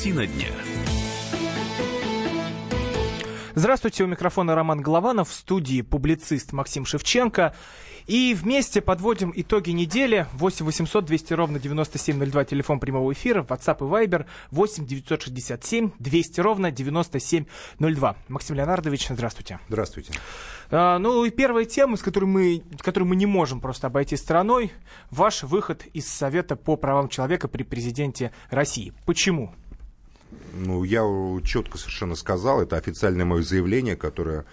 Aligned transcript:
Картина 0.00 0.26
дня. 0.26 0.48
Здравствуйте, 3.54 4.02
у 4.02 4.06
микрофона 4.06 4.54
Роман 4.54 4.80
Голованов, 4.80 5.28
в 5.28 5.34
студии 5.34 5.82
публицист 5.82 6.54
Максим 6.54 6.86
Шевченко. 6.86 7.54
И 8.06 8.34
вместе 8.34 8.80
подводим 8.80 9.30
итоги 9.36 9.72
недели. 9.72 10.26
8 10.32 10.64
800 10.64 11.04
200 11.04 11.34
ровно 11.34 11.58
9702, 11.58 12.44
телефон 12.46 12.80
прямого 12.80 13.12
эфира, 13.12 13.42
WhatsApp 13.42 13.76
и 13.80 14.06
Viber 14.06 14.24
8 14.52 14.86
967 14.86 15.90
200 15.98 16.40
ровно 16.40 16.70
9702. 16.70 18.16
Максим 18.28 18.56
Леонардович, 18.56 19.08
здравствуйте. 19.10 19.60
Здравствуйте. 19.68 20.14
А, 20.70 20.98
ну 20.98 21.26
и 21.26 21.30
первая 21.30 21.66
тема, 21.66 21.98
с 21.98 22.00
которой 22.00 22.24
мы, 22.24 22.62
которую 22.78 23.06
мы 23.06 23.16
не 23.16 23.26
можем 23.26 23.60
просто 23.60 23.88
обойти 23.88 24.16
стороной, 24.16 24.72
ваш 25.10 25.42
выход 25.42 25.84
из 25.92 26.08
Совета 26.08 26.56
по 26.56 26.76
правам 26.76 27.10
человека 27.10 27.48
при 27.48 27.64
президенте 27.64 28.32
России. 28.48 28.94
Почему? 29.04 29.54
Ну, 30.54 30.84
я 30.84 31.02
четко 31.44 31.78
совершенно 31.78 32.14
сказал, 32.14 32.60
это 32.62 32.76
официальное 32.76 33.24
мое 33.24 33.42
заявление, 33.42 33.96
которое 33.96 34.44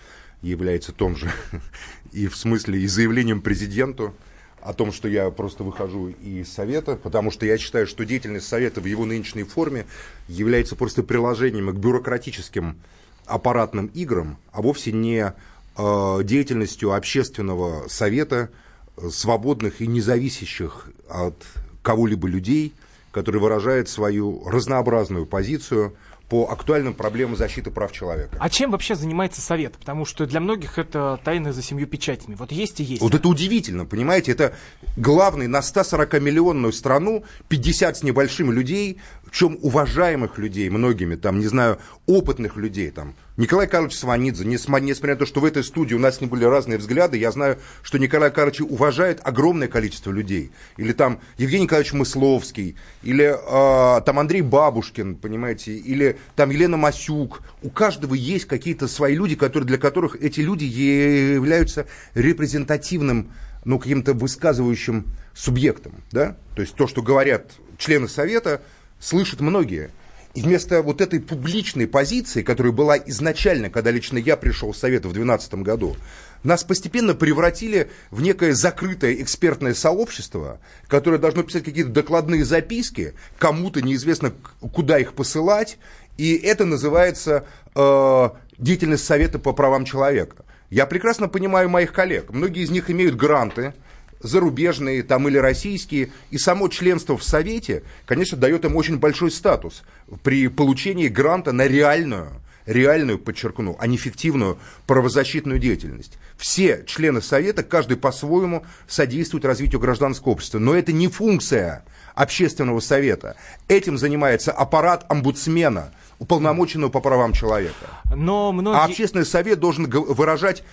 является 0.41 0.91
том 0.91 1.15
же 1.15 1.31
и 2.11 2.27
в 2.27 2.35
смысле 2.35 2.79
и 2.79 2.87
заявлением 2.87 3.41
президенту 3.41 4.13
о 4.61 4.73
том, 4.73 4.91
что 4.91 5.07
я 5.07 5.29
просто 5.29 5.63
выхожу 5.63 6.09
из 6.09 6.51
Совета, 6.51 6.95
потому 6.95 7.31
что 7.31 7.45
я 7.45 7.57
считаю, 7.57 7.87
что 7.87 8.05
деятельность 8.05 8.47
Совета 8.47 8.81
в 8.81 8.85
его 8.85 9.05
нынешней 9.05 9.43
форме 9.43 9.85
является 10.27 10.75
просто 10.75 11.03
приложением 11.03 11.69
к 11.71 11.75
бюрократическим 11.75 12.77
аппаратным 13.25 13.87
играм, 13.87 14.37
а 14.51 14.61
вовсе 14.61 14.91
не 14.91 15.33
э, 15.77 16.19
деятельностью 16.23 16.93
общественного 16.93 17.87
совета, 17.87 18.49
э, 18.97 19.09
свободных 19.09 19.81
и 19.81 19.87
независящих 19.87 20.89
от 21.09 21.35
кого-либо 21.81 22.27
людей, 22.27 22.73
который 23.17 23.41
выражает 23.41 23.89
свою 23.89 24.47
разнообразную 24.47 25.25
позицию– 25.25 25.95
по 26.29 26.49
актуальным 26.49 26.93
проблемам 26.93 27.37
защиты 27.37 27.71
прав 27.71 27.91
человека. 27.91 28.37
А 28.39 28.49
чем 28.49 28.71
вообще 28.71 28.95
занимается 28.95 29.39
Совет? 29.39 29.77
Потому 29.77 30.05
что 30.05 30.25
для 30.25 30.39
многих 30.39 30.77
это 30.77 31.19
тайна 31.23 31.53
за 31.53 31.61
семью 31.61 31.87
печатями. 31.87 32.35
Вот 32.35 32.51
есть 32.51 32.79
и 32.81 32.83
есть. 32.83 33.01
Вот 33.01 33.13
это 33.13 33.27
удивительно, 33.29 33.85
понимаете? 33.85 34.33
Это 34.33 34.53
главный 34.97 35.47
на 35.47 35.59
140-миллионную 35.59 36.73
страну, 36.73 37.23
50 37.47 37.97
с 37.97 38.03
небольшим 38.03 38.51
людей, 38.51 38.99
в 39.27 39.31
чем 39.31 39.57
уважаемых 39.61 40.37
людей, 40.37 40.69
многими, 40.69 41.15
там, 41.15 41.39
не 41.39 41.47
знаю, 41.47 41.79
опытных 42.05 42.55
людей, 42.55 42.91
там, 42.91 43.13
Николай 43.35 43.67
Карлович 43.67 43.95
Сванидзе, 43.95 44.45
несмотря 44.45 45.13
на 45.13 45.15
то, 45.15 45.25
что 45.27 45.41
в 45.41 45.45
этой 45.45 45.63
студии 45.63 45.93
у 45.93 45.99
нас 45.99 46.21
не 46.21 46.27
были 46.27 46.43
разные 46.43 46.79
взгляды, 46.79 47.17
я 47.17 47.31
знаю, 47.31 47.59
что 47.83 47.99
Николай 47.99 48.31
Карлович 48.31 48.61
уважает 48.61 49.19
огромное 49.23 49.67
количество 49.67 50.11
людей. 50.11 50.51
Или 50.77 50.91
там 50.91 51.19
Евгений 51.37 51.65
Николаевич 51.65 51.93
Мысловский, 51.93 52.77
или 53.03 53.25
э, 53.25 54.01
там 54.01 54.17
Андрей 54.17 54.41
Бабушкин, 54.41 55.15
понимаете, 55.15 55.73
или 55.73 56.17
там 56.35 56.49
Елена 56.49 56.77
Масюк. 56.77 57.43
У 57.61 57.69
каждого 57.69 58.15
есть 58.15 58.45
какие-то 58.45 58.87
свои 58.87 59.15
люди, 59.15 59.35
которые, 59.35 59.67
для 59.67 59.77
которых 59.77 60.15
эти 60.15 60.39
люди 60.39 60.63
являются 60.63 61.85
репрезентативным, 62.15 63.31
ну, 63.65 63.77
каким-то 63.77 64.13
высказывающим 64.13 65.05
субъектом, 65.35 65.93
да? 66.11 66.37
То 66.55 66.61
есть 66.63 66.73
то, 66.73 66.87
что 66.87 67.03
говорят 67.03 67.51
члены 67.77 68.07
Совета, 68.07 68.61
слышат 68.99 69.41
многие. 69.41 69.91
И 70.33 70.41
вместо 70.41 70.83
вот 70.83 71.01
этой 71.01 71.19
публичной 71.19 71.87
позиции, 71.87 72.43
которая 72.43 72.71
была 72.71 72.95
изначально, 72.97 73.71
когда 73.71 73.89
лично 73.89 74.19
я 74.19 74.37
пришел 74.37 74.71
в 74.71 74.77
Совет 74.77 74.99
в 74.99 75.11
2012 75.11 75.53
году, 75.55 75.97
нас 76.43 76.63
постепенно 76.63 77.15
превратили 77.15 77.89
в 78.11 78.21
некое 78.21 78.53
закрытое 78.53 79.15
экспертное 79.15 79.73
сообщество, 79.73 80.59
которое 80.87 81.17
должно 81.17 81.41
писать 81.41 81.63
какие-то 81.63 81.89
докладные 81.89 82.45
записки, 82.45 83.15
кому-то 83.39 83.81
неизвестно, 83.81 84.31
куда 84.59 84.99
их 84.99 85.13
посылать, 85.13 85.79
и 86.17 86.35
это 86.35 86.65
называется 86.65 87.45
э, 87.73 88.29
деятельность 88.59 89.05
Совета 89.05 89.39
по 89.39 89.53
правам 89.53 89.85
человека. 89.85 90.45
Я 90.69 90.85
прекрасно 90.85 91.29
понимаю 91.29 91.69
моих 91.69 91.93
коллег. 91.93 92.29
Многие 92.31 92.63
из 92.63 92.69
них 92.69 92.89
имеют 92.89 93.15
гранты, 93.15 93.73
зарубежные 94.19 95.03
там 95.03 95.27
или 95.27 95.37
российские, 95.37 96.11
и 96.31 96.37
само 96.37 96.67
членство 96.67 97.17
в 97.17 97.23
Совете, 97.23 97.83
конечно, 98.05 98.37
дает 98.37 98.65
им 98.65 98.75
очень 98.75 98.97
большой 98.97 99.31
статус 99.31 99.83
при 100.23 100.47
получении 100.47 101.07
гранта 101.07 101.51
на 101.51 101.67
реальную, 101.67 102.29
реальную, 102.65 103.19
подчеркну, 103.19 103.75
а 103.79 103.87
не 103.87 103.97
фиктивную 103.97 104.57
правозащитную 104.85 105.59
деятельность. 105.59 106.17
Все 106.37 106.83
члены 106.85 107.21
Совета, 107.21 107.63
каждый 107.63 107.97
по-своему 107.97 108.65
содействует 108.87 109.45
развитию 109.45 109.79
гражданского 109.79 110.33
общества, 110.33 110.59
но 110.59 110.75
это 110.75 110.91
не 110.91 111.07
функция 111.07 111.83
общественного 112.13 112.79
совета. 112.79 113.35
Этим 113.67 113.97
занимается 113.97 114.51
аппарат 114.51 115.05
омбудсмена, 115.07 115.93
уполномоченного 116.19 116.89
по 116.89 116.99
правам 116.99 117.31
человека. 117.31 117.85
Но 118.15 118.51
многие... 118.51 118.79
А 118.79 118.85
общественный 118.85 119.25
совет 119.25 119.59
должен 119.59 119.87
выражать 119.87 120.63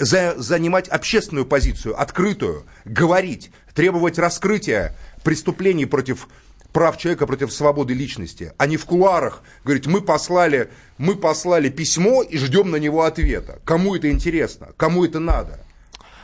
за, 0.00 0.34
занимать 0.36 0.88
общественную 0.88 1.46
позицию, 1.46 2.00
открытую, 2.00 2.64
говорить, 2.84 3.50
требовать 3.74 4.18
раскрытия 4.18 4.96
преступлений 5.22 5.86
против 5.86 6.26
прав 6.72 6.96
человека, 6.96 7.26
против 7.26 7.52
свободы 7.52 7.94
личности, 7.94 8.52
а 8.56 8.66
не 8.66 8.76
в 8.76 8.86
кулуарах 8.86 9.42
говорить, 9.64 9.86
мы 9.86 10.00
послали, 10.00 10.70
мы 10.98 11.16
послали 11.16 11.68
письмо 11.68 12.22
и 12.22 12.38
ждем 12.38 12.70
на 12.70 12.76
него 12.76 13.02
ответа. 13.02 13.60
Кому 13.64 13.94
это 13.94 14.10
интересно? 14.10 14.70
Кому 14.76 15.04
это 15.04 15.20
надо? 15.20 15.60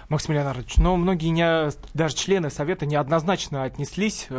Максим 0.08 0.34
Леонардович, 0.34 0.76
но 0.76 0.96
многие 0.96 1.28
не, 1.28 1.70
даже 1.94 2.14
члены 2.14 2.48
Совета 2.48 2.86
неоднозначно 2.86 3.64
отнеслись 3.64 4.26
э, 4.30 4.34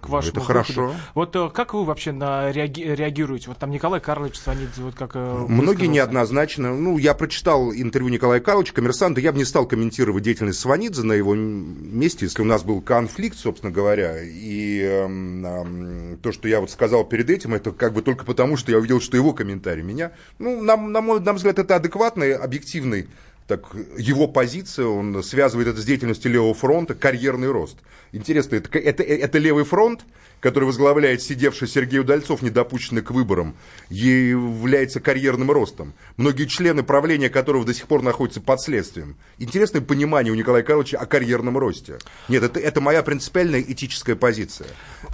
к 0.00 0.08
вашему 0.08 0.32
Это 0.32 0.40
хорошо. 0.40 0.94
Вот 1.14 1.34
э, 1.34 1.50
как 1.52 1.74
вы 1.74 1.84
вообще 1.84 2.12
на, 2.12 2.52
реаги, 2.52 2.82
реагируете? 2.82 3.48
Вот 3.48 3.58
там 3.58 3.70
Николай 3.70 4.00
Карлович 4.00 4.36
Сванидзе, 4.36 4.80
вот 4.80 4.94
как 4.94 5.12
э, 5.14 5.46
Многие 5.48 5.86
неоднозначно. 5.86 6.72
Ну, 6.72 6.98
я 6.98 7.14
прочитал 7.14 7.72
интервью 7.72 8.10
Николая 8.10 8.38
Карловича, 8.38 8.72
коммерсанта, 8.72 9.20
я 9.20 9.32
бы 9.32 9.38
не 9.38 9.44
стал 9.44 9.66
комментировать 9.66 10.22
деятельность 10.22 10.60
Сванидзе 10.60 11.02
на 11.02 11.14
его 11.14 11.34
месте, 11.34 12.26
если 12.26 12.42
у 12.42 12.46
нас 12.46 12.62
был 12.62 12.80
конфликт, 12.80 13.36
собственно 13.36 13.72
говоря, 13.72 14.22
и 14.22 14.80
э, 14.80 15.08
э, 15.08 16.16
то, 16.22 16.30
что 16.30 16.46
я 16.46 16.60
вот 16.60 16.70
сказал 16.70 17.04
перед 17.04 17.28
этим, 17.28 17.54
это 17.54 17.72
как 17.72 17.92
бы 17.92 18.02
только 18.02 18.24
потому, 18.24 18.56
что 18.56 18.70
я 18.70 18.78
увидел, 18.78 19.00
что 19.00 19.16
его 19.16 19.32
комментарий 19.32 19.82
меня, 19.82 20.12
ну, 20.38 20.62
на, 20.62 20.76
на 20.76 21.00
мой 21.00 21.20
на 21.20 21.32
взгляд, 21.32 21.58
это 21.58 21.74
адекватный, 21.74 22.34
объективный 22.34 23.08
так 23.48 23.74
его 23.96 24.28
позиция, 24.28 24.86
он 24.86 25.22
связывает 25.24 25.68
это 25.68 25.80
с 25.80 25.84
деятельностью 25.84 26.30
левого 26.30 26.52
фронта, 26.52 26.94
карьерный 26.94 27.50
рост. 27.50 27.78
Интересно, 28.12 28.56
это, 28.56 28.78
это, 28.78 29.02
это 29.02 29.38
левый 29.38 29.64
фронт, 29.64 30.02
который 30.40 30.64
возглавляет 30.64 31.22
сидевший 31.22 31.66
Сергей 31.66 32.00
Удальцов, 32.00 32.42
недопущенный 32.42 33.00
к 33.00 33.10
выборам, 33.10 33.56
является 33.88 35.00
карьерным 35.00 35.50
ростом. 35.50 35.94
Многие 36.18 36.44
члены 36.44 36.82
правления 36.82 37.30
которого 37.30 37.64
до 37.64 37.72
сих 37.72 37.86
пор 37.86 38.02
находятся 38.02 38.42
под 38.42 38.60
следствием. 38.60 39.16
Интересное 39.38 39.80
понимание 39.80 40.30
у 40.30 40.36
Николая 40.36 40.62
Карловича 40.62 40.98
о 40.98 41.06
карьерном 41.06 41.56
росте. 41.56 41.98
Нет, 42.28 42.42
это, 42.42 42.60
это 42.60 42.82
моя 42.82 43.02
принципиальная 43.02 43.62
этическая 43.62 44.14
позиция. 44.14 44.68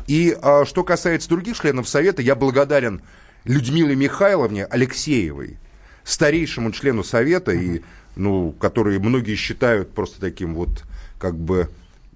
И 0.09 0.37
а, 0.43 0.65
что 0.65 0.83
касается 0.83 1.29
других 1.29 1.57
членов 1.57 1.89
Совета, 1.89 2.21
я 2.21 2.35
благодарен 2.35 3.01
Людмиле 3.45 3.95
Михайловне 3.95 4.65
Алексеевой, 4.65 5.59
старейшему 6.03 6.73
члену 6.73 7.05
Совета 7.05 7.53
и 7.53 7.83
ну, 8.17 8.53
которые 8.53 8.99
многие 8.99 9.35
считают 9.35 9.93
просто 9.93 10.21
таким 10.21 10.55
вот 10.55 10.85
как 11.19 11.37
бы 11.37 11.69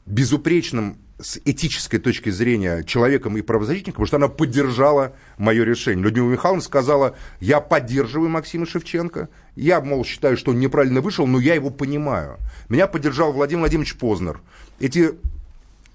безупречным 0.07 0.97
с 1.21 1.41
этической 1.45 1.99
точки 1.99 2.31
зрения 2.31 2.85
человеком 2.85 3.37
и 3.37 3.43
правозащитником, 3.43 4.05
потому 4.05 4.07
что 4.07 4.17
она 4.17 4.29
поддержала 4.29 5.15
мое 5.37 5.65
решение. 5.65 6.05
Людмила 6.05 6.31
Михайловна 6.31 6.63
сказала, 6.63 7.17
я 7.41 7.61
поддерживаю 7.61 8.31
Максима 8.31 8.67
Шевченко, 8.67 9.29
я, 9.57 9.81
мол, 9.81 10.05
считаю, 10.05 10.37
что 10.37 10.53
он 10.53 10.61
неправильно 10.61 11.01
вышел, 11.01 11.27
но 11.27 11.41
я 11.41 11.55
его 11.55 11.71
понимаю. 11.71 12.39
Меня 12.69 12.87
поддержал 12.87 13.33
Владимир 13.33 13.63
Владимирович 13.63 13.97
Познер. 13.97 14.41
Эти 14.79 15.15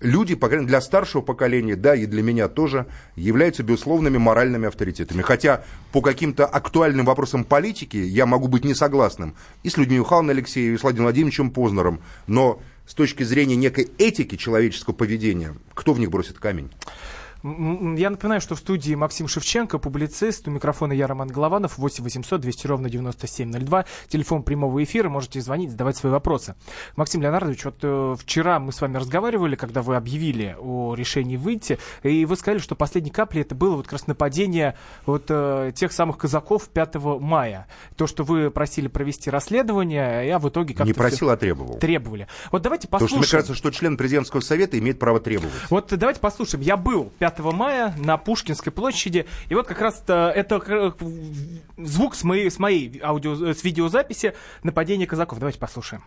люди, 0.04 0.36
по 0.36 0.48
крайней 0.48 0.66
мере, 0.66 0.74
для 0.74 0.82
старшего 0.82 1.22
поколения, 1.22 1.76
да, 1.76 1.96
и 1.96 2.06
для 2.06 2.22
меня 2.22 2.48
тоже, 2.48 2.86
являются 3.16 3.64
безусловными 3.64 4.18
моральными 4.18 4.68
авторитетами. 4.68 5.22
Хотя 5.22 5.64
по 5.92 6.02
каким-то 6.02 6.46
актуальным 6.46 7.06
вопросам 7.06 7.44
политики 7.44 7.98
я 7.98 8.26
могу 8.26 8.48
быть 8.48 8.64
не 8.64 8.76
согласным 8.76 9.36
и 9.64 9.70
с 9.70 9.78
Людмилой 9.78 10.02
Михайловной 10.02 10.34
Алексеевой, 10.36 10.76
и 10.76 10.78
с 10.78 10.84
Владимиром 10.84 11.06
Владимировичем 11.06 11.52
Познером, 11.52 12.02
но 12.28 12.62
с 12.86 12.94
точки 12.94 13.24
зрения 13.24 13.56
некой 13.56 13.90
этики 13.98 14.36
человеческого 14.36 14.94
поведения, 14.94 15.56
кто 15.74 15.94
в 15.94 16.00
них 16.00 16.12
бросит 16.12 16.38
камень? 16.38 16.70
Я 17.44 18.10
напоминаю, 18.10 18.40
что 18.40 18.56
в 18.56 18.60
студии 18.60 18.96
Максим 18.96 19.28
Шевченко, 19.28 19.78
публицист, 19.78 20.48
у 20.48 20.52
микрофона 20.52 20.94
я 20.94 21.08
Роман 21.08 21.28
Голованов, 21.28 21.78
8 21.78 22.02
800 22.02 22.40
200 22.40 22.68
ровно 22.68 22.90
9702, 22.90 23.84
телефон 24.08 24.44
прямого 24.44 24.82
эфира, 24.82 25.10
можете 25.10 25.42
звонить, 25.42 25.72
задавать 25.72 25.98
свои 25.98 26.10
вопросы. 26.10 26.56
Максим 26.96 27.22
Леонардович, 27.22 27.66
вот 27.66 27.80
э, 27.82 28.16
вчера 28.18 28.60
мы 28.60 28.72
с 28.72 28.80
вами 28.80 28.96
разговаривали, 28.96 29.58
когда 29.58 29.82
вы 29.82 29.98
объявили 29.98 30.56
о 30.58 30.96
решении 30.96 31.36
выйти, 31.36 31.80
и 32.04 32.24
вы 32.24 32.38
сказали, 32.38 32.60
что 32.60 32.76
последней 32.76 33.12
каплей 33.12 33.42
это 33.42 33.56
было 33.56 33.76
вот 33.76 33.88
как 33.88 33.94
раз 33.94 34.08
нападение 34.08 34.78
вот 35.06 35.26
э, 35.28 35.74
тех 35.76 35.92
самых 35.92 36.18
казаков 36.18 36.70
5 36.70 36.96
мая. 37.20 37.68
То, 37.98 38.08
что 38.08 38.24
вы 38.24 38.52
просили 38.52 38.88
провести 38.88 39.30
расследование, 39.30 40.34
а 40.34 40.40
в 40.40 40.48
итоге 40.48 40.76
как-то... 40.76 40.88
Не 40.88 40.94
просил, 40.94 41.30
а 41.30 41.36
требовал. 41.36 41.78
Требовали. 41.78 42.28
Вот 42.54 42.62
давайте 42.62 42.88
послушаем. 42.88 43.20
Потому 43.20 43.24
что 43.26 43.36
мне 43.36 43.42
кажется, 43.44 43.54
что 43.54 43.72
член 43.72 43.98
президентского 43.98 44.40
совета 44.40 44.80
имеет 44.80 44.98
право 44.98 45.20
требовать. 45.20 45.52
Вот 45.70 45.90
давайте 45.92 46.22
послушаем. 46.22 46.64
Я 46.64 46.78
был 46.78 47.12
5 47.20 47.33
5 47.36 47.54
мая 47.54 47.94
на 47.98 48.18
Пушкинской 48.18 48.72
площади. 48.72 49.26
И 49.50 49.56
вот 49.56 49.68
как 49.68 49.82
раз 49.82 50.04
это 50.08 50.96
звук 51.78 52.16
с 52.16 52.24
моей, 52.24 52.50
с 52.50 52.60
моей 52.60 53.02
аудио, 53.04 53.54
с 53.54 53.64
видеозаписи 53.64 54.34
нападения 54.64 55.08
казаков. 55.08 55.40
Давайте 55.40 55.60
послушаем. 55.60 56.04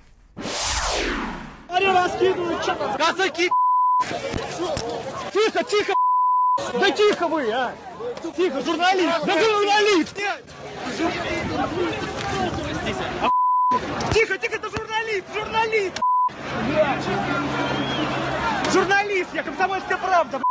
Казаки! 2.98 3.50
Тихо, 5.32 5.64
тихо! 5.64 5.94
Да 6.72 6.90
тихо 6.90 7.28
вы, 7.28 7.50
а! 7.52 7.72
Тихо, 8.36 8.62
журналист! 8.62 9.26
Да 9.26 9.44
журналист! 9.44 10.16
Тихо, 14.12 14.38
тихо, 14.38 14.54
это 14.56 14.70
журналист! 14.70 15.24
Журналист! 15.34 16.00
Журналист, 18.72 19.34
я 19.34 19.42
комсомольская 19.42 19.98
правда! 19.98 20.42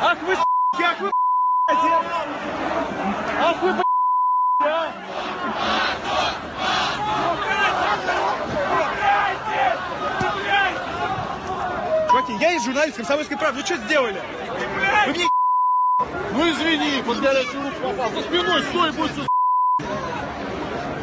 Ах 0.00 0.18
вы, 0.22 0.36
ах 0.72 1.00
вы, 1.00 1.10
ах 3.40 3.62
вы! 3.62 3.84
Чуваки, 12.08 12.32
я 12.40 12.52
из 12.52 12.64
журналист 12.64 12.96
комсомольской 12.96 13.36
правды. 13.36 13.60
Ну 13.60 13.66
что 13.66 13.76
сделали? 13.76 14.22
Вы 15.06 15.12
мне 15.12 15.28
Ну 16.32 16.50
извини, 16.50 17.02
под 17.02 17.20
горячую 17.20 17.62
руку 17.62 17.80
попал. 17.82 18.10
За 18.10 18.22
спиной 18.22 18.62
стой, 18.62 18.92
будь 18.92 19.10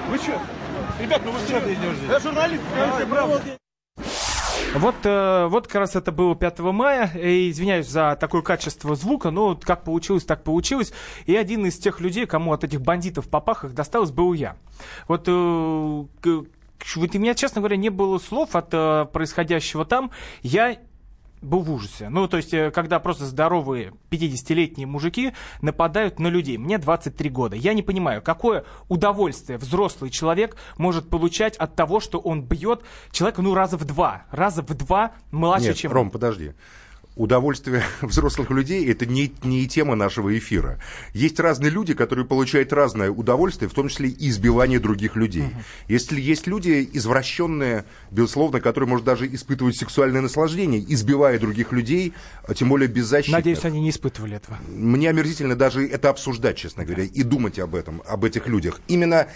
Вы 0.10 0.18
что? 0.18 0.42
Ребят, 1.00 1.22
ну 1.24 1.31
вы 1.31 1.40
что? 1.40 1.60
Я 2.12 2.19
журналист 2.19 2.63
комсомольской 2.69 3.06
правды. 3.06 3.60
Вот, 4.77 4.95
э, 5.06 5.48
вот 5.48 5.68
как 5.68 5.75
раз 5.75 5.95
это 5.95 6.12
было 6.12 6.36
5 6.36 6.60
мая. 6.60 7.10
И 7.16 7.50
извиняюсь 7.50 7.88
за 7.88 8.18
такое 8.19 8.42
качество 8.42 8.94
звука, 8.95 9.31
но 9.31 9.56
как 9.56 9.83
получилось, 9.83 10.25
так 10.25 10.44
получилось. 10.44 10.92
И 11.25 11.36
один 11.36 11.66
из 11.66 11.77
тех 11.77 12.01
людей, 12.01 12.25
кому 12.25 12.51
от 12.51 12.66
этих 12.66 12.81
бандитов 12.81 13.25
в 13.25 13.30
попахах 13.30 13.72
досталось, 13.74 14.12
был 14.12 14.33
я. 14.33 14.57
Вот 15.07 15.27
э, 15.27 15.31
у 15.31 16.07
меня, 16.95 17.36
честно 17.36 17.62
говоря, 17.62 17.77
не 17.77 17.89
было 17.89 18.18
слов 18.19 18.56
от 18.56 18.69
э, 18.74 19.06
происходящего 19.13 19.86
там. 19.86 20.12
Я 20.42 20.78
был 21.45 21.62
в 21.62 21.71
ужасе. 21.71 22.09
Ну, 22.09 22.27
то 22.27 22.38
есть, 22.38 22.53
э, 22.53 22.71
когда 22.71 23.00
просто 23.00 23.25
здоровые 23.25 23.94
50-летние 24.09 24.88
мужики 24.88 25.33
нападают 25.62 26.19
на 26.19 26.27
людей. 26.27 26.57
Мне 26.57 26.77
23 26.77 27.30
года. 27.30 27.56
Я 27.56 27.74
не 27.74 27.81
понимаю, 27.81 28.21
какое 28.21 28.65
удовольствие 28.88 29.57
взрослый 29.57 30.09
человек 30.09 30.57
может 30.77 31.09
получать 31.09 31.56
от 31.57 31.75
того, 31.75 32.00
что 32.00 32.19
он 32.19 32.44
бьет 32.44 32.81
человека, 33.12 33.42
ну, 33.42 33.53
раза 33.53 33.77
в 33.77 33.86
два. 33.86 34.25
Раза 34.31 34.62
в 34.62 34.74
два 34.74 35.13
младше, 35.31 35.69
Нет, 35.69 35.77
чем... 35.77 35.92
Ром, 35.92 36.12
подожди 36.12 36.53
удовольствие 37.15 37.83
взрослых 38.01 38.50
людей 38.51 38.89
это 38.91 39.06
не, 39.06 39.33
не 39.44 39.67
тема 39.67 39.95
нашего 39.95 40.38
эфира. 40.38 40.79
Есть 41.13 41.39
разные 41.39 41.71
люди, 41.71 41.94
которые 41.94 42.25
получают 42.25 42.73
разное 42.73 43.09
удовольствие, 43.09 43.69
в 43.69 43.73
том 43.73 43.89
числе 43.89 44.09
и 44.09 44.29
избивание 44.29 44.79
других 44.79 45.15
людей. 45.15 45.44
Uh-huh. 45.44 45.63
Если 45.88 46.19
есть 46.19 46.47
люди 46.47 46.88
извращенные, 46.94 47.85
безусловно, 48.12 48.62
которые, 48.62 48.89
может, 48.89 49.06
даже 49.06 49.27
испытывают 49.33 49.75
сексуальное 49.75 50.21
наслаждение, 50.21 50.83
избивая 50.94 51.39
других 51.39 51.71
людей, 51.71 52.13
а 52.47 52.53
тем 52.53 52.69
более 52.69 52.88
беззащитных. 52.88 53.39
Надеюсь, 53.39 53.63
они 53.65 53.81
не 53.81 53.89
испытывали 53.89 54.35
этого. 54.35 54.57
Мне 54.68 55.09
омерзительно 55.09 55.56
даже 55.56 55.88
это 55.88 56.09
обсуждать, 56.09 56.57
честно 56.57 56.85
говоря, 56.85 57.03
и 57.03 57.23
думать 57.23 57.59
об 57.59 57.75
этом, 57.75 58.01
об 58.06 58.25
этих 58.25 58.47
людях. 58.47 58.81
Именно 58.88 59.27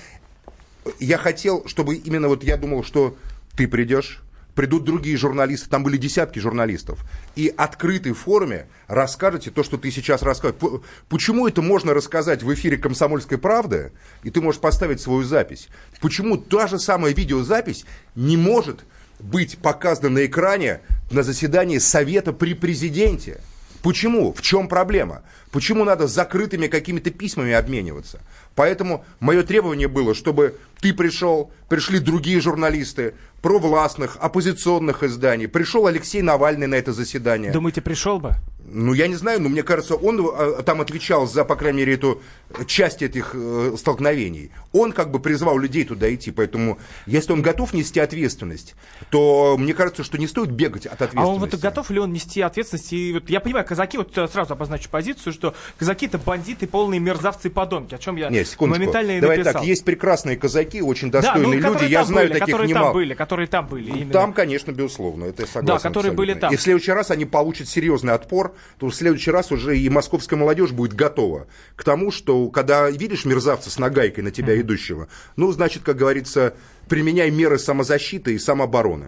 я 0.99 1.17
хотел, 1.17 1.67
чтобы 1.67 1.95
именно 1.95 2.27
вот 2.27 2.43
я 2.43 2.57
думал, 2.57 2.83
что 2.83 3.15
ты 3.55 3.67
придешь, 3.67 4.21
придут 4.59 4.83
другие 4.83 5.15
журналисты, 5.15 5.69
там 5.69 5.83
были 5.83 5.95
десятки 5.95 6.39
журналистов, 6.39 6.99
и 7.37 7.47
открытой 7.47 8.11
форме 8.11 8.67
расскажете 8.87 9.51
то, 9.51 9.63
что 9.63 9.77
ты 9.77 9.89
сейчас 9.89 10.21
рассказываешь. 10.21 10.81
Почему 11.07 11.47
это 11.47 11.61
можно 11.61 11.93
рассказать 11.93 12.43
в 12.43 12.53
эфире 12.53 12.75
«Комсомольской 12.75 13.37
правды», 13.37 13.93
и 14.21 14.29
ты 14.29 14.41
можешь 14.41 14.59
поставить 14.59 14.99
свою 14.99 15.23
запись? 15.23 15.69
Почему 16.01 16.35
та 16.35 16.67
же 16.67 16.77
самая 16.77 17.13
видеозапись 17.13 17.85
не 18.15 18.35
может 18.35 18.83
быть 19.21 19.57
показана 19.59 20.09
на 20.09 20.25
экране 20.25 20.81
на 21.09 21.23
заседании 21.23 21.77
Совета 21.77 22.33
при 22.33 22.53
президенте? 22.53 23.39
Почему? 23.81 24.33
В 24.33 24.41
чем 24.41 24.67
проблема? 24.67 25.21
Почему 25.51 25.83
надо 25.83 26.07
закрытыми 26.07 26.67
какими-то 26.67 27.11
письмами 27.11 27.53
обмениваться? 27.53 28.19
Поэтому 28.55 29.05
мое 29.19 29.43
требование 29.43 29.87
было, 29.87 30.13
чтобы 30.13 30.57
ты 30.81 30.93
пришел, 30.93 31.51
пришли 31.69 31.99
другие 31.99 32.41
журналисты, 32.41 33.15
провластных, 33.41 34.17
оппозиционных 34.19 35.03
изданий. 35.03 35.47
Пришел 35.47 35.87
Алексей 35.87 36.21
Навальный 36.21 36.67
на 36.67 36.75
это 36.75 36.91
заседание. 36.93 37.51
Думаете, 37.51 37.81
пришел 37.81 38.19
бы? 38.19 38.35
Ну, 38.71 38.93
я 38.93 39.07
не 39.07 39.15
знаю, 39.15 39.41
но 39.41 39.49
мне 39.49 39.63
кажется, 39.63 39.95
он 39.95 40.25
э, 40.25 40.63
там 40.63 40.81
отвечал 40.81 41.27
за, 41.27 41.43
по 41.43 41.55
крайней 41.55 41.79
мере, 41.79 41.93
эту 41.95 42.21
часть 42.65 43.01
этих 43.01 43.31
э, 43.33 43.75
столкновений. 43.77 44.51
Он 44.71 44.91
как 44.91 45.11
бы 45.11 45.19
призвал 45.19 45.57
людей 45.57 45.83
туда 45.85 46.13
идти, 46.13 46.31
поэтому 46.31 46.79
если 47.05 47.33
он 47.33 47.41
готов 47.41 47.73
нести 47.73 47.99
ответственность, 47.99 48.75
то 49.09 49.55
мне 49.57 49.73
кажется, 49.73 50.03
что 50.03 50.17
не 50.17 50.27
стоит 50.27 50.51
бегать 50.51 50.85
от 50.85 50.93
ответственности. 50.93 51.29
А 51.29 51.33
он 51.33 51.39
вот 51.39 51.55
готов 51.55 51.89
ли 51.89 51.99
он 51.99 52.13
нести 52.13 52.41
ответственность? 52.41 52.93
И 52.93 53.13
вот 53.13 53.29
я 53.29 53.39
понимаю, 53.39 53.65
казаки, 53.65 53.97
вот 53.97 54.17
э, 54.17 54.27
сразу 54.27 54.53
обозначу 54.53 54.89
позицию, 54.89 55.33
что 55.33 55.53
казаки 55.77 56.07
это 56.07 56.17
бандиты, 56.17 56.67
полные 56.67 56.99
мерзавцы 56.99 57.47
и 57.47 57.51
подонки, 57.51 57.95
о 57.95 57.97
чем 57.97 58.15
я 58.15 58.29
Нет, 58.29 58.55
моментально 58.59 59.11
и 59.17 59.21
Давай 59.21 59.37
написал. 59.37 59.53
так, 59.53 59.63
есть 59.63 59.85
прекрасные 59.85 60.37
казаки, 60.37 60.81
очень 60.81 61.11
достойные 61.11 61.61
да, 61.61 61.69
ну, 61.69 61.73
люди, 61.73 61.91
я 61.91 62.03
знаю 62.05 62.27
были, 62.27 62.39
таких 62.39 62.53
которые 62.53 62.69
немало. 62.69 62.85
Там 62.85 62.93
были, 62.93 63.13
которые 63.13 63.47
там 63.47 63.67
были. 63.67 63.89
Именно. 63.89 64.13
Там, 64.13 64.33
конечно, 64.33 64.71
безусловно, 64.71 65.25
это 65.25 65.43
я 65.43 65.47
согласен. 65.47 65.67
Да, 65.67 65.73
которые 65.75 66.11
абсолютно. 66.11 66.17
были 66.17 66.33
там. 66.33 66.53
И 66.53 66.55
в 66.55 66.61
следующий 66.61 66.91
раз 66.91 67.11
они 67.11 67.25
получат 67.25 67.67
серьезный 67.67 68.13
отпор, 68.13 68.55
то 68.77 68.87
в 68.87 68.95
следующий 68.95 69.31
раз 69.31 69.51
уже 69.51 69.77
и 69.77 69.89
московская 69.89 70.35
молодежь 70.35 70.71
будет 70.71 70.93
готова 70.93 71.47
к 71.75 71.83
тому, 71.83 72.11
что 72.11 72.49
когда 72.49 72.89
видишь 72.89 73.25
мерзавца 73.25 73.69
с 73.69 73.79
нагайкой 73.79 74.23
на 74.23 74.31
тебя 74.31 74.59
идущего, 74.59 75.07
ну, 75.35 75.51
значит, 75.51 75.83
как 75.83 75.97
говорится, 75.97 76.55
применяй 76.87 77.31
меры 77.31 77.59
самозащиты 77.59 78.33
и 78.33 78.39
самообороны. 78.39 79.07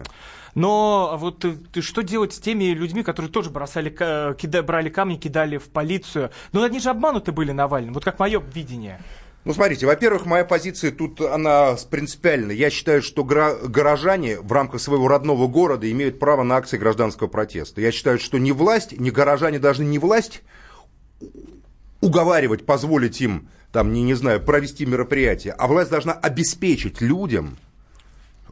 Но 0.54 1.16
вот 1.18 1.40
ты, 1.40 1.52
ты 1.52 1.80
что 1.80 2.02
делать 2.02 2.34
с 2.34 2.38
теми 2.38 2.64
людьми, 2.64 3.02
которые 3.02 3.32
тоже 3.32 3.50
бросали, 3.50 3.88
кида, 3.88 4.62
брали 4.62 4.90
камни, 4.90 5.16
кидали 5.16 5.56
в 5.56 5.68
полицию? 5.70 6.30
Ну, 6.52 6.62
они 6.62 6.78
же 6.78 6.90
обмануты 6.90 7.32
были 7.32 7.52
Навальным, 7.52 7.94
вот 7.94 8.04
как 8.04 8.18
мое 8.18 8.42
видение. 8.54 9.00
Ну, 9.44 9.52
смотрите, 9.52 9.86
во-первых, 9.86 10.24
моя 10.24 10.44
позиция 10.44 10.92
тут, 10.92 11.20
она 11.20 11.76
принципиальна. 11.90 12.52
Я 12.52 12.70
считаю, 12.70 13.02
что 13.02 13.24
горожане 13.24 14.38
в 14.38 14.52
рамках 14.52 14.80
своего 14.80 15.08
родного 15.08 15.48
города 15.48 15.90
имеют 15.90 16.20
право 16.20 16.44
на 16.44 16.56
акции 16.56 16.78
гражданского 16.78 17.26
протеста. 17.26 17.80
Я 17.80 17.90
считаю, 17.90 18.20
что 18.20 18.38
ни 18.38 18.52
власть, 18.52 18.98
ни 18.98 19.10
горожане 19.10 19.58
должны 19.58 19.82
не 19.82 19.98
власть 19.98 20.42
уговаривать, 22.00 22.64
позволить 22.66 23.20
им, 23.20 23.48
там, 23.72 23.92
не, 23.92 24.02
не 24.02 24.14
знаю, 24.14 24.40
провести 24.40 24.86
мероприятие, 24.86 25.54
а 25.54 25.66
власть 25.66 25.90
должна 25.90 26.12
обеспечить 26.12 27.00
людям 27.00 27.56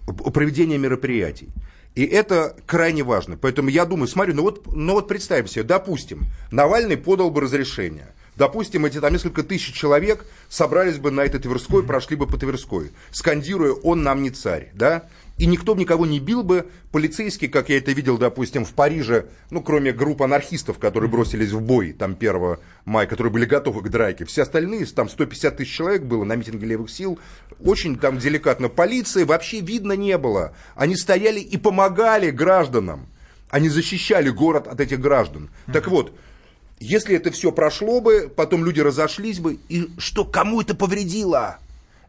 проведение 0.06 0.78
мероприятий. 0.78 1.50
И 1.94 2.04
это 2.04 2.56
крайне 2.66 3.04
важно. 3.04 3.36
Поэтому 3.36 3.68
я 3.68 3.84
думаю, 3.84 4.08
смотрю, 4.08 4.34
ну 4.34 4.42
вот, 4.42 4.66
ну 4.74 4.94
вот 4.94 5.06
представим 5.06 5.46
себе, 5.46 5.62
допустим, 5.62 6.24
Навальный 6.50 6.96
подал 6.96 7.30
бы 7.30 7.42
разрешение– 7.42 8.12
Допустим, 8.40 8.86
эти 8.86 8.98
там 8.98 9.12
несколько 9.12 9.42
тысяч 9.42 9.74
человек 9.74 10.24
собрались 10.48 10.96
бы 10.96 11.10
на 11.10 11.20
этой 11.20 11.38
Тверской, 11.38 11.82
прошли 11.82 12.16
бы 12.16 12.26
по 12.26 12.38
Тверской, 12.38 12.90
скандируя 13.10 13.72
«Он 13.72 14.02
нам 14.02 14.22
не 14.22 14.30
царь», 14.30 14.70
да? 14.72 15.10
И 15.36 15.44
никто 15.44 15.74
никого 15.74 16.06
не 16.06 16.20
бил 16.20 16.42
бы. 16.42 16.66
Полицейские, 16.90 17.50
как 17.50 17.68
я 17.68 17.76
это 17.76 17.92
видел, 17.92 18.16
допустим, 18.16 18.64
в 18.64 18.72
Париже, 18.72 19.26
ну, 19.50 19.62
кроме 19.62 19.92
групп 19.92 20.22
анархистов, 20.22 20.78
которые 20.78 21.10
бросились 21.10 21.50
в 21.50 21.60
бой 21.60 21.92
там 21.92 22.16
1 22.18 22.56
мая, 22.86 23.06
которые 23.06 23.30
были 23.30 23.44
готовы 23.44 23.82
к 23.82 23.90
драке, 23.90 24.24
все 24.24 24.44
остальные, 24.44 24.86
там 24.86 25.10
150 25.10 25.58
тысяч 25.58 25.76
человек 25.76 26.04
было 26.04 26.24
на 26.24 26.34
митинге 26.34 26.66
левых 26.66 26.88
сил, 26.88 27.18
очень 27.62 27.98
там 27.98 28.16
деликатно. 28.16 28.70
Полиции 28.70 29.24
вообще 29.24 29.60
видно 29.60 29.92
не 29.92 30.16
было. 30.16 30.54
Они 30.76 30.96
стояли 30.96 31.40
и 31.40 31.58
помогали 31.58 32.30
гражданам. 32.30 33.06
Они 33.50 33.68
защищали 33.68 34.30
город 34.30 34.66
от 34.66 34.80
этих 34.80 34.98
граждан. 34.98 35.50
Так 35.70 35.88
вот, 35.88 36.14
если 36.80 37.14
это 37.14 37.30
все 37.30 37.52
прошло 37.52 38.00
бы, 38.00 38.32
потом 38.34 38.64
люди 38.64 38.80
разошлись 38.80 39.38
бы, 39.38 39.58
и 39.68 39.90
что 39.98 40.24
кому 40.24 40.62
это 40.62 40.74
повредило? 40.74 41.58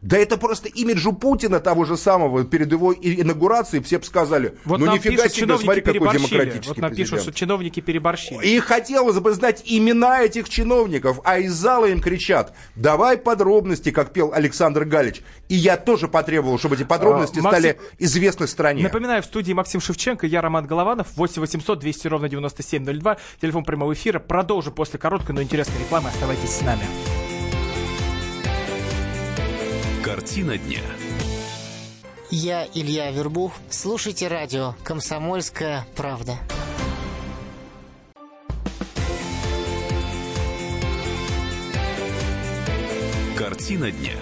Да 0.02 0.18
это 0.18 0.36
просто 0.36 0.68
имиджу 0.68 1.12
Путина 1.12 1.60
того 1.60 1.84
же 1.84 1.96
самого 1.96 2.44
перед 2.44 2.70
его 2.72 2.92
инаугурацией 2.92 3.82
все 3.84 3.98
бы 3.98 4.04
сказали, 4.04 4.56
вот 4.64 4.80
ну 4.80 4.92
нифига 4.92 5.28
себе, 5.28 5.56
смотри, 5.56 5.80
какой 5.80 6.00
демократический 6.00 6.68
Вот 6.68 6.78
нам 6.78 6.94
пишут, 6.94 7.20
что 7.22 7.32
чиновники 7.32 7.78
переборщили. 7.78 8.44
И 8.44 8.58
хотелось 8.58 9.18
бы 9.20 9.32
знать 9.32 9.62
имена 9.64 10.22
этих 10.22 10.48
чиновников, 10.48 11.20
а 11.22 11.38
из 11.38 11.52
зала 11.52 11.86
им 11.86 12.00
кричат, 12.00 12.52
давай 12.74 13.16
подробности, 13.16 13.92
как 13.92 14.12
пел 14.12 14.32
Александр 14.34 14.84
Галич. 14.84 15.22
И 15.48 15.54
я 15.54 15.76
тоже 15.76 16.08
потребовал, 16.08 16.58
чтобы 16.58 16.74
эти 16.74 16.82
подробности 16.82 17.38
а, 17.38 17.42
Максим... 17.42 17.60
стали 17.60 17.80
известны 17.98 18.48
стране. 18.48 18.82
Напоминаю, 18.82 19.22
в 19.22 19.26
студии 19.26 19.52
Максим 19.52 19.80
Шевченко, 19.80 20.26
я 20.26 20.40
Роман 20.40 20.66
Голованов, 20.66 21.16
8 21.16 21.40
800 21.40 21.78
200 21.78 22.08
ровно 22.08 22.28
9702, 22.28 23.18
телефон 23.40 23.64
прямого 23.64 23.92
эфира. 23.92 24.18
Продолжу 24.18 24.72
после 24.72 24.98
короткой, 24.98 25.36
но 25.36 25.42
интересной 25.42 25.78
рекламы. 25.78 26.08
Оставайтесь 26.08 26.50
с 26.50 26.62
нами. 26.62 26.82
Картина 30.14 30.58
дня. 30.58 30.82
Я 32.30 32.66
Илья 32.74 33.10
Вербух. 33.10 33.54
Слушайте 33.70 34.28
радио 34.28 34.74
«Комсомольская 34.84 35.86
правда». 35.96 36.34
Картина 43.38 43.90
дня. 43.90 44.12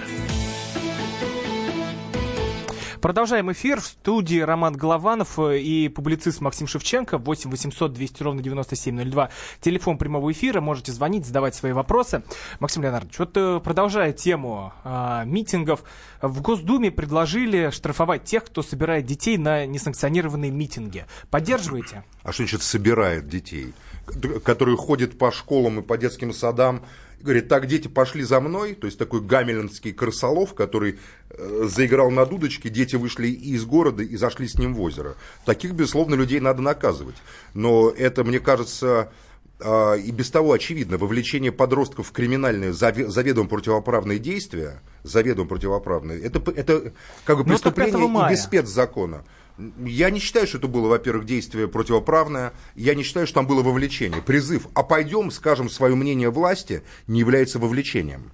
Продолжаем 3.00 3.50
эфир. 3.50 3.80
В 3.80 3.87
студии 3.87 4.40
Роман 4.40 4.75
Голованов 4.75 5.38
и 5.38 5.88
публицист 5.88 6.42
Максим 6.42 6.66
Шевченко. 6.66 7.16
8 7.16 7.50
800 7.50 7.92
200 7.95 8.23
ровно 8.23 8.42
9702. 8.42 9.30
Телефон 9.61 9.97
прямого 9.97 10.30
эфира. 10.30 10.61
Можете 10.61 10.92
звонить, 10.92 11.25
задавать 11.25 11.54
свои 11.54 11.73
вопросы. 11.73 12.23
Максим 12.59 12.83
Леонардович, 12.83 13.19
вот 13.19 13.37
э, 13.37 13.61
продолжая 13.64 14.12
тему 14.12 14.75
а, 14.85 15.25
митингов, 15.25 15.83
в 16.21 16.42
Госдуме 16.42 16.90
предложили 16.90 17.71
штрафовать 17.71 18.25
тех, 18.25 18.45
кто 18.45 18.62
собирает 18.62 19.07
детей 19.07 19.38
на 19.38 19.64
несанкционированные 19.64 20.50
митинги. 20.50 21.07
Поддерживаете? 21.30 22.04
А 22.23 22.33
что 22.33 22.42
значит 22.42 22.62
собирает 22.62 23.28
детей? 23.28 23.73
Которые 24.45 24.76
ходят 24.76 25.16
по 25.16 25.33
школам 25.33 25.80
и 25.80 25.83
по 25.83 25.97
детским 25.97 26.35
садам 26.35 26.83
говорит, 27.23 27.49
так, 27.49 27.67
дети, 27.67 27.89
пошли 27.89 28.23
за 28.23 28.41
мной, 28.41 28.75
то 28.75 28.87
есть 28.87 28.99
такой 28.99 29.21
гамельнский 29.21 29.93
крысолов, 29.93 30.55
который 30.55 30.99
э, 31.31 31.69
заиграл 31.69 32.11
на 32.11 32.27
дудочке, 32.27 32.69
дети 32.69 32.97
вышли 32.97 33.29
из 33.29 33.65
города 33.65 34.03
и 34.03 34.17
зашли 34.17 34.49
с 34.49 34.57
ним 34.57 34.75
в 34.75 34.81
озеро. 34.81 35.17
Таких, 35.45 35.73
безусловно, 35.73 36.15
людей 36.15 36.41
надо 36.41 36.62
наказывать. 36.62 37.17
Но 37.55 37.91
это, 37.91 38.25
мне 38.25 38.41
кажется, 38.41 39.12
и 39.62 40.11
без 40.11 40.31
того 40.31 40.52
очевидно, 40.52 40.97
вовлечение 40.97 41.52
подростков 41.52 42.09
в 42.09 42.12
криминальные, 42.12 42.73
заведомо 42.73 43.49
противоправные 43.49 44.19
действия, 44.19 44.81
заведомо 45.02 45.49
противоправные, 45.49 46.21
это, 46.21 46.43
это 46.52 46.93
как 47.25 47.38
бы 47.38 47.45
преступление 47.45 48.26
и 48.26 48.31
без 48.31 48.43
спецзакона. 48.43 49.25
Я 49.85 50.11
не 50.11 50.21
считаю, 50.21 50.47
что 50.47 50.59
это 50.59 50.69
было, 50.69 50.88
во-первых, 50.88 51.26
действие 51.26 51.69
противоправное. 51.69 52.52
Я 52.75 52.95
не 52.95 53.02
считаю, 53.02 53.26
что 53.26 53.35
там 53.35 53.47
было 53.47 53.62
вовлечение. 53.62 54.23
Призыв 54.23 54.67
«а 54.75 54.83
пойдем, 54.83 55.31
скажем 55.31 55.69
свое 55.69 55.95
мнение 55.95 56.31
власти» 56.31 56.83
не 57.07 57.21
является 57.21 57.59
вовлечением. 57.59 58.31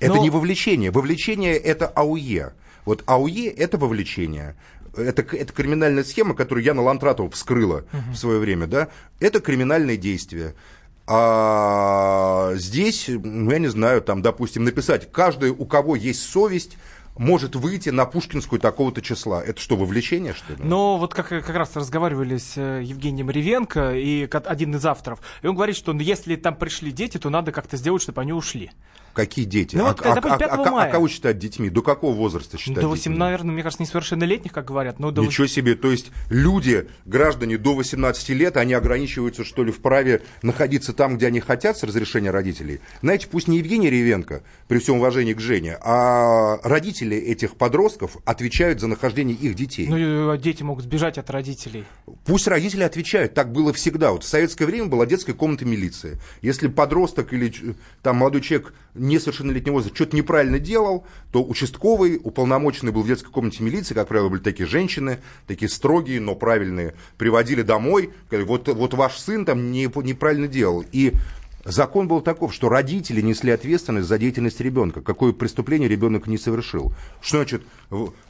Это 0.00 0.14
Но... 0.14 0.22
не 0.22 0.30
вовлечение. 0.30 0.90
Вовлечение– 0.90 1.56
это 1.58 1.86
АУЕ. 1.86 2.54
Вот 2.86 3.02
АУЕ– 3.06 3.50
это 3.56 3.76
вовлечение. 3.76 4.56
Это, 4.96 5.22
это 5.36 5.52
криминальная 5.52 6.04
схема, 6.04 6.34
которую 6.34 6.64
Яна 6.64 6.82
Лантратова 6.82 7.30
вскрыла 7.30 7.84
uh-huh. 7.92 8.12
в 8.12 8.16
свое 8.16 8.38
время. 8.38 8.66
Да? 8.66 8.88
Это 9.20 9.40
криминальное 9.40 9.96
действие. 9.96 10.54
А 11.06 12.52
здесь, 12.54 13.06
ну, 13.08 13.50
я 13.50 13.58
не 13.58 13.68
знаю, 13.68 14.02
там, 14.02 14.22
допустим, 14.22 14.64
написать, 14.64 15.10
каждый, 15.10 15.50
у 15.50 15.64
кого 15.64 15.96
есть 15.96 16.22
совесть, 16.22 16.78
может 17.16 17.56
выйти 17.56 17.90
на 17.90 18.06
Пушкинскую 18.06 18.60
такого-то 18.60 19.02
числа. 19.02 19.42
Это 19.42 19.60
что, 19.60 19.76
вовлечение, 19.76 20.32
что 20.32 20.54
ли? 20.54 20.60
Ну, 20.62 20.96
вот 20.96 21.12
как, 21.12 21.28
как 21.28 21.50
раз 21.50 21.76
разговаривали 21.76 22.38
с 22.38 22.56
э, 22.56 22.82
Евгением 22.82 23.30
Ревенко, 23.30 23.94
и 23.94 24.28
один 24.30 24.76
из 24.76 24.86
авторов, 24.86 25.20
и 25.42 25.46
он 25.46 25.54
говорит, 25.54 25.76
что 25.76 25.92
ну, 25.92 26.00
если 26.00 26.36
там 26.36 26.56
пришли 26.56 26.90
дети, 26.90 27.18
то 27.18 27.30
надо 27.30 27.52
как-то 27.52 27.76
сделать, 27.76 28.02
чтобы 28.02 28.20
они 28.22 28.32
ушли. 28.32 28.70
Какие 29.14 29.44
дети? 29.44 29.76
Ну, 29.76 29.84
а, 29.84 29.88
вот, 29.88 30.00
а, 30.06 30.14
допустим, 30.14 30.38
5 30.38 30.50
а, 30.50 30.70
мая. 30.70 30.88
а 30.88 30.92
кого 30.92 31.08
считать 31.08 31.38
детьми? 31.38 31.68
До 31.68 31.82
какого 31.82 32.14
возраста 32.14 32.56
считать 32.56 32.80
До 32.80 32.88
8, 32.88 33.02
детьми? 33.02 33.18
наверное, 33.18 33.52
мне 33.52 33.62
кажется, 33.62 33.82
несовершеннолетних, 33.82 34.52
как 34.52 34.64
говорят. 34.64 34.98
Но 34.98 35.10
до... 35.10 35.22
Ничего 35.22 35.46
себе, 35.46 35.74
то 35.74 35.90
есть 35.90 36.10
люди, 36.30 36.88
граждане 37.04 37.58
до 37.58 37.74
18 37.74 38.28
лет, 38.30 38.56
они 38.56 38.72
ограничиваются, 38.72 39.44
что 39.44 39.64
ли, 39.64 39.72
в 39.72 39.80
праве 39.80 40.22
находиться 40.40 40.94
там, 40.94 41.16
где 41.16 41.26
они 41.26 41.40
хотят, 41.40 41.76
с 41.76 41.82
разрешения 41.82 42.30
родителей. 42.30 42.80
Знаете, 43.02 43.28
пусть 43.30 43.48
не 43.48 43.58
Евгений 43.58 43.90
Ревенко, 43.90 44.42
при 44.68 44.78
всем 44.78 44.96
уважении 44.96 45.34
к 45.34 45.40
Жене, 45.40 45.76
а 45.82 46.58
родители 46.62 47.16
этих 47.16 47.56
подростков 47.56 48.16
отвечают 48.24 48.80
за 48.80 48.86
нахождение 48.86 49.36
их 49.36 49.54
детей. 49.54 49.88
Ну, 49.88 50.30
а 50.30 50.38
дети 50.38 50.62
могут 50.62 50.84
сбежать 50.84 51.18
от 51.18 51.28
родителей. 51.28 51.84
Пусть 52.24 52.48
родители 52.48 52.82
отвечают, 52.82 53.34
так 53.34 53.52
было 53.52 53.72
всегда. 53.74 54.12
Вот 54.12 54.24
в 54.24 54.28
советское 54.28 54.64
время 54.64 54.86
была 54.86 55.04
детская 55.04 55.34
комната 55.34 55.66
милиции. 55.66 56.18
Если 56.40 56.68
подросток 56.68 57.32
или 57.34 57.52
там 58.02 58.16
молодой 58.16 58.40
человек 58.40 58.72
несовершеннолетнего 59.02 59.74
возраста 59.74 59.96
что-то 59.96 60.16
неправильно 60.16 60.58
делал, 60.58 61.04
то 61.32 61.44
участковый, 61.44 62.20
уполномоченный 62.22 62.92
был 62.92 63.02
в 63.02 63.06
детской 63.06 63.30
комнате 63.30 63.62
милиции, 63.62 63.94
как 63.94 64.08
правило, 64.08 64.28
были 64.28 64.40
такие 64.40 64.66
женщины, 64.66 65.18
такие 65.46 65.68
строгие, 65.68 66.20
но 66.20 66.34
правильные, 66.34 66.94
приводили 67.18 67.62
домой, 67.62 68.10
говорили, 68.30 68.48
вот, 68.48 68.68
вот 68.68 68.94
ваш 68.94 69.18
сын 69.18 69.44
там 69.44 69.70
не, 69.70 69.90
неправильно 70.02 70.48
делал. 70.48 70.84
И 70.92 71.12
Закон 71.64 72.08
был 72.08 72.20
таков, 72.22 72.52
что 72.52 72.68
родители 72.68 73.20
несли 73.20 73.52
ответственность 73.52 74.08
за 74.08 74.18
деятельность 74.18 74.60
ребенка, 74.60 75.00
какое 75.00 75.32
преступление 75.32 75.88
ребенок 75.88 76.26
не 76.26 76.36
совершил. 76.36 76.92
Что 77.20 77.36
значит, 77.38 77.62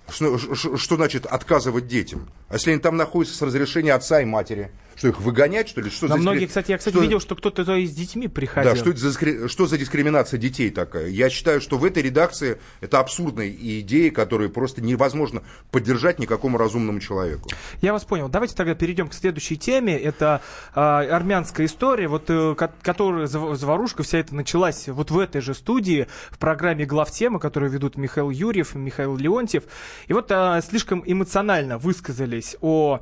что, 0.09 0.38
что 0.38 0.97
значит 0.97 1.26
отказывать 1.26 1.87
детям? 1.87 2.28
А 2.49 2.54
если 2.54 2.73
они 2.73 2.80
там 2.80 2.97
находятся 2.97 3.37
с 3.37 3.42
разрешения 3.42 3.94
отца 3.94 4.21
и 4.21 4.25
матери? 4.25 4.71
Что 4.94 5.09
их 5.09 5.21
выгонять, 5.21 5.68
что 5.68 5.80
ли? 5.80 5.90
Что 5.90 6.06
Но 6.06 6.14
за 6.14 6.21
многие, 6.21 6.47
кстати, 6.47 6.71
я, 6.71 6.78
кстати, 6.78 6.94
что... 6.94 7.02
видел, 7.02 7.18
что 7.18 7.35
кто-то 7.35 7.62
и 7.76 7.87
с 7.87 7.94
детьми 7.94 8.28
приходил. 8.28 8.73
Да, 8.73 8.76
что, 8.76 8.90
это 8.90 8.99
за, 8.99 9.49
что 9.49 9.66
за 9.66 9.78
дискриминация 9.78 10.38
детей 10.38 10.71
такая? 10.71 11.09
Я 11.09 11.30
считаю, 11.30 11.61
что 11.61 11.78
в 11.78 11.85
этой 11.85 12.02
редакции 12.02 12.61
это 12.80 13.00
абсурдные 13.00 13.50
идеи, 13.80 14.11
которые 14.11 14.50
просто 14.50 14.82
невозможно 14.82 15.42
поддержать 15.71 16.18
никакому 16.18 16.59
разумному 16.59 17.00
человеку. 17.00 17.49
Я 17.80 17.92
вас 17.92 18.04
понял. 18.04 18.28
Давайте 18.28 18.54
тогда 18.54 18.75
перейдем 18.75 19.09
к 19.09 19.14
следующей 19.14 19.56
теме. 19.56 19.99
Это 19.99 20.42
э, 20.75 20.80
армянская 20.80 21.66
история, 21.66 22.09
вот, 22.09 22.25
э, 22.28 22.54
которая 22.82 23.26
заварушка 23.26 24.02
вся 24.02 24.18
это 24.18 24.35
началась 24.35 24.88
вот 24.88 25.11
в 25.11 25.18
этой 25.18 25.40
же 25.40 25.54
студии, 25.54 26.06
в 26.30 26.38
программе 26.38 26.85
«Главтема», 26.85 27.38
которую 27.38 27.73
ведут 27.73 27.97
Михаил 27.97 28.30
Юрьев 28.30 28.75
и 28.75 28.78
Михаил 28.78 29.16
Леонтьев. 29.16 29.64
И 30.08 30.12
вот 30.12 30.30
э, 30.30 30.61
слишком 30.62 31.02
эмоционально 31.06 31.78
высказались 31.78 32.56
о 32.61 33.00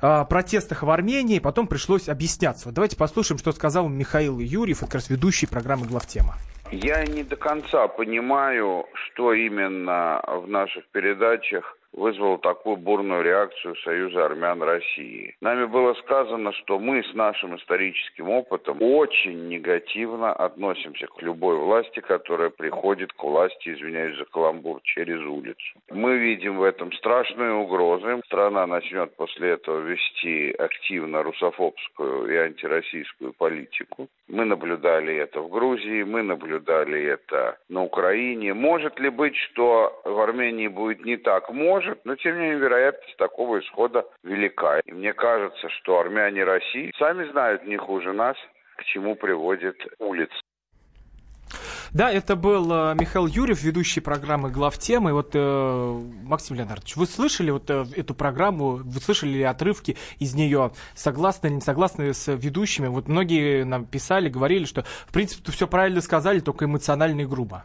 э, 0.00 0.24
протестах 0.28 0.82
в 0.82 0.90
Армении, 0.90 1.38
потом 1.38 1.66
пришлось 1.66 2.08
объясняться. 2.08 2.66
Вот 2.66 2.74
давайте 2.74 2.96
послушаем, 2.96 3.38
что 3.38 3.52
сказал 3.52 3.88
Михаил 3.88 4.38
Юрьев, 4.38 4.78
это 4.78 4.86
как 4.86 4.94
раз 4.94 5.10
ведущий 5.10 5.46
программы 5.46 5.86
«Главтема». 5.86 6.34
Я 6.70 7.04
не 7.04 7.22
до 7.22 7.36
конца 7.36 7.86
понимаю, 7.88 8.86
что 8.92 9.32
именно 9.32 10.20
в 10.26 10.48
наших 10.48 10.86
передачах 10.88 11.76
вызвало 11.94 12.38
такую 12.38 12.76
бурную 12.76 13.22
реакцию 13.22 13.76
Союза 13.76 14.26
армян 14.26 14.62
России. 14.62 15.36
Нами 15.40 15.66
было 15.66 15.94
сказано, 15.94 16.52
что 16.52 16.78
мы 16.78 17.02
с 17.02 17.14
нашим 17.14 17.56
историческим 17.56 18.28
опытом 18.30 18.78
очень 18.80 19.48
негативно 19.48 20.32
относимся 20.32 21.06
к 21.06 21.22
любой 21.22 21.56
власти, 21.56 22.00
которая 22.00 22.50
приходит 22.50 23.12
к 23.12 23.22
власти, 23.22 23.74
извиняюсь 23.74 24.18
за 24.18 24.24
каламбур, 24.24 24.80
через 24.82 25.20
улицу. 25.20 25.78
Мы 25.90 26.16
видим 26.18 26.58
в 26.58 26.62
этом 26.62 26.92
страшные 26.92 27.52
угрозы. 27.52 28.20
Страна 28.26 28.66
начнет 28.66 29.14
после 29.16 29.50
этого 29.50 29.80
вести 29.80 30.52
активно 30.52 31.22
русофобскую 31.22 32.32
и 32.32 32.36
антироссийскую 32.36 33.32
политику. 33.32 34.08
Мы 34.28 34.44
наблюдали 34.44 35.14
это 35.16 35.40
в 35.40 35.50
Грузии, 35.50 36.02
мы 36.02 36.22
наблюдали 36.22 37.02
это 37.04 37.58
на 37.68 37.82
Украине. 37.82 38.54
Может 38.54 38.98
ли 38.98 39.10
быть, 39.10 39.36
что 39.36 40.00
в 40.04 40.18
Армении 40.18 40.68
будет 40.68 41.04
не 41.04 41.16
так? 41.16 41.50
Может 41.50 42.04
но 42.04 42.16
тем 42.16 42.36
не 42.36 42.40
менее 42.40 42.58
вероятность 42.58 43.16
такого 43.16 43.60
исхода 43.60 44.04
велика. 44.22 44.80
И 44.80 44.92
мне 44.92 45.12
кажется, 45.12 45.68
что 45.70 45.98
армяне 45.98 46.44
России 46.44 46.92
сами 46.98 47.24
знают 47.30 47.66
не 47.66 47.76
хуже 47.76 48.12
нас, 48.12 48.36
к 48.76 48.84
чему 48.84 49.14
приводит 49.14 49.76
улица. 49.98 50.34
Да, 51.94 52.10
это 52.10 52.34
был 52.34 52.72
э, 52.72 52.96
Михаил 52.98 53.28
Юрьев, 53.28 53.62
ведущий 53.62 54.00
программы 54.00 54.50
«Главтемы». 54.50 55.12
Вот, 55.12 55.30
э, 55.34 56.02
Максим 56.24 56.56
Леонардович, 56.56 56.96
вы 56.96 57.06
слышали 57.06 57.52
вот 57.52 57.70
э, 57.70 57.86
эту 57.94 58.16
программу, 58.16 58.80
вы 58.82 59.00
слышали 59.00 59.34
ли 59.34 59.42
отрывки 59.44 59.96
из 60.18 60.34
нее, 60.34 60.72
согласны 60.96 61.50
не 61.50 61.60
согласны 61.60 62.12
с 62.12 62.32
ведущими? 62.32 62.88
Вот 62.88 63.06
многие 63.06 63.62
нам 63.64 63.84
писали, 63.84 64.28
говорили, 64.28 64.64
что, 64.64 64.84
в 65.06 65.12
принципе, 65.12 65.52
все 65.52 65.68
правильно 65.68 66.00
сказали, 66.00 66.40
только 66.40 66.64
эмоционально 66.64 67.20
и 67.20 67.26
грубо. 67.26 67.64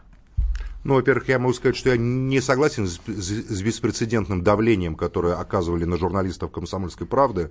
Ну, 0.82 0.94
во-первых, 0.94 1.28
я 1.28 1.38
могу 1.38 1.52
сказать, 1.52 1.76
что 1.76 1.90
я 1.90 1.96
не 1.98 2.40
согласен 2.40 2.86
с, 2.86 3.00
с 3.06 3.62
беспрецедентным 3.62 4.42
давлением, 4.42 4.94
которое 4.94 5.34
оказывали 5.34 5.84
на 5.84 5.98
журналистов 5.98 6.50
«Комсомольской 6.50 7.06
правды». 7.06 7.50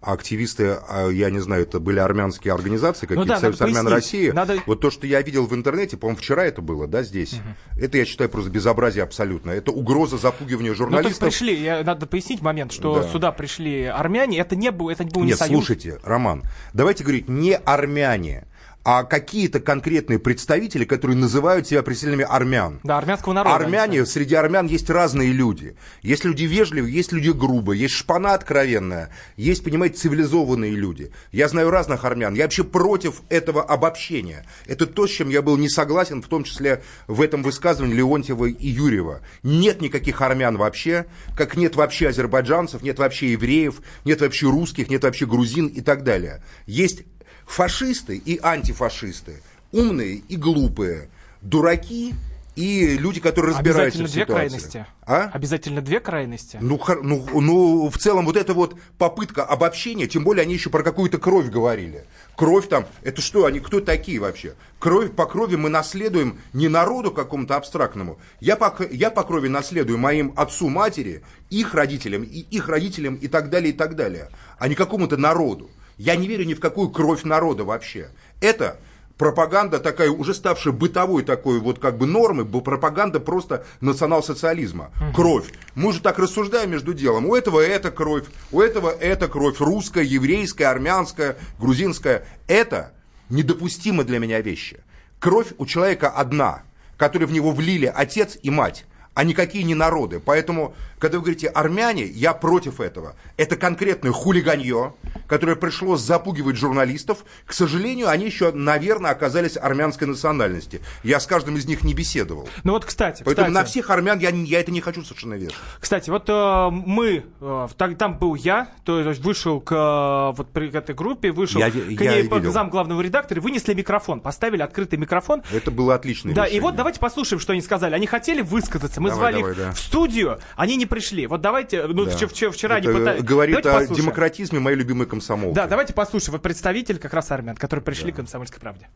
Активисты, 0.00 0.78
а, 0.88 1.08
я 1.08 1.28
не 1.30 1.40
знаю, 1.40 1.62
это 1.62 1.80
были 1.80 1.98
армянские 1.98 2.54
организации, 2.54 3.06
какие-то 3.06 3.20
ну, 3.20 3.26
да, 3.26 3.40
Союз 3.40 3.60
армян 3.60 3.88
России. 3.88 4.30
Надо... 4.30 4.62
Вот 4.66 4.80
то, 4.80 4.92
что 4.92 5.08
я 5.08 5.20
видел 5.22 5.46
в 5.46 5.54
интернете, 5.56 5.96
по-моему, 5.96 6.18
вчера 6.18 6.44
это 6.44 6.62
было, 6.62 6.86
да, 6.86 7.02
здесь, 7.02 7.32
угу. 7.32 7.82
это, 7.82 7.98
я 7.98 8.04
считаю, 8.04 8.30
просто 8.30 8.48
безобразие 8.48 9.02
абсолютно. 9.02 9.50
Это 9.50 9.72
угроза 9.72 10.16
запугивания 10.16 10.72
журналистов. 10.72 11.20
Ну, 11.20 11.26
то 11.26 11.26
пришли, 11.26 11.60
я, 11.60 11.82
надо 11.82 12.06
пояснить 12.06 12.42
момент, 12.42 12.70
что 12.70 13.00
да. 13.02 13.08
сюда 13.08 13.32
пришли 13.32 13.86
армяне, 13.86 14.38
это 14.38 14.54
не 14.54 14.70
был, 14.70 14.88
это 14.88 15.02
был 15.02 15.22
не 15.22 15.30
Нет, 15.30 15.38
союз. 15.38 15.52
слушайте, 15.52 15.98
Роман, 16.04 16.44
давайте 16.74 17.02
говорить 17.02 17.28
не 17.28 17.56
армяне, 17.56 18.46
а 18.90 19.04
какие-то 19.04 19.60
конкретные 19.60 20.18
представители, 20.18 20.86
которые 20.86 21.14
называют 21.14 21.66
себя 21.66 21.82
представителями 21.82 22.24
армян. 22.26 22.80
Да, 22.84 22.96
армянского 22.96 23.34
народа. 23.34 23.56
Армяне, 23.56 24.06
среди 24.06 24.34
армян 24.34 24.66
есть 24.66 24.88
разные 24.88 25.30
люди. 25.30 25.76
Есть 26.00 26.24
люди 26.24 26.44
вежливые, 26.44 26.94
есть 26.94 27.12
люди 27.12 27.28
грубые, 27.28 27.82
есть 27.82 27.92
шпана 27.92 28.32
откровенная, 28.32 29.10
есть, 29.36 29.62
понимаете, 29.62 29.98
цивилизованные 29.98 30.70
люди. 30.70 31.12
Я 31.32 31.48
знаю 31.48 31.68
разных 31.68 32.06
армян. 32.06 32.32
Я 32.32 32.44
вообще 32.44 32.64
против 32.64 33.20
этого 33.28 33.62
обобщения. 33.62 34.46
Это 34.64 34.86
то, 34.86 35.06
с 35.06 35.10
чем 35.10 35.28
я 35.28 35.42
был 35.42 35.58
не 35.58 35.68
согласен, 35.68 36.22
в 36.22 36.28
том 36.28 36.44
числе 36.44 36.82
в 37.08 37.20
этом 37.20 37.42
высказывании 37.42 37.92
Леонтьева 37.92 38.46
и 38.46 38.68
Юрьева. 38.68 39.20
Нет 39.42 39.82
никаких 39.82 40.22
армян 40.22 40.56
вообще, 40.56 41.04
как 41.36 41.58
нет 41.58 41.76
вообще 41.76 42.08
азербайджанцев, 42.08 42.80
нет 42.80 42.98
вообще 42.98 43.32
евреев, 43.32 43.82
нет 44.06 44.22
вообще 44.22 44.46
русских, 44.46 44.88
нет 44.88 45.04
вообще 45.04 45.26
грузин 45.26 45.66
и 45.66 45.82
так 45.82 46.04
далее. 46.04 46.42
Есть 46.64 47.02
фашисты 47.48 48.16
и 48.16 48.38
антифашисты, 48.40 49.42
умные 49.72 50.22
и 50.28 50.36
глупые, 50.36 51.08
дураки 51.40 52.14
и 52.58 52.96
люди, 52.98 53.20
которые 53.20 53.54
разбираются 53.54 54.00
Обязательно 54.00 54.08
в 54.08 54.12
две 54.12 54.22
ситуации. 54.22 54.48
крайности. 54.48 54.86
А? 55.06 55.30
Обязательно 55.32 55.80
две 55.80 56.00
крайности. 56.00 56.58
Ну, 56.60 56.80
ну, 57.02 57.40
ну, 57.40 57.88
в 57.88 57.98
целом, 57.98 58.26
вот 58.26 58.36
эта 58.36 58.52
вот 58.52 58.74
попытка 58.98 59.44
обобщения, 59.44 60.08
тем 60.08 60.24
более 60.24 60.42
они 60.42 60.54
еще 60.54 60.68
про 60.68 60.82
какую-то 60.82 61.18
кровь 61.18 61.50
говорили. 61.50 62.04
Кровь 62.34 62.68
там, 62.68 62.86
это 63.02 63.22
что, 63.22 63.44
они 63.44 63.60
кто 63.60 63.80
такие 63.80 64.18
вообще? 64.18 64.54
Кровь, 64.80 65.12
по 65.12 65.26
крови 65.26 65.54
мы 65.54 65.68
наследуем 65.68 66.40
не 66.52 66.66
народу 66.66 67.12
какому-то 67.12 67.54
абстрактному. 67.54 68.18
Я 68.40 68.56
по, 68.56 68.74
я 68.90 69.10
по 69.10 69.22
крови 69.22 69.46
наследую 69.46 69.98
моим 69.98 70.32
отцу, 70.36 70.68
матери, 70.68 71.22
их 71.50 71.74
родителям, 71.74 72.24
и 72.24 72.40
их 72.40 72.68
родителям 72.68 73.14
и 73.14 73.28
так 73.28 73.50
далее, 73.50 73.70
и 73.72 73.76
так 73.76 73.94
далее. 73.94 74.30
А 74.58 74.66
не 74.66 74.74
какому-то 74.74 75.16
народу. 75.16 75.70
Я 75.98 76.16
не 76.16 76.26
верю 76.28 76.44
ни 76.44 76.54
в 76.54 76.60
какую 76.60 76.88
кровь 76.90 77.24
народа 77.24 77.64
вообще. 77.64 78.08
Это 78.40 78.78
пропаганда 79.16 79.80
такая, 79.80 80.10
уже 80.10 80.32
ставшая 80.32 80.72
бытовой 80.72 81.24
такой 81.24 81.58
вот 81.58 81.80
как 81.80 81.98
бы 81.98 82.06
нормой, 82.06 82.44
бо- 82.44 82.60
пропаганда 82.60 83.18
просто 83.18 83.66
национал-социализма. 83.80 84.90
Кровь. 85.14 85.52
Мы 85.74 85.92
же 85.92 86.00
так 86.00 86.18
рассуждаем 86.18 86.70
между 86.70 86.94
делом. 86.94 87.26
У 87.26 87.34
этого 87.34 87.60
это 87.60 87.90
кровь, 87.90 88.24
у 88.52 88.60
этого 88.60 88.90
это 88.90 89.28
кровь. 89.28 89.58
Русская, 89.60 90.04
еврейская, 90.04 90.66
армянская, 90.66 91.36
грузинская. 91.58 92.24
Это 92.46 92.92
недопустимы 93.28 94.04
для 94.04 94.18
меня 94.20 94.40
вещи. 94.40 94.80
Кровь 95.18 95.48
у 95.58 95.66
человека 95.66 96.08
одна, 96.10 96.62
которую 96.96 97.28
в 97.28 97.32
него 97.32 97.50
влили 97.50 97.92
отец 97.92 98.38
и 98.40 98.50
мать 98.50 98.86
а 99.18 99.24
никакие 99.24 99.64
не 99.64 99.74
народы. 99.74 100.20
Поэтому, 100.24 100.76
когда 101.00 101.18
вы 101.18 101.22
говорите 101.24 101.48
армяне, 101.48 102.04
я 102.04 102.32
против 102.34 102.80
этого. 102.80 103.16
Это 103.36 103.56
конкретное 103.56 104.12
хулиганье, 104.12 104.94
которое 105.26 105.56
пришло 105.56 105.96
запугивать 105.96 106.54
журналистов. 106.54 107.24
К 107.44 107.52
сожалению, 107.52 108.10
они 108.10 108.26
еще, 108.26 108.52
наверное, 108.52 109.10
оказались 109.10 109.56
армянской 109.56 110.06
национальности. 110.06 110.82
Я 111.02 111.18
с 111.18 111.26
каждым 111.26 111.56
из 111.56 111.66
них 111.66 111.82
не 111.82 111.94
беседовал. 111.94 112.48
Ну 112.62 112.74
вот, 112.74 112.84
кстати, 112.84 113.24
Поэтому 113.24 113.48
кстати, 113.48 113.60
на 113.60 113.64
всех 113.64 113.90
армян 113.90 114.20
я, 114.20 114.30
я 114.30 114.60
это 114.60 114.70
не 114.70 114.80
хочу 114.80 115.02
совершенно 115.02 115.34
вешать. 115.34 115.56
Кстати, 115.80 116.10
вот 116.10 116.28
э, 116.28 116.68
мы, 116.70 117.24
э, 117.40 117.68
там 117.98 118.18
был 118.18 118.36
я, 118.36 118.68
то 118.84 119.00
есть 119.00 119.20
вышел 119.20 119.60
к 119.60 119.72
э, 119.72 120.36
вот 120.36 120.52
при 120.52 120.70
этой 120.70 120.94
группе, 120.94 121.32
вышел 121.32 121.58
Я 121.60 121.72
к 121.72 121.74
ней 121.74 122.22
я 122.22 122.30
по- 122.30 122.36
видел. 122.36 122.52
зам 122.52 122.70
главного 122.70 123.00
редактора, 123.00 123.40
вынесли 123.40 123.74
микрофон, 123.74 124.20
поставили 124.20 124.62
открытый 124.62 124.96
микрофон. 124.96 125.42
Это 125.52 125.72
было 125.72 125.96
отличное 125.96 126.34
Да, 126.34 126.44
и 126.44 126.50
решение. 126.50 126.62
вот 126.62 126.76
давайте 126.76 127.00
послушаем, 127.00 127.40
что 127.40 127.52
они 127.52 127.62
сказали. 127.62 127.96
Они 127.96 128.06
хотели 128.06 128.42
высказаться, 128.42 129.00
мы 129.00 129.07
Давай, 129.08 129.32
звали 129.32 129.36
давай, 129.36 129.52
их 129.52 129.58
да. 129.58 129.72
в 129.72 129.78
студию, 129.78 130.38
они 130.56 130.76
не 130.76 130.86
пришли. 130.86 131.26
Вот 131.26 131.40
давайте, 131.40 131.86
ну 131.86 132.04
Да. 132.04 132.10
вчера, 132.26 132.50
вчера, 132.50 132.78
Это 132.78 132.88
они 132.88 132.98
пытались. 132.98 133.22
говорит 133.22 133.54
Давайте 133.56 133.68
о 133.70 133.72
послушаем. 133.80 134.04
демократизме 134.06 134.58
моей 134.60 134.76
любимой 134.76 135.06
комсомолки. 135.06 135.54
Да, 135.54 135.66
давайте 135.66 135.92
послушаем. 135.94 136.32
Вот 136.32 136.42
представитель 136.42 136.98
как 136.98 137.12
раз 137.14 137.30
армян, 137.30 137.56
которые 137.56 137.84
пришли 137.84 138.12
к 138.12 138.16
комсомольской 138.16 138.60
правде. 138.60 138.88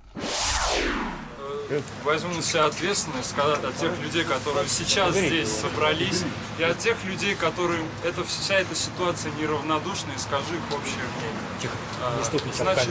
возьму 2.05 2.35
на 2.35 2.43
себя 2.43 2.67
ответственность 2.67 3.31
сказать 3.31 3.65
от 3.65 3.75
тех 3.77 3.91
людей, 4.03 4.25
которые 4.25 4.69
сейчас 4.69 5.15
здесь 5.17 5.49
собрались, 5.49 6.23
и 6.59 6.63
от 6.63 6.79
тех 6.79 6.97
людей, 7.05 7.35
которым 7.35 7.81
эта, 8.05 8.23
вся 8.25 8.57
эта 8.59 8.75
ситуация 8.75 9.33
неравнодушна, 9.41 10.11
и 10.15 10.19
скажу 10.19 10.53
их 10.55 10.77
общее 10.77 10.97
мнение. 11.17 11.71
А, 12.03 12.23
Значит, 12.55 12.91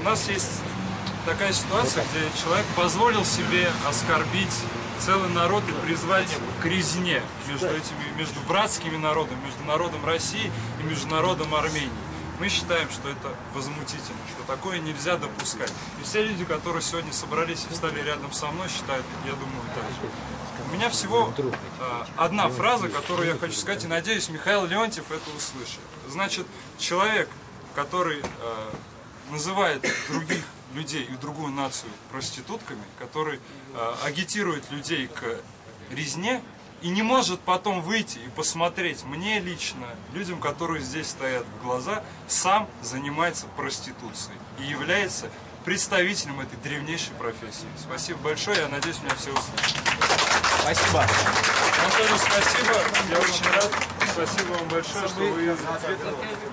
у 0.00 0.04
нас 0.04 0.28
есть 0.30 0.62
такая 1.26 1.52
ситуация, 1.52 2.04
где 2.12 2.42
человек 2.42 2.64
позволил 2.76 3.24
себе 3.24 3.68
оскорбить 3.88 4.56
целый 5.04 5.28
народ 5.30 5.62
и 5.68 5.86
призвать 5.86 6.28
к 6.62 6.64
резне 6.64 7.20
между 7.46 7.66
этими, 7.66 8.16
между 8.16 8.40
братскими 8.48 8.96
народами, 8.96 9.38
между 9.44 9.62
народом 9.64 10.04
России 10.06 10.50
и 10.80 10.82
между 10.82 11.08
народом 11.08 11.54
Армении. 11.54 11.90
Мы 12.40 12.48
считаем, 12.48 12.88
что 12.88 13.10
это 13.10 13.34
возмутительно, 13.52 14.18
что 14.34 14.46
такое 14.46 14.78
нельзя 14.78 15.18
допускать. 15.18 15.72
И 16.00 16.04
все 16.04 16.24
люди, 16.24 16.44
которые 16.46 16.80
сегодня 16.80 17.12
собрались 17.12 17.66
и 17.68 17.72
встали 17.72 18.00
рядом 18.00 18.32
со 18.32 18.46
мной, 18.46 18.68
считают, 18.68 19.04
я 19.26 19.32
думаю, 19.32 19.62
так 19.74 19.84
же. 19.84 20.10
У 20.70 20.74
меня 20.74 20.88
всего 20.88 21.32
а, 21.80 22.06
одна 22.16 22.48
фраза, 22.48 22.88
которую 22.88 23.28
я 23.28 23.36
хочу 23.36 23.54
сказать, 23.54 23.84
и 23.84 23.86
надеюсь, 23.86 24.30
Михаил 24.30 24.64
Леонтьев 24.64 25.04
это 25.10 25.36
услышит. 25.36 25.80
Значит, 26.08 26.46
человек, 26.78 27.28
который 27.74 28.22
а, 28.40 28.74
называет 29.30 29.86
других 30.08 30.44
людей 30.74 31.04
и 31.04 31.16
другую 31.16 31.52
нацию 31.52 31.90
проститутками, 32.10 32.82
который 32.98 33.40
а, 33.74 33.98
агитирует 34.04 34.70
людей 34.70 35.08
к 35.08 35.40
резне 35.90 36.42
и 36.82 36.88
не 36.88 37.02
может 37.02 37.40
потом 37.40 37.80
выйти 37.80 38.18
и 38.18 38.28
посмотреть 38.36 39.04
мне 39.04 39.40
лично, 39.40 39.86
людям, 40.12 40.40
которые 40.40 40.82
здесь 40.82 41.08
стоят 41.08 41.46
в 41.46 41.64
глаза, 41.64 42.02
сам 42.28 42.68
занимается 42.82 43.46
проституцией 43.56 44.38
и 44.58 44.64
является 44.64 45.30
представителем 45.64 46.40
этой 46.40 46.56
древнейшей 46.62 47.14
профессии. 47.14 47.66
Спасибо 47.78 48.18
большое, 48.18 48.58
я 48.58 48.68
надеюсь, 48.68 49.00
меня 49.02 49.14
все 49.14 49.30
услышат. 49.30 49.78
Спасибо. 50.60 50.98
Вам 50.98 51.90
тоже 51.98 52.18
спасибо, 52.18 52.74
я 53.10 53.18
очень 53.18 53.46
рад. 53.50 53.72
Спасибо 54.12 54.52
вам 54.52 54.68
большое, 54.68 55.08
что 55.08 55.20
вы 55.20 55.56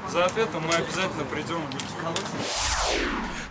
за 0.09 0.25
ответом 0.25 0.65
мы 0.65 0.73
обязательно 0.75 1.25
придем 1.25 1.57
и 1.57 1.67
будем. 1.67 2.80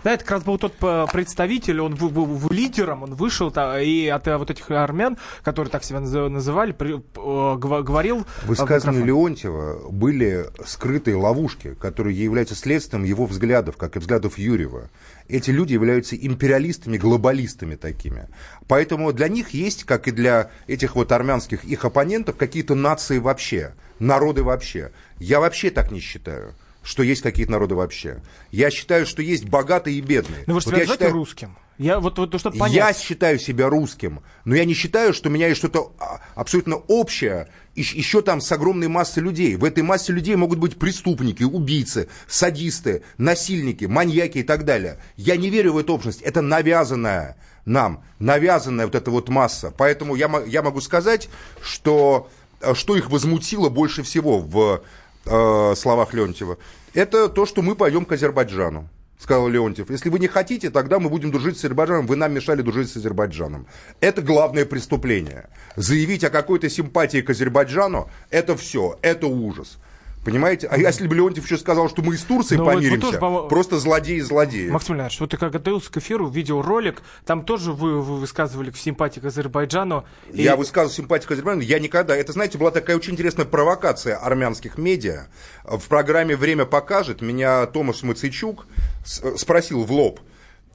Да, 0.03 0.13
это 0.13 0.23
как 0.23 0.31
раз 0.31 0.43
был 0.43 0.57
тот 0.57 0.73
э, 0.81 1.05
представитель, 1.13 1.79
он 1.79 1.93
был, 1.93 2.09
был- 2.09 2.25
был 2.25 2.49
лидером, 2.49 3.03
он 3.03 3.13
вышел 3.13 3.53
и 3.79 4.07
от 4.07 4.27
э, 4.27 4.35
вот 4.35 4.49
этих 4.49 4.71
армян, 4.71 5.15
которые 5.43 5.69
так 5.71 5.83
себя 5.83 5.99
наз- 5.99 6.27
называли, 6.27 6.71
при- 6.71 6.95
э, 6.95 7.57
говорил... 7.57 8.25
В 8.41 8.45
в 8.45 8.47
высказывании 8.47 9.01
микрофон. 9.01 9.05
Леонтьева 9.07 9.91
были 9.91 10.47
скрытые 10.65 11.17
ловушки, 11.17 11.75
которые 11.75 12.17
являются 12.17 12.55
следствием 12.55 13.03
его 13.03 13.27
взглядов, 13.27 13.77
как 13.77 13.95
и 13.95 13.99
взглядов 13.99 14.39
Юрьева. 14.39 14.89
Эти 15.27 15.51
люди 15.51 15.73
являются 15.73 16.15
империалистами, 16.15 16.97
глобалистами 16.97 17.75
такими. 17.75 18.27
Поэтому 18.67 19.13
для 19.13 19.27
них 19.27 19.49
есть, 19.51 19.83
как 19.83 20.07
и 20.07 20.11
для 20.11 20.49
этих 20.65 20.95
вот 20.95 21.11
армянских 21.11 21.63
их 21.63 21.85
оппонентов, 21.85 22.37
какие-то 22.37 22.73
нации 22.73 23.19
вообще, 23.19 23.75
народы 23.99 24.41
вообще. 24.41 24.91
Я 25.19 25.39
вообще 25.39 25.69
так 25.69 25.91
не 25.91 25.99
считаю 25.99 26.55
что 26.83 27.03
есть 27.03 27.21
какие-то 27.21 27.51
народы 27.51 27.75
вообще. 27.75 28.21
Я 28.51 28.71
считаю, 28.71 29.05
что 29.05 29.21
есть 29.21 29.45
богатые 29.45 29.97
и 29.97 30.01
бедные. 30.01 30.43
Ну 30.47 30.55
вы 30.55 30.61
же 30.61 30.65
Вот 30.67 30.73
себя 30.75 30.83
я 30.83 30.87
считаю- 30.91 31.13
русским. 31.13 31.57
Я 31.77 31.99
вот, 31.99 32.19
вот 32.19 32.39
чтобы 32.39 32.57
понять. 32.57 32.75
я 32.75 32.93
считаю 32.93 33.39
себя 33.39 33.67
русским, 33.67 34.21
но 34.45 34.53
я 34.55 34.65
не 34.65 34.75
считаю, 34.75 35.13
что 35.15 35.29
у 35.29 35.31
меня 35.31 35.47
есть 35.47 35.57
что-то 35.57 35.93
а, 35.99 36.19
абсолютно 36.35 36.75
общее 36.75 37.47
ещ- 37.75 37.95
еще 37.95 38.21
там 38.21 38.39
с 38.39 38.51
огромной 38.51 38.87
массой 38.87 39.23
людей. 39.23 39.55
В 39.55 39.63
этой 39.63 39.81
массе 39.81 40.13
людей 40.13 40.35
могут 40.35 40.59
быть 40.59 40.77
преступники, 40.77 41.41
убийцы, 41.41 42.07
садисты, 42.27 43.01
насильники, 43.17 43.85
маньяки 43.85 44.39
и 44.39 44.43
так 44.43 44.63
далее. 44.63 44.99
Я 45.17 45.37
не 45.37 45.49
верю 45.49 45.73
в 45.73 45.77
эту 45.79 45.93
общность. 45.95 46.21
Это 46.21 46.41
навязанная 46.41 47.35
нам, 47.65 48.03
навязанная 48.19 48.85
вот 48.85 48.93
эта 48.93 49.09
вот 49.09 49.29
масса. 49.29 49.73
Поэтому 49.75 50.15
я, 50.15 50.29
я 50.45 50.61
могу 50.61 50.81
сказать, 50.81 51.29
что, 51.63 52.29
э, 52.61 52.75
что 52.75 52.95
их 52.95 53.09
возмутило 53.09 53.69
больше 53.69 54.03
всего 54.03 54.37
в 54.39 54.83
э, 55.25 55.75
словах 55.75 56.13
Леонтьева. 56.13 56.57
Это 56.93 57.29
то, 57.29 57.45
что 57.45 57.61
мы 57.61 57.75
пойдем 57.75 58.05
к 58.05 58.11
Азербайджану 58.11 58.89
сказал 59.21 59.47
Леонтьев. 59.47 59.89
Если 59.91 60.09
вы 60.09 60.17
не 60.17 60.27
хотите, 60.27 60.71
тогда 60.71 60.99
мы 60.99 61.09
будем 61.09 61.31
дружить 61.31 61.55
с 61.55 61.59
Азербайджаном. 61.59 62.07
Вы 62.07 62.15
нам 62.15 62.33
мешали 62.33 62.63
дружить 62.63 62.89
с 62.89 62.97
Азербайджаном. 62.97 63.67
Это 63.99 64.21
главное 64.23 64.65
преступление. 64.65 65.47
Заявить 65.75 66.23
о 66.23 66.31
какой-то 66.31 66.69
симпатии 66.69 67.21
к 67.21 67.29
Азербайджану, 67.29 68.09
это 68.31 68.57
все, 68.57 68.97
это 69.03 69.27
ужас. 69.27 69.77
Понимаете? 70.23 70.67
А 70.67 70.77
если 70.77 71.07
бы 71.07 71.15
Леонтьев 71.15 71.43
еще 71.45 71.57
сказал, 71.57 71.89
что 71.89 72.03
мы 72.03 72.13
и 72.13 72.17
с 72.17 72.21
Турцией 72.21 72.59
Ну, 72.59 72.65
вот 72.65 72.75
помиримся, 72.75 73.01
тоже, 73.01 73.17
по- 73.17 73.47
просто 73.47 73.79
злодеи 73.79 74.19
злодеи. 74.19 74.69
Максим 74.69 74.93
Леонидович, 74.95 75.19
вот 75.19 75.31
ты 75.31 75.37
как 75.37 75.51
готовился 75.51 75.91
к 75.91 75.97
эфиру, 75.97 76.27
видеоролик, 76.29 77.01
там 77.25 77.43
тоже 77.43 77.71
вы, 77.71 77.99
вы 78.01 78.17
высказывали 78.19 78.71
симпатии 78.71 79.19
к 79.19 79.25
Азербайджану. 79.25 80.05
И- 80.31 80.43
Я 80.43 80.55
высказывал 80.55 80.93
симпатию 80.93 81.27
к 81.27 81.31
Азербайджану. 81.31 81.63
Я 81.67 81.79
никогда... 81.79 82.15
Это, 82.15 82.33
знаете, 82.33 82.59
была 82.59 82.69
такая 82.69 82.97
очень 82.97 83.13
интересная 83.13 83.45
провокация 83.45 84.15
армянских 84.15 84.77
медиа. 84.77 85.25
В 85.63 85.87
программе 85.87 86.35
«Время 86.35 86.65
покажет» 86.65 87.21
меня 87.21 87.65
Томас 87.65 88.03
Мацейчук 88.03 88.67
с- 89.03 89.37
спросил 89.39 89.83
в 89.85 89.91
лоб, 89.91 90.19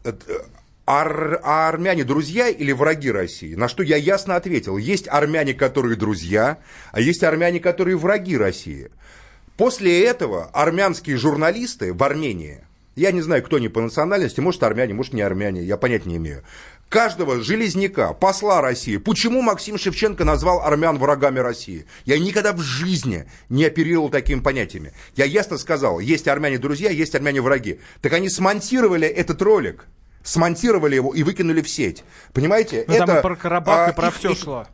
э, 0.02 0.12
ар- 0.88 1.40
а 1.44 1.68
армяне 1.68 2.02
друзья 2.02 2.48
или 2.48 2.72
враги 2.72 3.12
России? 3.12 3.54
На 3.54 3.68
что 3.68 3.84
я 3.84 3.96
ясно 3.96 4.34
ответил. 4.34 4.76
Есть 4.76 5.06
армяне, 5.08 5.54
которые 5.54 5.94
друзья, 5.96 6.58
а 6.90 7.00
есть 7.00 7.22
армяне, 7.22 7.60
которые 7.60 7.96
враги 7.96 8.36
России. 8.36 8.90
После 9.56 10.04
этого 10.04 10.50
армянские 10.52 11.16
журналисты 11.16 11.94
в 11.94 12.02
Армении, 12.02 12.60
я 12.94 13.10
не 13.12 13.22
знаю, 13.22 13.42
кто 13.42 13.56
они 13.56 13.68
по 13.68 13.80
национальности, 13.80 14.40
может 14.40 14.62
армяне, 14.62 14.92
может 14.94 15.12
не 15.14 15.22
армяне, 15.22 15.62
я 15.62 15.76
понять 15.78 16.04
не 16.04 16.16
имею, 16.16 16.42
каждого 16.90 17.40
железняка, 17.40 18.12
посла 18.12 18.60
России, 18.60 18.98
почему 18.98 19.40
Максим 19.40 19.78
Шевченко 19.78 20.24
назвал 20.24 20.60
армян 20.60 20.98
врагами 20.98 21.38
России? 21.38 21.86
Я 22.04 22.18
никогда 22.18 22.52
в 22.52 22.60
жизни 22.60 23.24
не 23.48 23.64
оперировал 23.64 24.10
такими 24.10 24.40
понятиями. 24.40 24.92
Я 25.14 25.24
ясно 25.24 25.56
сказал, 25.58 26.00
есть 26.00 26.28
армяне 26.28 26.58
друзья, 26.58 26.90
есть 26.90 27.14
армяне 27.14 27.40
враги. 27.40 27.80
Так 28.02 28.12
они 28.12 28.28
смонтировали 28.28 29.08
этот 29.08 29.40
ролик, 29.40 29.86
смонтировали 30.22 30.96
его 30.96 31.14
и 31.14 31.22
выкинули 31.22 31.62
в 31.62 31.68
сеть. 31.68 32.04
Понимаете? 32.32 32.84
Ну, 32.88 32.94
там 32.94 33.08
Это, 33.10 33.18
и 33.18 33.22
про 33.22 33.36
Карабах, 33.36 33.88
а, 33.88 33.90
и 33.90 33.94
про 33.94 34.08
их- 34.08 34.16
все 34.16 34.32
их- 34.32 34.38
шло. 34.38 34.66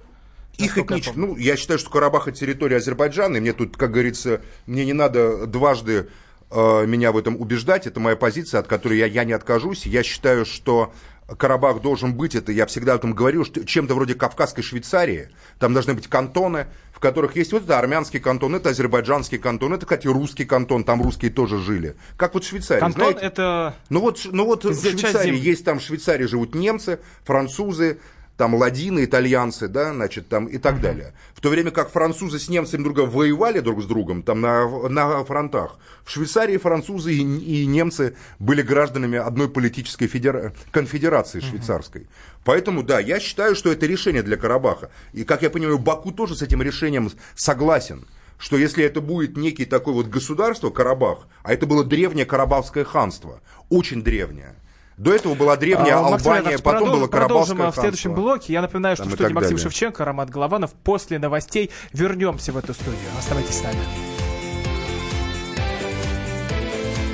Их 0.58 0.76
насколько 0.76 0.94
я 0.94 1.00
этнич... 1.00 1.14
помню. 1.14 1.26
Ну, 1.28 1.36
я 1.36 1.56
считаю, 1.56 1.78
что 1.78 1.90
Карабах 1.90 2.28
это 2.28 2.38
территория 2.38 2.76
Азербайджана, 2.76 3.36
и 3.36 3.40
мне 3.40 3.52
тут, 3.52 3.76
как 3.76 3.90
говорится, 3.90 4.40
мне 4.66 4.84
не 4.84 4.92
надо 4.92 5.46
дважды 5.46 6.08
э, 6.50 6.86
меня 6.86 7.12
в 7.12 7.16
этом 7.16 7.36
убеждать. 7.40 7.86
Это 7.86 8.00
моя 8.00 8.16
позиция, 8.16 8.60
от 8.60 8.66
которой 8.66 8.98
я, 8.98 9.06
я 9.06 9.24
не 9.24 9.32
откажусь. 9.32 9.86
Я 9.86 10.02
считаю, 10.02 10.44
что 10.44 10.92
Карабах 11.38 11.80
должен 11.80 12.14
быть, 12.14 12.34
это 12.34 12.52
я 12.52 12.66
всегда 12.66 12.94
о 12.94 12.96
этом 12.96 13.14
говорил, 13.14 13.44
что 13.44 13.64
чем-то 13.64 13.94
вроде 13.94 14.14
Кавказской 14.14 14.62
Швейцарии. 14.62 15.30
Там 15.58 15.72
должны 15.72 15.94
быть 15.94 16.08
кантоны, 16.08 16.66
в 16.92 17.00
которых 17.00 17.36
есть 17.36 17.52
вот 17.52 17.64
это 17.64 17.78
армянский 17.78 18.20
кантон, 18.20 18.56
это 18.56 18.70
азербайджанский 18.70 19.38
кантон, 19.38 19.74
это, 19.74 19.86
кстати, 19.86 20.06
русский 20.06 20.44
кантон, 20.44 20.84
там 20.84 21.02
русские 21.02 21.30
тоже 21.30 21.58
жили. 21.58 21.96
Как 22.16 22.34
вот 22.34 22.44
в 22.44 22.48
Швейцарии, 22.48 22.80
Кантон 22.80 23.12
знаете? 23.12 23.26
это... 23.26 23.74
Ну 23.88 24.00
вот, 24.00 24.20
ну 24.30 24.46
вот 24.46 24.64
в 24.64 24.80
Швейцарии 24.80 25.38
есть 25.38 25.64
там 25.64 25.78
в 25.78 25.82
Швейцарии 25.82 26.26
живут 26.26 26.54
немцы, 26.54 26.98
французы, 27.24 28.00
там 28.36 28.54
ладины, 28.54 29.04
итальянцы, 29.04 29.68
да, 29.68 29.92
значит, 29.92 30.28
там 30.28 30.46
и 30.46 30.58
так 30.58 30.80
далее. 30.80 31.14
В 31.34 31.40
то 31.40 31.48
время 31.48 31.70
как 31.70 31.90
французы 31.90 32.38
с 32.38 32.48
немцами 32.48 32.82
друг 32.82 32.96
друга 32.96 33.08
воевали 33.08 33.60
друг 33.60 33.82
с 33.82 33.86
другом, 33.86 34.22
там 34.22 34.40
на, 34.40 34.88
на 34.88 35.24
фронтах, 35.24 35.78
в 36.04 36.10
Швейцарии 36.10 36.56
французы 36.56 37.12
и, 37.12 37.20
и 37.20 37.66
немцы 37.66 38.16
были 38.38 38.62
гражданами 38.62 39.18
одной 39.18 39.48
политической 39.48 40.06
федера- 40.06 40.52
конфедерации 40.70 41.40
швейцарской. 41.40 42.06
Поэтому, 42.44 42.82
да, 42.82 42.98
я 42.98 43.20
считаю, 43.20 43.54
что 43.54 43.70
это 43.70 43.86
решение 43.86 44.22
для 44.22 44.36
Карабаха. 44.36 44.90
И, 45.12 45.24
как 45.24 45.42
я 45.42 45.50
понимаю, 45.50 45.78
Баку 45.78 46.10
тоже 46.10 46.34
с 46.34 46.42
этим 46.42 46.62
решением 46.62 47.10
согласен 47.34 48.06
что 48.38 48.56
если 48.56 48.82
это 48.82 49.00
будет 49.00 49.36
некий 49.36 49.64
такой 49.64 49.94
вот 49.94 50.08
государство, 50.08 50.70
Карабах, 50.70 51.28
а 51.44 51.52
это 51.52 51.64
было 51.64 51.84
древнее 51.84 52.26
Карабахское 52.26 52.82
ханство, 52.82 53.40
очень 53.68 54.02
древнее. 54.02 54.56
До 54.96 55.12
этого 55.14 55.34
была 55.34 55.56
древняя 55.56 55.96
А, 55.96 56.02
Максим 56.02 56.14
Албания, 56.14 56.40
Леонидович, 56.50 56.62
потом 56.62 56.88
продол- 56.88 56.92
было 56.92 57.06
продолжим 57.06 57.56
Карабахское 57.56 57.66
а, 57.68 57.70
в 57.70 57.74
следующем 57.74 58.10
ханство. 58.10 58.22
блоке. 58.22 58.52
Я 58.52 58.62
напоминаю, 58.62 58.96
что 58.96 59.04
Там 59.04 59.12
в 59.12 59.14
студии 59.14 59.32
Максим 59.32 59.50
далее. 59.56 59.62
Шевченко, 59.70 60.04
Роман 60.04 60.28
Голованов. 60.28 60.72
После 60.84 61.18
новостей 61.18 61.70
вернемся 61.92 62.52
в 62.52 62.56
эту 62.58 62.74
студию. 62.74 62.98
Оставайтесь 63.18 63.58
с 63.58 63.62
нами. 63.62 63.78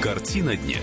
Картина 0.03 0.57
дня. 0.57 0.79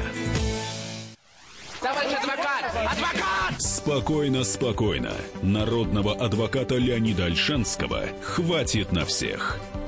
Товарищ 1.82 2.14
адвокат! 2.18 2.66
Адвокат! 2.92 3.62
Спокойно, 3.62 4.44
спокойно. 4.44 5.12
Народного 5.42 6.14
адвоката 6.16 6.76
Леонида 6.76 7.26
Альшанского 7.26 8.02
хватит 8.22 8.92
на 8.92 9.06
всех. 9.06 9.60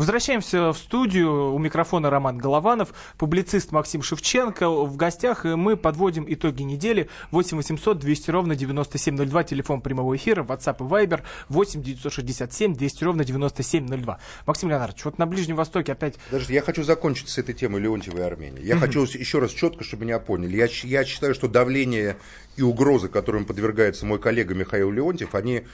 Возвращаемся 0.00 0.72
в 0.72 0.78
студию. 0.78 1.52
У 1.52 1.58
микрофона 1.58 2.08
Роман 2.08 2.38
Голованов, 2.38 2.94
публицист 3.18 3.70
Максим 3.70 4.02
Шевченко. 4.02 4.66
В 4.70 4.96
гостях 4.96 5.44
и 5.44 5.48
мы 5.48 5.76
подводим 5.76 6.24
итоги 6.26 6.62
недели. 6.62 7.10
8 7.32 7.58
800 7.58 7.98
200 7.98 8.30
ровно 8.30 8.56
9702. 8.56 9.44
Телефон 9.44 9.82
прямого 9.82 10.16
эфира. 10.16 10.42
WhatsApp 10.42 10.76
и 10.78 10.88
Viber 10.90 11.20
8 11.50 11.82
967 11.82 12.76
200 12.76 13.04
ровно 13.04 13.26
9702. 13.26 14.18
Максим 14.46 14.70
Леонардович, 14.70 15.04
вот 15.04 15.18
на 15.18 15.26
Ближнем 15.26 15.56
Востоке 15.56 15.92
опять... 15.92 16.14
Подожди, 16.30 16.54
я 16.54 16.62
хочу 16.62 16.82
закончить 16.82 17.28
с 17.28 17.36
этой 17.36 17.54
темой 17.54 17.82
Леонтьевой 17.82 18.26
Армении. 18.26 18.64
Я 18.64 18.76
хочу 18.78 19.02
еще 19.02 19.38
раз 19.38 19.50
четко, 19.50 19.84
чтобы 19.84 20.06
меня 20.06 20.18
поняли. 20.18 20.56
Я, 20.56 20.68
я 20.84 21.04
считаю, 21.04 21.34
что 21.34 21.46
давление 21.46 22.16
и 22.56 22.62
угрозы, 22.62 23.08
которым 23.08 23.44
подвергается 23.44 24.06
мой 24.06 24.18
коллега 24.18 24.54
Михаил 24.54 24.90
Леонтьев, 24.90 25.34
они 25.34 25.56
э, 25.56 25.64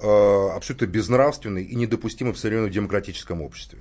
абсолютно 0.00 0.86
безнравственны 0.86 1.62
и 1.62 1.74
недопустимы 1.74 2.32
в 2.32 2.38
современном 2.38 2.70
демократическом 2.70 3.42
обществе. 3.42 3.78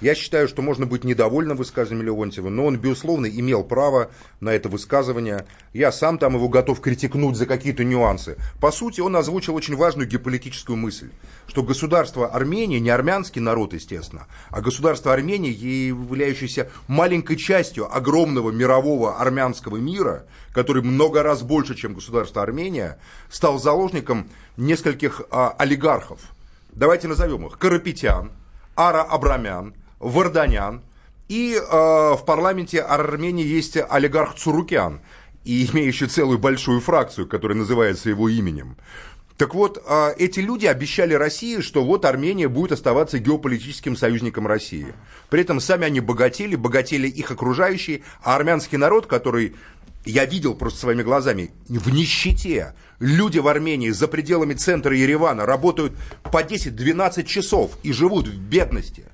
Я 0.00 0.14
считаю, 0.14 0.48
что 0.48 0.62
можно 0.62 0.86
быть 0.86 1.04
недовольным 1.04 1.56
высказыванием 1.56 2.06
Леонтьева, 2.06 2.48
но 2.48 2.66
он, 2.66 2.78
безусловно, 2.78 3.26
имел 3.26 3.64
право 3.64 4.10
на 4.40 4.50
это 4.50 4.68
высказывание. 4.68 5.46
Я 5.72 5.92
сам 5.92 6.18
там 6.18 6.34
его 6.34 6.48
готов 6.48 6.80
критикнуть 6.80 7.36
за 7.36 7.46
какие-то 7.46 7.84
нюансы. 7.84 8.36
По 8.60 8.70
сути, 8.70 9.00
он 9.00 9.16
озвучил 9.16 9.54
очень 9.54 9.76
важную 9.76 10.08
геополитическую 10.08 10.76
мысль, 10.76 11.10
что 11.46 11.62
государство 11.62 12.28
Армения, 12.28 12.80
не 12.80 12.90
армянский 12.90 13.40
народ, 13.40 13.74
естественно, 13.74 14.26
а 14.50 14.60
государство 14.60 15.12
Армения, 15.12 15.50
являющееся 15.50 16.70
маленькой 16.86 17.36
частью 17.36 17.94
огромного 17.94 18.50
мирового 18.50 19.18
армянского 19.20 19.76
мира, 19.76 20.26
который 20.52 20.82
много 20.82 21.22
раз 21.22 21.42
больше, 21.42 21.74
чем 21.74 21.94
государство 21.94 22.42
Армения, 22.42 22.98
стал 23.30 23.58
заложником 23.58 24.28
нескольких 24.56 25.22
а, 25.30 25.54
олигархов. 25.58 26.20
Давайте 26.72 27.08
назовем 27.08 27.46
их. 27.46 27.58
Карапетян, 27.58 28.30
Ара 28.76 29.02
Абрамян, 29.02 29.74
Варданян. 29.98 30.82
И 31.28 31.54
э, 31.54 31.60
в 31.60 32.22
парламенте 32.24 32.80
Армении 32.80 33.44
есть 33.44 33.76
олигарх 33.76 34.34
Цурукян, 34.36 35.00
и 35.44 35.66
имеющий 35.70 36.06
целую 36.06 36.38
большую 36.38 36.80
фракцию, 36.80 37.26
которая 37.26 37.58
называется 37.58 38.08
его 38.08 38.28
именем. 38.28 38.76
Так 39.38 39.54
вот, 39.54 39.80
а, 39.86 40.12
эти 40.18 40.40
люди 40.40 40.66
обещали 40.66 41.14
России, 41.14 41.60
что 41.60 41.84
вот 41.84 42.04
Армения 42.04 42.48
будет 42.48 42.72
оставаться 42.72 43.20
геополитическим 43.20 43.96
союзником 43.96 44.48
России. 44.48 44.92
При 45.30 45.42
этом 45.42 45.60
сами 45.60 45.86
они 45.86 46.00
богатели, 46.00 46.56
богатели 46.56 47.06
их 47.06 47.30
окружающие, 47.30 48.02
а 48.22 48.34
армянский 48.34 48.78
народ, 48.78 49.06
который 49.06 49.54
я 50.04 50.24
видел 50.24 50.54
просто 50.54 50.80
своими 50.80 51.02
глазами, 51.02 51.50
в 51.68 51.90
нищете. 51.90 52.74
Люди 52.98 53.38
в 53.38 53.48
Армении 53.48 53.90
за 53.90 54.08
пределами 54.08 54.54
центра 54.54 54.96
Еревана 54.96 55.46
работают 55.46 55.92
по 56.24 56.42
10-12 56.42 57.24
часов 57.24 57.78
и 57.82 57.92
живут 57.92 58.28
в 58.28 58.38
бедности. 58.38 59.04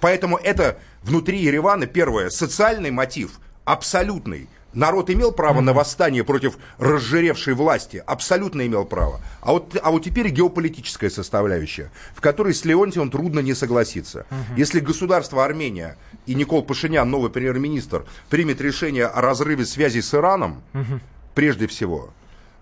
Поэтому 0.00 0.36
это 0.36 0.78
внутри 1.02 1.38
Еревана, 1.38 1.86
первое, 1.86 2.30
социальный 2.30 2.90
мотив, 2.90 3.40
абсолютный. 3.64 4.48
Народ 4.72 5.10
имел 5.10 5.32
право 5.32 5.60
на 5.60 5.72
восстание 5.72 6.22
против 6.22 6.56
разжиревшей 6.78 7.54
власти, 7.54 8.02
абсолютно 8.06 8.66
имел 8.66 8.84
право. 8.84 9.20
А 9.40 9.52
вот, 9.52 9.76
а 9.82 9.90
вот 9.90 10.04
теперь 10.04 10.28
геополитическая 10.28 11.10
составляющая, 11.10 11.90
в 12.14 12.20
которой 12.20 12.54
с 12.54 12.64
Леонтьевым 12.64 13.10
трудно 13.10 13.40
не 13.40 13.54
согласиться. 13.54 14.26
Если 14.56 14.80
государство 14.80 15.44
Армения 15.44 15.96
и 16.26 16.34
Никол 16.34 16.62
Пашинян, 16.62 17.10
новый 17.10 17.30
премьер-министр, 17.30 18.04
примет 18.28 18.60
решение 18.60 19.06
о 19.06 19.20
разрыве 19.20 19.66
связи 19.66 20.00
с 20.00 20.14
Ираном, 20.14 20.62
прежде 21.34 21.66
всего, 21.66 22.10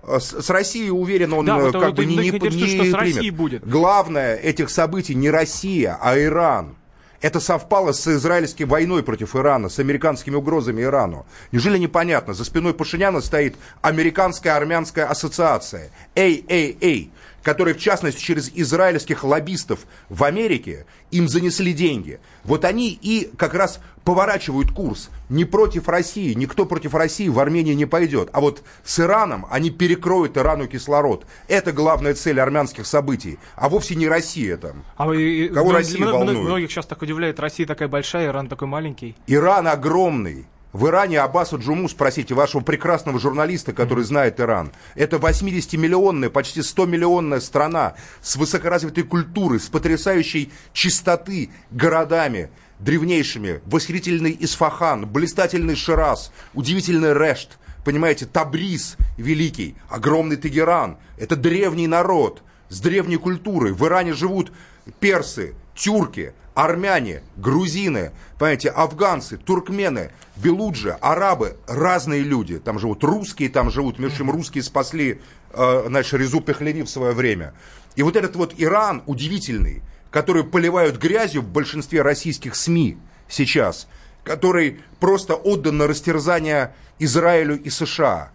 э, 0.02 0.18
с, 0.20 0.42
с 0.42 0.50
Россией, 0.50 0.90
уверен, 0.90 1.32
он 1.32 1.46
Да, 1.46 1.58
э, 1.58 1.62
вот, 1.64 1.72
как 1.72 1.82
вот 1.82 1.96
бы 1.96 2.06
не, 2.06 2.16
не, 2.16 2.30
не 2.30 2.30
что 2.30 2.84
с 2.84 2.94
примет. 2.94 3.34
Будет. 3.34 3.68
Главное 3.68 4.36
этих 4.36 4.70
событий 4.70 5.14
не 5.14 5.30
Россия, 5.30 5.98
а 6.00 6.18
Иран. 6.18 6.76
Это 7.20 7.40
совпало 7.40 7.92
с 7.92 8.06
израильской 8.06 8.64
войной 8.64 9.02
против 9.02 9.34
Ирана, 9.34 9.68
с 9.68 9.80
американскими 9.80 10.36
угрозами 10.36 10.82
Ирану. 10.82 11.26
Неужели 11.50 11.76
непонятно? 11.76 12.32
За 12.32 12.44
спиной 12.44 12.74
Пашиняна 12.74 13.20
стоит 13.20 13.56
Американская 13.82 14.54
армянская 14.56 15.06
ассоциация, 15.06 15.90
AAA, 16.14 17.10
которая, 17.48 17.72
в 17.72 17.78
частности, 17.78 18.20
через 18.20 18.50
израильских 18.54 19.24
лоббистов 19.24 19.86
в 20.10 20.22
Америке 20.22 20.84
им 21.10 21.28
занесли 21.28 21.72
деньги. 21.72 22.20
Вот 22.44 22.66
они 22.66 22.90
и 22.90 23.30
как 23.38 23.54
раз 23.54 23.80
поворачивают 24.04 24.70
курс. 24.70 25.08
Не 25.30 25.46
против 25.46 25.88
России, 25.88 26.34
никто 26.34 26.66
против 26.66 26.92
России 26.94 27.26
в 27.30 27.38
Армении 27.38 27.72
не 27.72 27.86
пойдет. 27.86 28.28
А 28.34 28.42
вот 28.42 28.62
с 28.84 29.00
Ираном 29.00 29.46
они 29.50 29.70
перекроют 29.70 30.36
Ирану 30.36 30.66
кислород. 30.66 31.24
Это 31.48 31.72
главная 31.72 32.12
цель 32.12 32.38
армянских 32.38 32.86
событий. 32.86 33.38
А 33.56 33.70
вовсе 33.70 33.94
не 33.94 34.08
Россия 34.08 34.58
там. 34.58 34.84
А 34.98 35.06
вы- 35.06 35.48
Кого 35.48 35.72
Россия 35.72 36.02
мно- 36.02 36.12
волнует? 36.12 36.38
Многих 36.40 36.70
сейчас 36.70 36.84
так 36.84 37.00
удивляет, 37.00 37.40
Россия 37.40 37.66
такая 37.66 37.88
большая, 37.88 38.26
Иран 38.26 38.48
такой 38.48 38.68
маленький. 38.68 39.16
Иран 39.26 39.66
огромный. 39.68 40.44
В 40.72 40.86
Иране 40.86 41.20
Аббаса 41.20 41.56
Джуму, 41.56 41.88
спросите, 41.88 42.34
вашего 42.34 42.60
прекрасного 42.60 43.18
журналиста, 43.18 43.72
который 43.72 44.04
знает 44.04 44.38
Иран. 44.38 44.70
Это 44.94 45.16
80-миллионная, 45.16 46.28
почти 46.28 46.60
100-миллионная 46.60 47.40
страна 47.40 47.94
с 48.20 48.36
высокоразвитой 48.36 49.04
культурой, 49.04 49.60
с 49.60 49.68
потрясающей 49.68 50.52
чистоты 50.74 51.50
городами, 51.70 52.50
древнейшими. 52.80 53.62
Восхитительный 53.64 54.36
Исфахан, 54.40 55.06
блистательный 55.06 55.74
Шираз, 55.74 56.32
удивительный 56.52 57.14
Решт, 57.14 57.58
понимаете, 57.82 58.26
Табриз 58.26 58.98
великий, 59.16 59.74
огромный 59.88 60.36
Тегеран. 60.36 60.98
Это 61.16 61.34
древний 61.34 61.86
народ 61.86 62.42
с 62.68 62.78
древней 62.80 63.16
культурой. 63.16 63.72
В 63.72 63.86
Иране 63.86 64.12
живут 64.12 64.52
персы, 65.00 65.54
тюрки, 65.78 66.34
армяне, 66.54 67.22
грузины, 67.36 68.10
понимаете, 68.38 68.68
афганцы, 68.70 69.36
туркмены, 69.36 70.10
белуджи, 70.36 70.90
арабы, 71.00 71.56
разные 71.68 72.22
люди. 72.22 72.58
Там 72.58 72.78
живут 72.80 73.04
русские, 73.04 73.48
там 73.48 73.70
живут, 73.70 73.98
между 73.98 74.16
прочим, 74.18 74.30
русские 74.32 74.64
спасли, 74.64 75.20
э, 75.52 75.84
значит, 75.86 76.14
Резу 76.14 76.40
Пехлеви 76.40 76.82
в 76.82 76.90
свое 76.90 77.12
время. 77.12 77.54
И 77.94 78.02
вот 78.02 78.16
этот 78.16 78.34
вот 78.34 78.54
Иран 78.58 79.02
удивительный, 79.06 79.82
который 80.10 80.42
поливают 80.42 80.96
грязью 80.98 81.42
в 81.42 81.48
большинстве 81.48 82.02
российских 82.02 82.56
СМИ 82.56 82.98
сейчас, 83.28 83.86
который 84.24 84.80
просто 84.98 85.34
отдан 85.34 85.76
на 85.78 85.86
растерзание 85.86 86.74
Израилю 86.98 87.56
и 87.56 87.70
США. 87.70 88.30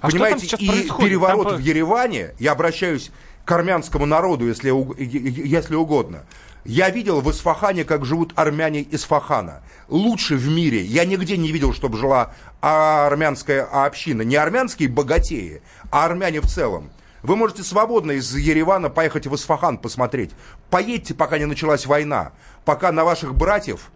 А 0.00 0.10
Понимаете, 0.10 0.56
и 0.56 0.66
происходит? 0.66 1.10
переворот 1.10 1.44
Там 1.48 1.56
по- 1.56 1.58
в 1.58 1.60
Ереване, 1.60 2.30
я 2.38 2.52
обращаюсь 2.52 3.10
к 3.44 3.52
армянскому 3.52 4.06
народу, 4.06 4.48
если, 4.48 4.72
если 4.98 5.74
угодно, 5.74 6.24
Я 6.68 6.90
видел 6.90 7.20
в 7.20 7.30
Исфахане, 7.30 7.84
как 7.84 8.04
живут 8.04 8.32
армяне 8.34 8.84
Исфахана. 8.90 9.62
Лучше 9.88 10.34
в 10.34 10.48
мире. 10.48 10.82
Я 10.82 11.04
нигде 11.04 11.36
не 11.36 11.52
видел, 11.52 11.72
чтобы 11.72 11.96
жила 11.96 12.32
армянская 12.60 13.64
община. 13.64 14.22
Не 14.22 14.34
армянские 14.34 14.88
богатеи, 14.88 15.62
а 15.92 16.04
армяне 16.04 16.40
в 16.40 16.46
целом. 16.46 16.90
Вы 17.22 17.36
можете 17.36 17.62
свободно 17.62 18.12
из 18.12 18.34
Еревана 18.34 18.90
поехать 18.90 19.28
в 19.28 19.34
Исфахан 19.36 19.78
посмотреть. 19.78 20.32
Поедьте, 20.68 21.14
пока 21.14 21.38
не 21.38 21.44
началась 21.44 21.86
война. 21.86 22.32
Пока 22.64 22.90
на 22.90 23.04
ваших 23.04 23.36
братьев 23.36 23.92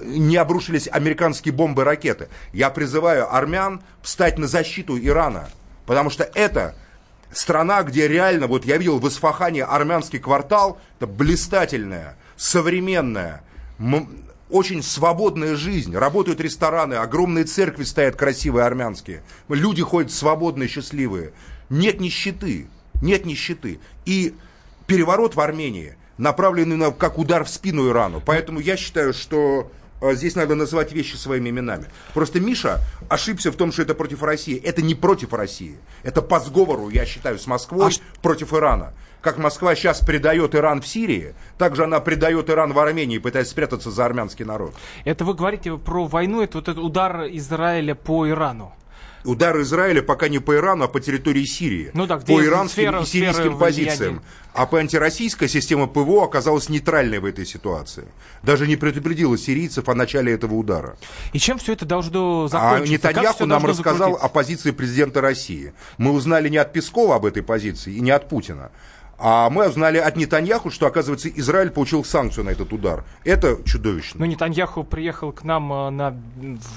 не 0.00 0.38
обрушились 0.38 0.88
американские 0.90 1.52
бомбы 1.52 1.82
и 1.82 1.84
ракеты. 1.84 2.28
Я 2.54 2.70
призываю 2.70 3.34
армян 3.34 3.82
встать 4.00 4.38
на 4.38 4.46
защиту 4.46 4.98
Ирана. 4.98 5.50
Потому 5.84 6.08
что 6.08 6.24
это 6.34 6.74
страна, 7.36 7.82
где 7.82 8.08
реально, 8.08 8.46
вот 8.46 8.64
я 8.64 8.76
видел 8.76 8.98
в 8.98 9.08
Исфахане 9.08 9.64
армянский 9.64 10.18
квартал, 10.18 10.78
это 10.98 11.06
блистательная, 11.06 12.16
современная, 12.36 13.42
очень 14.50 14.82
свободная 14.82 15.56
жизнь. 15.56 15.96
Работают 15.96 16.40
рестораны, 16.40 16.94
огромные 16.94 17.44
церкви 17.44 17.84
стоят 17.84 18.16
красивые 18.16 18.66
армянские. 18.66 19.22
Люди 19.48 19.82
ходят 19.82 20.12
свободные, 20.12 20.68
счастливые. 20.68 21.32
Нет 21.70 22.00
нищеты, 22.00 22.68
нет 23.02 23.24
нищеты. 23.24 23.80
И 24.04 24.34
переворот 24.86 25.34
в 25.34 25.40
Армении 25.40 25.96
направленный 26.18 26.76
на, 26.76 26.90
как 26.92 27.18
удар 27.18 27.44
в 27.44 27.48
спину 27.48 27.90
Ирану. 27.90 28.22
Поэтому 28.24 28.60
я 28.60 28.76
считаю, 28.76 29.12
что 29.12 29.70
здесь 30.12 30.36
надо 30.36 30.54
называть 30.54 30.92
вещи 30.92 31.16
своими 31.16 31.50
именами. 31.50 31.86
Просто 32.12 32.40
Миша 32.40 32.80
ошибся 33.08 33.50
в 33.50 33.56
том, 33.56 33.72
что 33.72 33.82
это 33.82 33.94
против 33.94 34.22
России. 34.22 34.60
Это 34.62 34.82
не 34.82 34.94
против 34.94 35.32
России. 35.32 35.78
Это 36.02 36.20
по 36.20 36.40
сговору, 36.40 36.90
я 36.90 37.06
считаю, 37.06 37.38
с 37.38 37.46
Москвой 37.46 37.92
а 37.92 38.20
против 38.22 38.52
Ирана. 38.52 38.92
Как 39.22 39.38
Москва 39.38 39.74
сейчас 39.74 40.00
предает 40.00 40.54
Иран 40.54 40.82
в 40.82 40.86
Сирии, 40.86 41.34
так 41.56 41.76
же 41.76 41.84
она 41.84 42.00
предает 42.00 42.50
Иран 42.50 42.74
в 42.74 42.78
Армении, 42.78 43.16
пытаясь 43.16 43.48
спрятаться 43.48 43.90
за 43.90 44.04
армянский 44.04 44.44
народ. 44.44 44.74
Это 45.06 45.24
вы 45.24 45.32
говорите 45.32 45.78
про 45.78 46.06
войну, 46.06 46.42
это 46.42 46.58
вот 46.58 46.68
этот 46.68 46.84
удар 46.84 47.26
Израиля 47.30 47.94
по 47.94 48.28
Ирану 48.28 48.74
удар 49.24 49.60
Израиля 49.60 50.02
пока 50.02 50.28
не 50.28 50.38
по 50.38 50.54
Ирану, 50.54 50.84
а 50.84 50.88
по 50.88 51.00
территории 51.00 51.44
Сирии. 51.44 51.90
Ну, 51.94 52.06
так, 52.06 52.24
по 52.24 52.44
иранским 52.44 52.82
сфера, 52.82 53.02
и 53.02 53.06
сирийским 53.06 53.58
позициям. 53.58 54.22
А 54.52 54.66
по 54.66 54.78
антироссийская 54.78 55.48
система 55.48 55.88
ПВО 55.88 56.24
оказалась 56.24 56.68
нейтральной 56.68 57.18
в 57.18 57.24
этой 57.24 57.44
ситуации. 57.44 58.04
Даже 58.42 58.68
не 58.68 58.76
предупредила 58.76 59.36
сирийцев 59.36 59.88
о 59.88 59.94
начале 59.94 60.32
этого 60.32 60.54
удара. 60.54 60.96
И 61.32 61.38
чем 61.38 61.58
все 61.58 61.72
это 61.72 61.84
должно 61.84 62.44
а 62.44 62.48
закончиться? 62.48 63.08
А 63.08 63.10
Нетаньяху 63.10 63.46
нам 63.46 63.66
рассказал 63.66 64.14
о 64.14 64.28
позиции 64.28 64.70
президента 64.70 65.20
России. 65.20 65.72
Мы 65.98 66.12
узнали 66.12 66.48
не 66.48 66.58
от 66.58 66.72
Пескова 66.72 67.16
об 67.16 67.26
этой 67.26 67.42
позиции 67.42 67.94
и 67.94 68.00
не 68.00 68.12
от 68.12 68.28
Путина, 68.28 68.70
а 69.18 69.48
мы 69.50 69.68
узнали 69.68 69.98
от 69.98 70.16
Нетаньяху, 70.16 70.70
что, 70.70 70.86
оказывается, 70.86 71.28
Израиль 71.28 71.70
получил 71.70 72.04
санкцию 72.04 72.44
на 72.44 72.50
этот 72.50 72.72
удар. 72.72 73.04
Это 73.24 73.58
чудовищно. 73.64 74.20
Ну, 74.20 74.26
Нетаньяху 74.26 74.84
приехал 74.84 75.32
к 75.32 75.44
нам 75.44 75.72
э, 75.72 75.90
на 75.90 76.16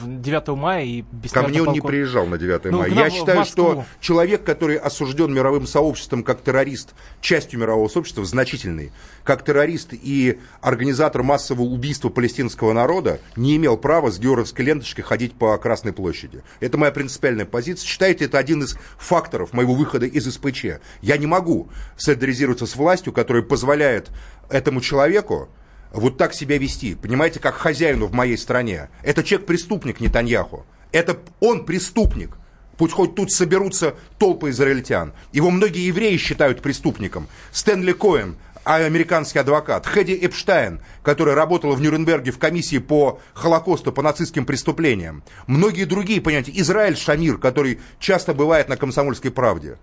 9 0.05 0.47
мая 0.49 0.83
и 0.83 1.03
без 1.11 1.31
Ко 1.31 1.43
мне 1.43 1.61
он 1.61 1.73
не 1.73 1.81
приезжал 1.81 2.25
на 2.27 2.37
9 2.37 2.65
ну, 2.65 2.79
мая. 2.79 2.91
Я 2.91 3.09
считаю, 3.09 3.45
что 3.45 3.85
человек, 3.99 4.43
который 4.43 4.77
осужден 4.77 5.33
мировым 5.33 5.67
сообществом 5.67 6.23
как 6.23 6.41
террорист, 6.41 6.93
частью 7.21 7.59
мирового 7.59 7.87
сообщества, 7.87 8.23
значительный, 8.25 8.91
как 9.23 9.43
террорист 9.43 9.89
и 9.91 10.39
организатор 10.61 11.23
массового 11.23 11.63
убийства 11.63 12.09
палестинского 12.09 12.73
народа, 12.73 13.19
не 13.35 13.57
имел 13.57 13.77
права 13.77 14.11
с 14.11 14.19
георгиевской 14.19 14.65
ленточкой 14.65 15.03
ходить 15.03 15.33
по 15.33 15.57
Красной 15.57 15.93
площади. 15.93 16.43
Это 16.59 16.77
моя 16.77 16.91
принципиальная 16.91 17.45
позиция. 17.45 17.87
Считайте, 17.87 18.25
это 18.25 18.37
один 18.37 18.63
из 18.63 18.77
факторов 18.97 19.53
моего 19.53 19.73
выхода 19.73 20.05
из 20.05 20.31
СПЧ. 20.31 20.65
Я 21.01 21.17
не 21.17 21.25
могу 21.25 21.69
солидаризироваться 21.97 22.26
солидаризироваться 22.27 22.65
с 22.65 22.75
властью, 22.75 23.13
которая 23.13 23.43
позволяет 23.43 24.09
этому 24.49 24.81
человеку 24.81 25.49
вот 25.91 26.17
так 26.17 26.33
себя 26.33 26.57
вести, 26.57 26.95
понимаете, 26.95 27.39
как 27.39 27.55
хозяину 27.55 28.07
в 28.07 28.13
моей 28.13 28.37
стране. 28.37 28.89
Это 29.03 29.23
человек-преступник 29.23 30.01
Нетаньяху. 30.01 30.65
Это 30.91 31.17
он 31.39 31.65
преступник. 31.65 32.37
Пусть 32.77 32.93
хоть 32.93 33.15
тут 33.15 33.31
соберутся 33.31 33.95
толпы 34.19 34.49
израильтян. 34.49 35.13
Его 35.31 35.49
многие 35.49 35.87
евреи 35.87 36.17
считают 36.17 36.61
преступником. 36.61 37.27
Стэнли 37.51 37.93
Коэн, 37.93 38.35
американский 38.63 39.39
адвокат, 39.39 39.87
Хэдди 39.87 40.19
Эпштайн, 40.21 40.81
которая 41.01 41.35
работала 41.35 41.73
в 41.73 41.81
Нюрнберге 41.81 42.31
в 42.31 42.37
комиссии 42.37 42.77
по 42.77 43.19
Холокосту, 43.33 43.91
по 43.91 44.03
нацистским 44.03 44.45
преступлениям. 44.45 45.23
Многие 45.47 45.85
другие, 45.85 46.21
понимаете, 46.21 46.51
Израиль 46.55 46.97
Шамир, 46.97 47.37
который 47.37 47.79
часто 47.99 48.33
бывает 48.33 48.69
на 48.69 48.77
«Комсомольской 48.77 49.31
правде» 49.31 49.77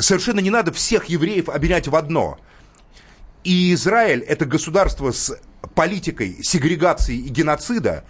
совершенно 0.00 0.40
не 0.40 0.50
надо 0.50 0.72
всех 0.72 1.06
евреев 1.06 1.48
обвинять 1.48 1.88
в 1.88 1.96
одно. 1.96 2.38
И 3.44 3.72
Израиль– 3.74 4.20
это 4.28 4.44
государство 4.44 5.12
с 5.12 5.38
политикой 5.74 6.38
сегрегации 6.42 7.16
и 7.16 7.28
геноцида, 7.28 8.04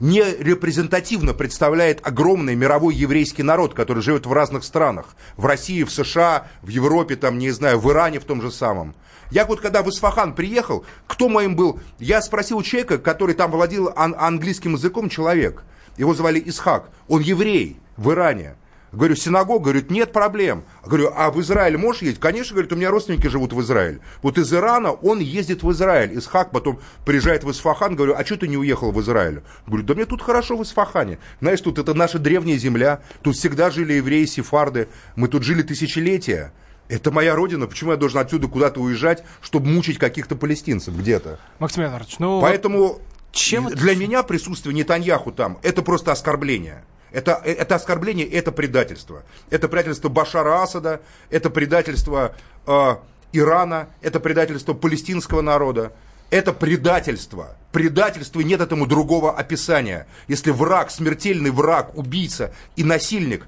не 0.00 0.20
репрезентативно 0.20 1.32
представляет 1.32 2.04
огромный 2.04 2.56
мировой 2.56 2.94
еврейский 2.96 3.44
народ, 3.44 3.74
который 3.74 4.02
живет 4.02 4.26
в 4.26 4.32
разных 4.32 4.64
странах. 4.64 5.14
В 5.36 5.46
России, 5.46 5.84
в 5.84 5.92
США, 5.92 6.48
в 6.62 6.68
Европе, 6.68 7.14
там, 7.14 7.38
не 7.38 7.52
знаю, 7.52 7.78
в 7.78 7.88
Иране 7.88 8.18
в 8.18 8.24
том 8.24 8.42
же 8.42 8.50
самом. 8.50 8.96
Я 9.30 9.46
вот 9.46 9.60
когда 9.60 9.82
в 9.84 9.88
Исфахан 9.88 10.34
приехал, 10.34 10.84
кто 11.06 11.28
моим 11.28 11.54
был? 11.54 11.78
Я 12.00 12.20
спросил 12.20 12.58
у 12.58 12.62
человека, 12.64 12.98
который 12.98 13.36
там 13.36 13.52
владел 13.52 13.92
ан- 13.94 14.16
английским 14.18 14.74
языком, 14.74 15.08
человек. 15.08 15.62
Его 15.96 16.14
звали 16.14 16.42
Исхак. 16.44 16.90
Он 17.06 17.22
еврей 17.22 17.78
в 17.96 18.10
Иране. 18.10 18.56
Говорю, 18.92 19.16
синагога? 19.16 19.64
Говорит, 19.64 19.90
нет 19.90 20.12
проблем. 20.12 20.64
Говорю, 20.84 21.12
а 21.16 21.30
в 21.30 21.40
Израиль 21.40 21.78
можешь 21.78 22.02
ездить? 22.02 22.20
Конечно, 22.20 22.54
говорит, 22.54 22.72
у 22.72 22.76
меня 22.76 22.90
родственники 22.90 23.26
живут 23.26 23.54
в 23.54 23.60
Израиле. 23.62 24.00
Вот 24.20 24.36
из 24.36 24.52
Ирана 24.52 24.92
он 24.92 25.18
ездит 25.18 25.62
в 25.62 25.72
Израиль. 25.72 26.12
Из 26.12 26.26
Хак 26.26 26.50
потом 26.50 26.78
приезжает 27.06 27.42
в 27.42 27.50
Исфахан. 27.50 27.96
Говорю, 27.96 28.14
а 28.16 28.24
что 28.24 28.36
ты 28.36 28.48
не 28.48 28.58
уехал 28.58 28.92
в 28.92 29.00
Израиль? 29.00 29.42
Говорю, 29.66 29.84
да 29.84 29.94
мне 29.94 30.04
тут 30.04 30.20
хорошо 30.20 30.58
в 30.58 30.62
Исфахане. 30.62 31.18
Знаешь, 31.40 31.62
тут 31.62 31.78
это 31.78 31.94
наша 31.94 32.18
древняя 32.18 32.58
земля. 32.58 33.00
Тут 33.22 33.36
всегда 33.36 33.70
жили 33.70 33.94
евреи, 33.94 34.26
сефарды. 34.26 34.88
Мы 35.16 35.28
тут 35.28 35.42
жили 35.42 35.62
тысячелетия. 35.62 36.52
Это 36.88 37.10
моя 37.10 37.34
родина, 37.34 37.66
почему 37.66 37.92
я 37.92 37.96
должен 37.96 38.18
отсюда 38.18 38.48
куда-то 38.48 38.80
уезжать, 38.80 39.24
чтобы 39.40 39.68
мучить 39.68 39.96
каких-то 39.96 40.36
палестинцев 40.36 40.94
где-то? 40.94 41.38
Максим 41.58 41.84
Иванович, 41.84 42.18
ну... 42.18 42.42
Поэтому 42.42 43.00
чем 43.30 43.68
для 43.68 43.96
меня 43.96 44.22
присутствие 44.22 44.74
Нетаньяху 44.74 45.32
там, 45.32 45.58
это 45.62 45.80
просто 45.80 46.12
оскорбление. 46.12 46.84
Это, 47.12 47.40
это 47.44 47.74
оскорбление, 47.74 48.26
это 48.26 48.52
предательство. 48.52 49.22
Это 49.50 49.68
предательство 49.68 50.08
Башара 50.08 50.62
Асада, 50.62 51.00
это 51.30 51.50
предательство 51.50 52.34
э, 52.66 52.96
Ирана, 53.32 53.88
это 54.00 54.20
предательство 54.20 54.74
палестинского 54.74 55.42
народа. 55.42 55.92
Это 56.30 56.54
предательство. 56.54 57.56
Предательство, 57.72 58.40
нет 58.40 58.62
этому 58.62 58.86
другого 58.86 59.36
описания. 59.36 60.06
Если 60.28 60.50
враг, 60.50 60.90
смертельный 60.90 61.50
враг, 61.50 61.96
убийца 61.96 62.54
и 62.74 62.84
насильник 62.84 63.46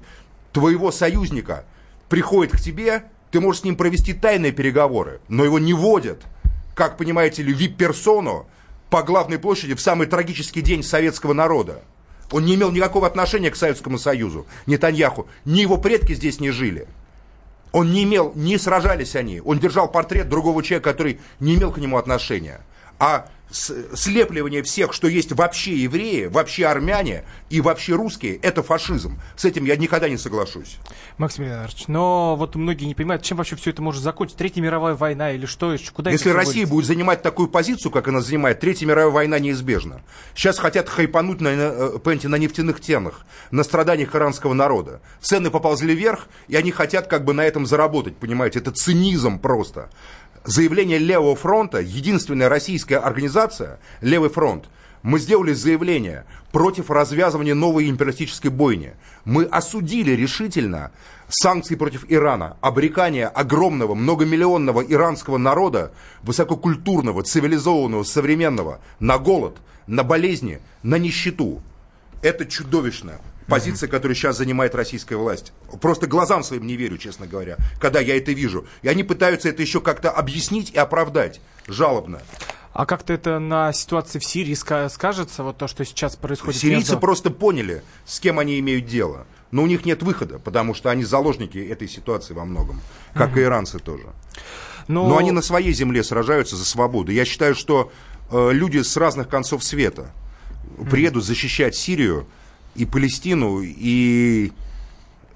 твоего 0.53 0.91
союзника 0.91 1.65
приходит 2.09 2.53
к 2.53 2.59
тебе, 2.59 3.05
ты 3.31 3.39
можешь 3.39 3.61
с 3.61 3.63
ним 3.63 3.75
провести 3.75 4.13
тайные 4.13 4.51
переговоры, 4.51 5.19
но 5.27 5.43
его 5.43 5.57
не 5.57 5.73
водят, 5.73 6.21
как, 6.75 6.97
понимаете 6.97 7.41
ли, 7.41 7.51
вип-персону 7.53 8.45
по 8.91 9.01
главной 9.01 9.39
площади 9.39 9.73
в 9.73 9.81
самый 9.81 10.05
трагический 10.05 10.61
день 10.61 10.83
советского 10.83 11.33
народа. 11.33 11.81
Он 12.31 12.45
не 12.45 12.55
имел 12.55 12.71
никакого 12.71 13.07
отношения 13.07 13.51
к 13.51 13.55
Советскому 13.55 13.97
Союзу, 13.97 14.45
Нетаньяху. 14.65 15.27
Ни 15.45 15.59
его 15.59 15.77
предки 15.77 16.13
здесь 16.13 16.39
не 16.39 16.51
жили. 16.51 16.87
Он 17.71 17.91
не 17.91 18.03
имел, 18.03 18.31
не 18.35 18.57
сражались 18.57 19.15
они. 19.15 19.41
Он 19.41 19.59
держал 19.59 19.89
портрет 19.89 20.29
другого 20.29 20.63
человека, 20.63 20.91
который 20.91 21.19
не 21.39 21.55
имел 21.55 21.71
к 21.71 21.77
нему 21.77 21.97
отношения. 21.97 22.61
А 22.99 23.27
слепливание 23.51 24.63
всех, 24.63 24.93
что 24.93 25.07
есть 25.07 25.31
вообще 25.31 25.75
евреи, 25.75 26.25
вообще 26.25 26.65
армяне 26.65 27.23
и 27.49 27.61
вообще 27.61 27.93
русские, 27.93 28.37
это 28.37 28.63
фашизм. 28.63 29.19
С 29.35 29.45
этим 29.45 29.65
я 29.65 29.75
никогда 29.77 30.09
не 30.09 30.17
соглашусь. 30.17 30.77
Максим 31.17 31.45
Леонидович, 31.45 31.87
но 31.87 32.35
вот 32.35 32.55
многие 32.55 32.85
не 32.85 32.95
понимают, 32.95 33.23
чем 33.23 33.37
вообще 33.37 33.55
все 33.55 33.69
это 33.69 33.81
может 33.81 34.03
закончиться. 34.03 34.37
Третья 34.37 34.61
мировая 34.61 34.95
война 34.95 35.31
или 35.31 35.45
что? 35.45 35.75
Куда 35.93 36.11
Если 36.11 36.29
Россия 36.29 36.67
будет 36.67 36.85
занимать 36.85 37.21
такую 37.21 37.47
позицию, 37.47 37.91
как 37.91 38.07
она 38.07 38.21
занимает, 38.21 38.59
Третья 38.59 38.85
мировая 38.85 39.11
война 39.11 39.39
неизбежна. 39.39 40.01
Сейчас 40.35 40.57
хотят 40.57 40.89
хайпануть 40.89 41.41
на, 41.41 41.49
э, 41.49 41.99
понимаете, 41.99 42.27
на 42.27 42.35
нефтяных 42.35 42.79
ценах, 42.79 43.25
на 43.51 43.63
страданиях 43.63 44.15
иранского 44.15 44.53
народа. 44.53 45.01
Цены 45.21 45.49
поползли 45.49 45.95
вверх, 45.95 46.27
и 46.47 46.55
они 46.55 46.71
хотят 46.71 47.07
как 47.07 47.23
бы 47.23 47.33
на 47.33 47.45
этом 47.45 47.65
заработать, 47.65 48.17
понимаете? 48.17 48.59
Это 48.59 48.71
цинизм 48.71 49.39
просто 49.39 49.89
заявление 50.45 50.97
Левого 50.97 51.35
фронта, 51.35 51.79
единственная 51.79 52.49
российская 52.49 52.97
организация, 52.97 53.79
Левый 54.01 54.29
фронт, 54.29 54.65
мы 55.03 55.19
сделали 55.19 55.53
заявление 55.53 56.25
против 56.51 56.89
развязывания 56.89 57.53
новой 57.53 57.89
империалистической 57.89 58.49
бойни. 58.49 58.93
Мы 59.23 59.43
осудили 59.43 60.13
решительно 60.13 60.91
санкции 61.27 61.75
против 61.75 62.05
Ирана, 62.09 62.57
обрекание 62.61 63.27
огромного, 63.27 63.93
многомиллионного 63.93 64.81
иранского 64.81 65.37
народа, 65.37 65.91
высококультурного, 66.23 67.21
цивилизованного, 67.21 68.03
современного, 68.03 68.79
на 68.99 69.19
голод, 69.19 69.57
на 69.85 70.03
болезни, 70.03 70.59
на 70.81 70.97
нищету. 70.97 71.61
Это 72.23 72.45
чудовищно. 72.45 73.19
Позиция, 73.47 73.87
которую 73.87 74.15
сейчас 74.15 74.37
занимает 74.37 74.75
российская 74.75 75.15
власть. 75.15 75.53
Просто 75.81 76.07
глазам 76.07 76.43
своим 76.43 76.65
не 76.65 76.75
верю, 76.75 76.97
честно 76.97 77.27
говоря, 77.27 77.57
когда 77.79 77.99
я 77.99 78.17
это 78.17 78.31
вижу. 78.31 78.65
И 78.81 78.87
они 78.87 79.03
пытаются 79.03 79.49
это 79.49 79.61
еще 79.61 79.81
как-то 79.81 80.11
объяснить 80.11 80.71
и 80.71 80.77
оправдать 80.77 81.41
жалобно. 81.67 82.21
А 82.73 82.85
как-то 82.85 83.13
это 83.13 83.39
на 83.39 83.71
ситуации 83.71 84.19
в 84.19 84.25
Сирии 84.25 84.53
скажется, 84.53 85.43
вот 85.43 85.57
то, 85.57 85.67
что 85.67 85.85
сейчас 85.85 86.17
происходит? 86.17 86.59
Сирийцы 86.59 86.91
между... 86.91 86.99
просто 86.99 87.31
поняли, 87.31 87.83
с 88.05 88.19
кем 88.19 88.37
они 88.37 88.59
имеют 88.59 88.85
дело. 88.85 89.25
Но 89.51 89.63
у 89.63 89.67
них 89.67 89.85
нет 89.85 90.03
выхода, 90.03 90.39
потому 90.39 90.73
что 90.73 90.89
они 90.89 91.05
заложники 91.05 91.57
этой 91.57 91.87
ситуации 91.87 92.33
во 92.33 92.43
многом, 92.43 92.81
как 93.13 93.31
угу. 93.31 93.39
и 93.39 93.43
иранцы 93.43 93.79
тоже. 93.79 94.07
Но... 94.89 95.07
Но 95.07 95.17
они 95.17 95.31
на 95.31 95.41
своей 95.41 95.71
земле 95.71 96.03
сражаются 96.03 96.57
за 96.57 96.65
свободу. 96.65 97.13
Я 97.13 97.23
считаю, 97.23 97.55
что 97.55 97.93
э, 98.29 98.49
люди 98.51 98.79
с 98.79 98.97
разных 98.97 99.29
концов 99.29 99.63
света 99.63 100.11
приедут 100.91 101.23
защищать 101.23 101.75
Сирию 101.75 102.27
и 102.75 102.85
Палестину, 102.85 103.61
и 103.61 104.51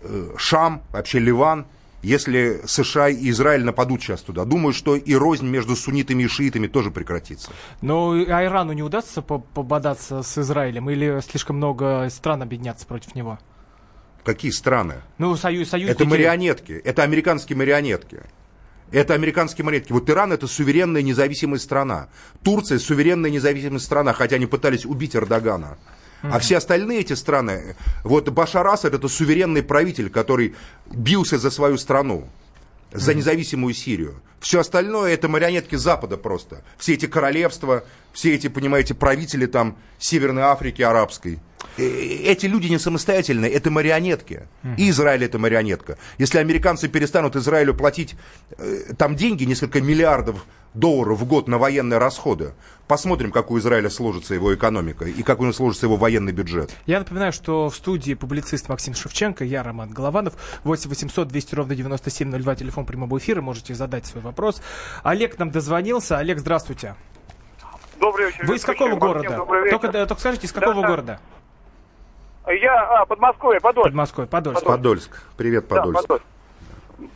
э, 0.02 0.34
Шам, 0.38 0.82
вообще 0.92 1.20
Ливан, 1.20 1.66
если 2.02 2.62
США 2.66 3.10
и 3.10 3.30
Израиль 3.30 3.64
нападут 3.64 4.02
сейчас 4.02 4.22
туда. 4.22 4.46
Думаю, 4.46 4.74
что 4.74 4.96
и 4.96 5.16
рознь 5.16 5.48
между 5.48 5.76
суннитами 5.76 6.24
и 6.24 6.28
шиитами 6.28 6.68
тоже 6.68 6.92
прекратится. 6.92 7.52
Но 7.82 8.12
а 8.12 8.46
Ирану 8.46 8.74
не 8.74 8.84
удастся 8.84 9.22
пободаться 9.22 10.22
с 10.22 10.38
Израилем 10.38 10.90
или 10.90 11.20
слишком 11.22 11.58
много 11.58 12.08
стран 12.10 12.42
объединяться 12.42 12.86
против 12.86 13.16
него? 13.16 13.40
Какие 14.24 14.52
страны? 14.52 14.96
Ну, 15.18 15.36
союз, 15.36 15.70
союз 15.70 15.90
Это 15.90 16.06
марионетки, 16.06 16.74
это 16.84 17.04
американские 17.04 17.58
марионетки. 17.58 18.22
Это 18.92 19.14
американские 19.14 19.66
марионетки. 19.66 19.92
Вот 19.92 20.10
Иран 20.10 20.34
это 20.34 20.48
суверенная 20.48 21.04
независимая 21.04 21.60
страна. 21.60 22.10
Турция 22.44 22.80
суверенная 22.80 23.30
независимая 23.30 23.80
страна, 23.80 24.14
хотя 24.14 24.38
они 24.38 24.48
пытались 24.48 24.86
убить 24.86 25.16
Эрдогана. 25.16 25.78
Mm-hmm. 26.22 26.30
А 26.34 26.40
все 26.40 26.58
остальные 26.58 27.02
эти 27.02 27.14
страны, 27.14 27.76
вот 28.04 28.28
Башар 28.30 28.68
Асад 28.68 28.94
это 28.94 29.08
суверенный 29.08 29.64
правитель, 29.64 30.10
который 30.10 30.56
бился 30.92 31.38
за 31.38 31.50
свою 31.50 31.78
страну, 31.78 32.28
за 32.92 33.14
независимую 33.14 33.74
Сирию. 33.74 34.22
Все 34.40 34.60
остальное 34.62 35.14
это 35.14 35.28
марионетки 35.28 35.76
Запада 35.76 36.18
просто. 36.18 36.64
Все 36.78 36.94
эти 36.94 37.08
королевства, 37.08 37.84
все 38.14 38.36
эти, 38.36 38.48
понимаете, 38.48 38.94
правители 38.94 39.46
там 39.46 39.78
Северной 39.98 40.44
Африки 40.44 40.82
арабской. 40.82 41.40
Э, 41.80 42.32
эти 42.32 42.46
люди 42.46 42.68
не 42.68 42.78
самостоятельные, 42.78 43.52
это 43.52 43.72
марионетки. 43.72 44.48
И 44.78 44.90
Израиль 44.90 45.24
это 45.24 45.40
марионетка. 45.40 45.98
Если 46.18 46.38
американцы 46.38 46.90
перестанут 46.90 47.36
Израилю 47.36 47.74
платить 47.74 48.16
э, 48.58 48.94
там 48.98 49.16
деньги, 49.16 49.46
несколько 49.46 49.82
миллиардов 49.82 50.46
долларов 50.74 51.20
в 51.20 51.26
год 51.26 51.48
на 51.48 51.58
военные 51.58 51.98
расходы, 51.98 52.54
посмотрим, 52.88 53.32
как 53.32 53.50
у 53.50 53.58
Израиля 53.58 53.90
сложится 53.90 54.34
его 54.34 54.54
экономика 54.54 55.06
и 55.06 55.24
как 55.24 55.40
у 55.40 55.44
него 55.44 55.54
сложится 55.54 55.86
его 55.86 55.96
военный 55.96 56.32
бюджет. 56.32 56.72
Я 56.86 57.00
напоминаю, 57.00 57.32
что 57.32 57.70
в 57.70 57.76
студии 57.76 58.14
публицист 58.14 58.70
Максим 58.70 58.94
Шевченко, 58.94 59.46
я 59.46 59.64
Роман 59.64 59.90
Голованов, 59.90 60.34
8 60.64 60.90
800 60.90 61.28
200 61.28 61.56
ровно 61.56 61.76
9702, 61.76 62.56
телефон 62.56 62.86
прямого 62.86 63.18
эфира, 63.18 63.42
можете 63.42 63.74
задать 63.74 64.06
свой 64.06 64.22
вопрос. 64.22 64.62
Олег 65.04 65.40
нам 65.40 65.50
дозвонился. 65.50 66.18
Олег, 66.18 66.40
здравствуйте. 66.40 66.96
Добрый 68.00 68.28
вечер. 68.28 68.46
Вы 68.46 68.56
из 68.56 68.64
какого 68.64 68.96
города? 68.96 69.46
Только, 69.70 69.92
только 69.92 70.20
скажите, 70.20 70.48
из 70.48 70.54
какого 70.54 70.82
да, 70.82 70.88
города? 70.88 71.20
Я, 72.48 73.02
а, 73.02 73.06
Подмосковье, 73.06 73.60
Подольск. 73.60 73.90
Подмосковье, 73.90 74.30
Подольск. 74.30 74.66
Подольск. 74.66 75.24
Привет, 75.38 75.68
Подольск. 75.68 76.02
Да, 76.02 76.02
Подольск. 76.02 76.26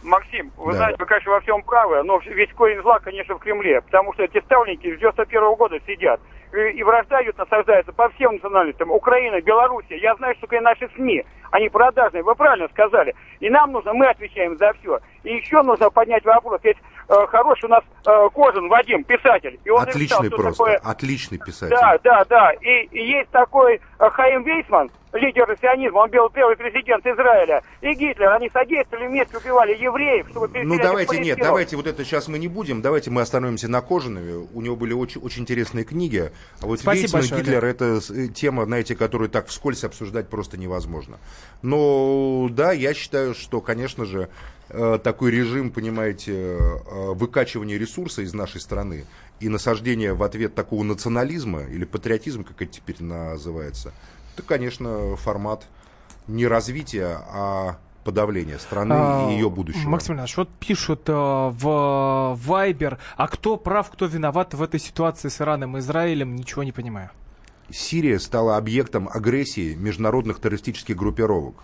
Максим, 0.04 0.52
вы 0.58 0.72
да. 0.72 0.78
знаете, 0.78 0.98
вы, 1.00 1.06
конечно, 1.06 1.32
во 1.32 1.42
всем 1.42 1.62
правы, 1.64 2.04
но 2.04 2.20
весь 2.20 2.52
корень 2.54 2.82
зла, 2.82 3.00
конечно, 3.00 3.36
в 3.36 3.40
Кремле, 3.40 3.82
потому 3.82 4.14
что 4.14 4.24
эти 4.24 4.40
ставники 4.42 4.96
с 4.96 5.00
91 5.00 5.42
-го 5.42 5.56
года 5.58 5.80
сидят. 5.86 6.22
И, 6.54 6.58
и 6.78 6.84
вражда 6.84 7.22
идет, 7.24 7.38
насаждается 7.38 7.92
по 7.92 8.10
всем 8.10 8.34
национальностям. 8.34 8.92
Украина, 8.92 9.42
Белоруссия. 9.42 9.98
Я 9.98 10.16
знаю, 10.16 10.36
что 10.36 10.62
наши 10.62 10.88
СМИ, 10.96 11.26
они 11.52 11.70
продажные, 11.70 12.24
вы 12.24 12.36
правильно 12.36 12.68
сказали. 12.70 13.16
И 13.40 13.50
нам 13.50 13.72
нужно, 13.72 13.94
мы 13.94 14.08
отвечаем 14.08 14.58
за 14.58 14.74
все. 14.74 15.00
И 15.24 15.36
еще 15.36 15.64
нужно 15.64 15.90
поднять 15.90 16.24
вопрос. 16.26 16.62
Ведь 16.64 16.78
хороший 17.08 17.66
у 17.66 17.70
нас 17.70 17.84
э, 18.06 18.30
Кожин 18.34 18.70
Вадим, 18.70 19.04
писатель. 19.04 19.60
И 19.64 19.70
он 19.70 19.82
Отличный 19.82 20.24
написал, 20.24 20.38
просто, 20.38 20.64
такое... 20.64 20.78
отличный 20.78 21.38
писатель. 21.38 21.76
Да, 21.76 21.98
да, 22.04 22.26
да. 22.26 22.52
И, 22.54 22.88
и 22.92 23.06
есть 23.18 23.30
такой 23.32 23.82
э, 24.00 24.10
Хаим 24.10 24.44
Вейсман, 24.44 24.90
лидер 25.14 25.56
сионизма, 25.62 26.00
он 26.00 26.10
был 26.10 26.30
первый 26.30 26.56
президент 26.56 27.06
Израиля. 27.06 27.62
И 27.82 27.94
Гитлер, 27.94 28.32
они 28.34 28.50
содействовали 28.50 29.08
вместе, 29.08 29.38
убивали 29.38 29.74
евреев, 29.76 30.28
чтобы 30.30 30.50
Ну 30.64 30.78
давайте, 30.80 31.20
нет, 31.20 31.38
давайте 31.40 31.76
вот 31.76 31.88
это 31.88 32.04
сейчас 32.04 32.28
мы 32.28 32.40
не 32.40 32.48
будем. 32.48 32.82
Давайте 32.82 33.12
мы 33.12 33.22
остановимся 33.22 33.68
на 33.68 33.82
Кожинове. 33.82 34.48
У 34.54 34.62
него 34.62 34.76
были 34.76 34.94
очень, 34.94 35.22
очень 35.22 35.44
интересные 35.44 35.86
книги. 35.86 36.32
А 36.62 36.66
вот 36.66 36.80
Спасибо 36.80 37.20
Вейсман 37.20 37.40
и 37.40 37.42
Гитлер 37.42 37.66
это 37.66 38.00
э, 38.10 38.28
тема, 38.30 38.66
знаете, 38.66 38.96
которую 38.96 39.30
так 39.30 39.48
вскользь 39.48 39.84
обсуждать 39.84 40.30
просто 40.30 40.58
невозможно. 40.58 41.20
Но 41.62 42.48
да, 42.50 42.72
я 42.72 42.94
считаю, 42.94 43.34
что, 43.36 43.62
конечно 43.62 44.06
же, 44.06 44.24
э, 44.24 44.63
такой 45.04 45.32
режим, 45.32 45.72
понимаете, 45.72 46.34
э, 46.34 47.14
выкачивания 47.14 47.78
ресурса 47.78 48.22
из 48.22 48.34
нашей 48.34 48.62
страны 48.62 49.06
и 49.40 49.50
насаждения 49.50 50.14
в 50.14 50.24
ответ 50.24 50.56
такого 50.56 50.84
национализма 50.84 51.64
или 51.64 51.86
патриотизма, 51.86 52.44
как 52.44 52.62
это 52.62 52.72
теперь 52.72 53.02
называется, 53.04 53.94
это, 54.34 54.44
конечно, 54.44 55.16
формат 55.16 55.68
не 56.28 56.48
развития, 56.48 57.20
а 57.30 57.78
подавления 58.04 58.58
страны 58.58 58.94
а, 58.94 59.30
и 59.30 59.36
ее 59.36 59.50
будущего. 59.50 59.90
Максим 59.90 60.18
Ильич, 60.18 60.36
вот 60.38 60.50
пишут 60.60 61.04
э, 61.08 61.14
в 61.14 62.36
Вайбер, 62.36 63.00
а 63.16 63.28
кто 63.28 63.58
прав, 63.58 63.90
кто 63.92 64.06
виноват 64.06 64.54
в 64.54 64.62
этой 64.62 64.80
ситуации 64.80 65.30
с 65.30 65.40
Ираном 65.40 65.78
и 65.78 65.80
Израилем, 65.80 66.36
ничего 66.36 66.64
не 66.64 66.72
понимаю. 66.72 67.12
Сирия 67.70 68.20
стала 68.20 68.58
объектом 68.58 69.10
агрессии 69.12 69.74
международных 69.76 70.40
террористических 70.40 70.96
группировок, 70.96 71.56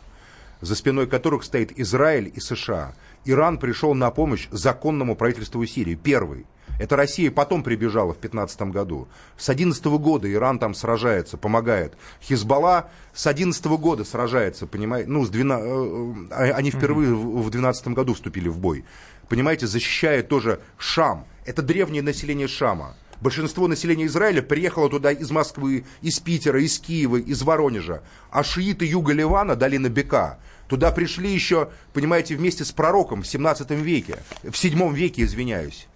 за 0.61 0.75
спиной 0.75 1.07
которых 1.07 1.43
стоит 1.43 1.77
Израиль 1.79 2.31
и 2.33 2.39
США. 2.39 2.93
Иран 3.25 3.57
пришел 3.57 3.93
на 3.93 4.11
помощь 4.11 4.47
законному 4.51 5.15
правительству 5.15 5.65
Сирии, 5.65 5.95
первый– 5.95 6.45
это 6.79 6.95
Россия 6.95 7.29
потом 7.29 7.61
прибежала 7.61 8.13
в 8.13 8.21
2015 8.21 8.61
году. 8.71 9.09
С 9.37 9.45
2011 9.47 9.85
года 10.01 10.31
Иран 10.31 10.59
там 10.59 10.73
сражается, 10.73 11.37
помогает. 11.37 11.95
Хизбалла 12.21 12.89
с 13.13 13.23
2011 13.23 13.65
года 13.65 14.05
сражается, 14.05 14.65
понимаете? 14.65 15.09
Ну, 15.09 15.25
с 15.25 15.29
12, 15.29 15.65
э, 15.67 16.13
э, 16.31 16.51
они 16.53 16.71
впервые 16.71 17.13
в 17.13 17.49
2012 17.49 17.89
году 17.89 18.13
вступили 18.13 18.47
в 18.47 18.57
бой. 18.57 18.85
Понимаете, 19.27 19.67
защищая 19.67 20.23
тоже 20.23 20.61
Шам. 20.77 21.25
Это 21.45 21.61
древнее 21.61 22.01
население 22.01 22.47
Шама. 22.47 22.95
Большинство 23.21 23.67
населения 23.67 24.05
Израиля 24.05 24.41
приехало 24.41 24.89
туда 24.89 25.12
из 25.12 25.29
Москвы, 25.29 25.86
из 26.01 26.19
Питера, 26.19 26.62
из 26.62 26.79
Киева, 26.79 27.17
из 27.17 27.41
Воронежа. 27.41 28.01
А 28.32 28.43
шииты 28.43 28.86
юга 28.86 29.12
Ливана, 29.12 29.55
долина 29.55 29.89
Бека, 29.89 30.39
туда 30.67 30.91
пришли 30.91 31.32
еще, 31.32 31.69
понимаете, 31.93 32.36
вместе 32.36 32.63
с 32.63 32.71
пророком 32.71 33.23
в 33.23 33.27
17 33.27 33.71
веке, 33.71 34.19
в 34.43 34.55
7 34.55 34.93
веке, 34.93 35.23
извиняюсь. 35.23 35.88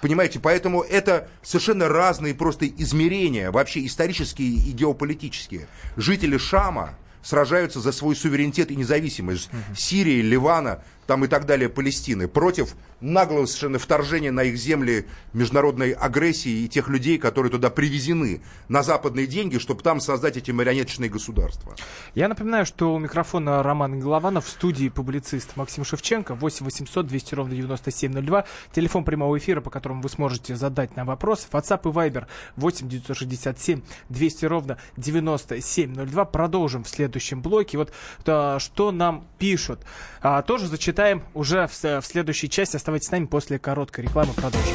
Понимаете, 0.00 0.38
поэтому 0.38 0.82
это 0.82 1.28
совершенно 1.42 1.88
разные 1.88 2.34
просто 2.34 2.66
измерения, 2.66 3.50
вообще 3.50 3.84
исторические 3.84 4.48
и 4.48 4.70
геополитические. 4.72 5.66
Жители 5.96 6.38
Шама 6.38 6.94
сражаются 7.22 7.80
за 7.80 7.92
свой 7.92 8.16
суверенитет 8.16 8.70
и 8.70 8.76
независимость. 8.76 9.50
Сирии, 9.76 10.22
Ливана, 10.22 10.82
там 11.06 11.24
и 11.24 11.28
так 11.28 11.46
далее, 11.46 11.68
Палестины, 11.68 12.28
против 12.28 12.74
наглого 13.00 13.46
совершенно 13.46 13.78
вторжения 13.78 14.30
на 14.30 14.44
их 14.44 14.56
земли 14.56 15.06
международной 15.32 15.92
агрессии 15.92 16.64
и 16.64 16.68
тех 16.68 16.88
людей, 16.88 17.18
которые 17.18 17.50
туда 17.50 17.70
привезены 17.70 18.42
на 18.68 18.82
западные 18.82 19.26
деньги, 19.26 19.58
чтобы 19.58 19.82
там 19.82 20.00
создать 20.00 20.36
эти 20.36 20.50
марионеточные 20.50 21.10
государства. 21.10 21.74
Я 22.14 22.28
напоминаю, 22.28 22.66
что 22.66 22.94
у 22.94 22.98
микрофона 22.98 23.62
Роман 23.62 24.00
Голованов, 24.00 24.46
в 24.46 24.48
студии 24.48 24.88
публицист 24.88 25.56
Максим 25.56 25.84
Шевченко, 25.84 26.34
8 26.34 26.64
800 26.64 27.06
200 27.06 27.34
ровно 27.34 27.54
9702, 27.54 28.44
телефон 28.72 29.04
прямого 29.04 29.36
эфира, 29.38 29.60
по 29.60 29.70
которому 29.70 30.02
вы 30.02 30.08
сможете 30.08 30.56
задать 30.56 30.96
нам 30.96 31.06
вопросы, 31.06 31.48
WhatsApp 31.50 31.80
и 31.84 31.92
Viber 31.92 32.26
8 32.56 32.88
967 32.88 33.82
200 34.08 34.44
ровно 34.44 34.78
9702. 34.96 36.24
Продолжим 36.26 36.84
в 36.84 36.88
следующем 36.88 37.42
блоке. 37.42 37.78
Вот 37.78 37.92
то, 38.24 38.58
что 38.58 38.92
нам 38.92 39.26
пишут. 39.38 39.80
А, 40.22 40.42
тоже 40.42 40.66
зачитаю 40.66 40.99
читаем 41.00 41.22
уже 41.32 41.66
в, 41.66 41.82
в 41.82 42.02
следующей 42.04 42.50
части. 42.50 42.76
Оставайтесь 42.76 43.08
с 43.08 43.10
нами 43.10 43.24
после 43.24 43.58
короткой 43.58 44.04
рекламы. 44.04 44.34
Продолжим. 44.34 44.74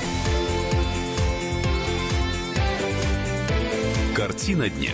Картина 4.15 4.67
дня. 4.67 4.89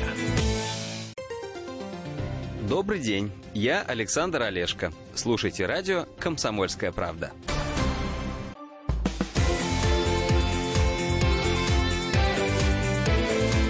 Добрый 2.67 2.99
день, 2.99 3.31
я 3.53 3.81
Александр 3.81 4.41
Олешко. 4.41 4.91
Слушайте 5.15 5.65
радио 5.65 6.05
«Комсомольская 6.19 6.91
правда». 6.91 7.31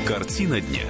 Картина 0.08 0.60
дня. 0.62 0.88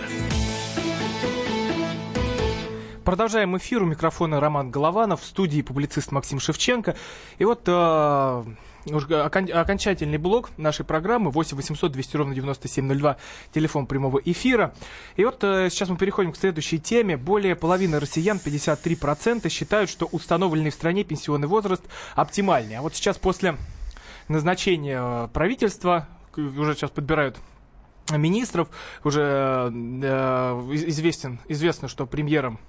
Продолжаем 3.03 3.57
эфир. 3.57 3.81
У 3.81 3.87
микрофона 3.87 4.39
Роман 4.39 4.69
Голованов, 4.69 5.21
в 5.21 5.25
студии 5.25 5.63
публицист 5.63 6.11
Максим 6.11 6.39
Шевченко. 6.39 6.95
И 7.39 7.45
вот 7.45 7.63
э, 7.65 8.43
уже 8.85 9.21
окончательный 9.21 10.19
блок 10.19 10.51
нашей 10.57 10.85
программы 10.85 11.31
8 11.31 11.57
800 11.57 11.91
200 11.91 12.17
ровно 12.17 12.35
9702, 12.35 13.17
телефон 13.53 13.87
прямого 13.87 14.19
эфира. 14.23 14.75
И 15.15 15.25
вот 15.25 15.43
э, 15.43 15.69
сейчас 15.71 15.89
мы 15.89 15.97
переходим 15.97 16.31
к 16.31 16.37
следующей 16.37 16.79
теме. 16.79 17.17
Более 17.17 17.55
половины 17.55 17.99
россиян, 17.99 18.39
53%, 18.43 19.49
считают, 19.49 19.89
что 19.89 20.05
установленный 20.05 20.69
в 20.69 20.75
стране 20.75 21.03
пенсионный 21.03 21.47
возраст 21.47 21.83
оптимальный. 22.15 22.75
А 22.75 22.81
вот 22.83 22.93
сейчас 22.93 23.17
после 23.17 23.57
назначения 24.27 25.27
правительства, 25.33 26.07
уже 26.37 26.75
сейчас 26.75 26.91
подбирают 26.91 27.37
министров. 28.17 28.69
Уже 29.03 29.71
э, 29.71 30.69
известен, 30.73 31.39
известно, 31.47 31.87
что 31.87 32.05
премьером 32.05 32.59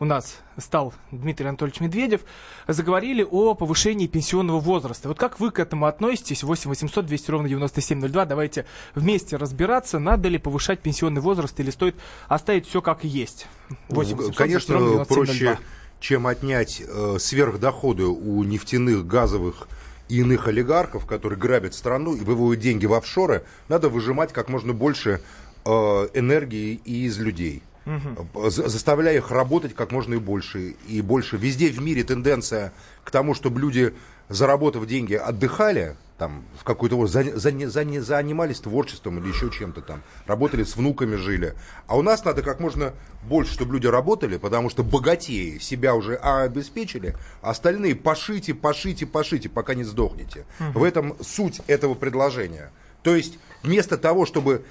у 0.00 0.04
нас 0.04 0.38
стал 0.56 0.94
Дмитрий 1.10 1.48
Анатольевич 1.48 1.80
Медведев. 1.80 2.22
Заговорили 2.66 3.26
о 3.28 3.54
повышении 3.54 4.06
пенсионного 4.06 4.60
возраста. 4.60 5.08
Вот 5.08 5.18
как 5.18 5.40
вы 5.40 5.50
к 5.50 5.58
этому 5.58 5.86
относитесь? 5.86 6.42
8 6.42 6.68
800 6.68 7.06
200 7.06 7.30
ровно 7.30 7.48
9702. 7.48 8.24
Давайте 8.24 8.66
вместе 8.94 9.36
разбираться, 9.36 9.98
надо 9.98 10.28
ли 10.28 10.38
повышать 10.38 10.80
пенсионный 10.80 11.20
возраст 11.20 11.58
или 11.60 11.70
стоит 11.70 11.96
оставить 12.28 12.66
все 12.66 12.82
как 12.82 13.04
есть. 13.04 13.46
8 13.88 14.16
800 14.16 14.36
Конечно, 14.36 15.04
проще, 15.04 15.58
чем 16.00 16.26
отнять 16.26 16.82
э, 16.86 17.16
сверхдоходы 17.18 18.04
у 18.04 18.42
нефтяных, 18.44 19.06
газовых 19.06 19.68
и 20.08 20.20
иных 20.20 20.48
олигархов, 20.48 21.06
которые 21.06 21.38
грабят 21.38 21.74
страну 21.74 22.14
и 22.14 22.20
выводят 22.20 22.62
деньги 22.62 22.86
в 22.86 22.94
офшоры, 22.94 23.44
надо 23.68 23.88
выжимать 23.88 24.32
как 24.32 24.48
можно 24.48 24.72
больше 24.72 25.20
э, 25.64 25.70
энергии 26.14 26.80
из 26.84 27.18
людей. 27.18 27.62
Угу. 27.86 28.50
Заставляя 28.50 29.16
их 29.16 29.30
работать 29.30 29.74
как 29.74 29.92
можно 29.92 30.14
и 30.14 30.18
больше. 30.18 30.74
И 30.86 31.00
больше. 31.00 31.36
Везде 31.36 31.68
в 31.68 31.80
мире 31.80 32.04
тенденция 32.04 32.72
к 33.02 33.10
тому, 33.10 33.34
чтобы 33.34 33.60
люди, 33.60 33.94
заработав 34.28 34.86
деньги, 34.86 35.14
отдыхали, 35.14 35.96
там, 36.18 36.44
в 36.58 36.64
какой-то 36.64 37.06
за, 37.06 37.22
за, 37.38 37.52
за, 37.68 38.00
занимались 38.00 38.60
творчеством 38.60 39.18
или 39.18 39.28
еще 39.28 39.50
чем-то 39.50 39.80
там, 39.80 40.02
работали 40.26 40.64
с 40.64 40.76
внуками, 40.76 41.14
жили. 41.14 41.54
А 41.86 41.96
у 41.96 42.02
нас 42.02 42.24
надо 42.24 42.42
как 42.42 42.58
можно 42.58 42.92
больше, 43.22 43.54
чтобы 43.54 43.74
люди 43.74 43.86
работали, 43.86 44.36
потому 44.36 44.68
что 44.68 44.82
богатеи 44.82 45.58
себя 45.58 45.94
уже 45.94 46.16
обеспечили, 46.16 47.16
а 47.40 47.50
остальные 47.50 47.94
пошите, 47.94 48.52
пошите, 48.52 49.06
пошите, 49.06 49.48
пока 49.48 49.74
не 49.74 49.84
сдохнете. 49.84 50.44
Угу. 50.58 50.80
В 50.80 50.84
этом 50.84 51.16
суть 51.22 51.60
этого 51.68 51.94
предложения. 51.94 52.72
То 53.04 53.14
есть 53.14 53.38
вместо 53.62 53.96
того, 53.96 54.26
чтобы 54.26 54.64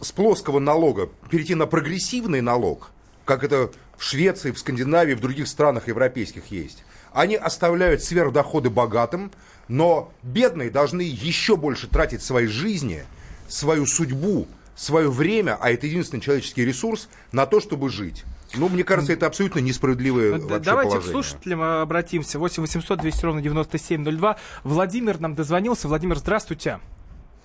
с 0.00 0.12
плоского 0.12 0.58
налога 0.58 1.10
перейти 1.30 1.54
на 1.54 1.66
прогрессивный 1.66 2.40
налог, 2.40 2.92
как 3.26 3.44
это 3.44 3.70
в 3.98 4.02
Швеции, 4.02 4.52
в 4.52 4.58
Скандинавии, 4.58 5.14
в 5.14 5.20
других 5.20 5.48
странах 5.48 5.88
европейских 5.88 6.46
есть, 6.46 6.84
они 7.12 7.36
оставляют 7.36 8.02
сверхдоходы 8.02 8.70
богатым, 8.70 9.30
но 9.68 10.12
бедные 10.22 10.70
должны 10.70 11.02
еще 11.02 11.56
больше 11.56 11.86
тратить 11.86 12.22
своей 12.22 12.48
жизни, 12.48 13.04
свою 13.48 13.86
судьбу, 13.86 14.46
свое 14.74 15.10
время, 15.10 15.58
а 15.60 15.70
это 15.70 15.86
единственный 15.86 16.20
человеческий 16.20 16.64
ресурс, 16.64 17.08
на 17.32 17.46
то, 17.46 17.60
чтобы 17.60 17.90
жить. 17.90 18.24
Ну, 18.56 18.68
мне 18.68 18.82
кажется, 18.82 19.12
это 19.12 19.26
абсолютно 19.26 19.60
несправедливое 19.60 20.32
вообще 20.32 20.58
Давайте 20.58 20.90
положение. 20.90 21.00
к 21.00 21.04
слушателям 21.04 21.62
обратимся. 21.62 22.38
8 22.38 22.62
800 22.62 22.98
200 22.98 23.24
ровно 23.24 23.42
9702. 23.42 24.36
Владимир 24.64 25.20
нам 25.20 25.34
дозвонился. 25.34 25.86
Владимир, 25.86 26.16
здравствуйте. 26.16 26.80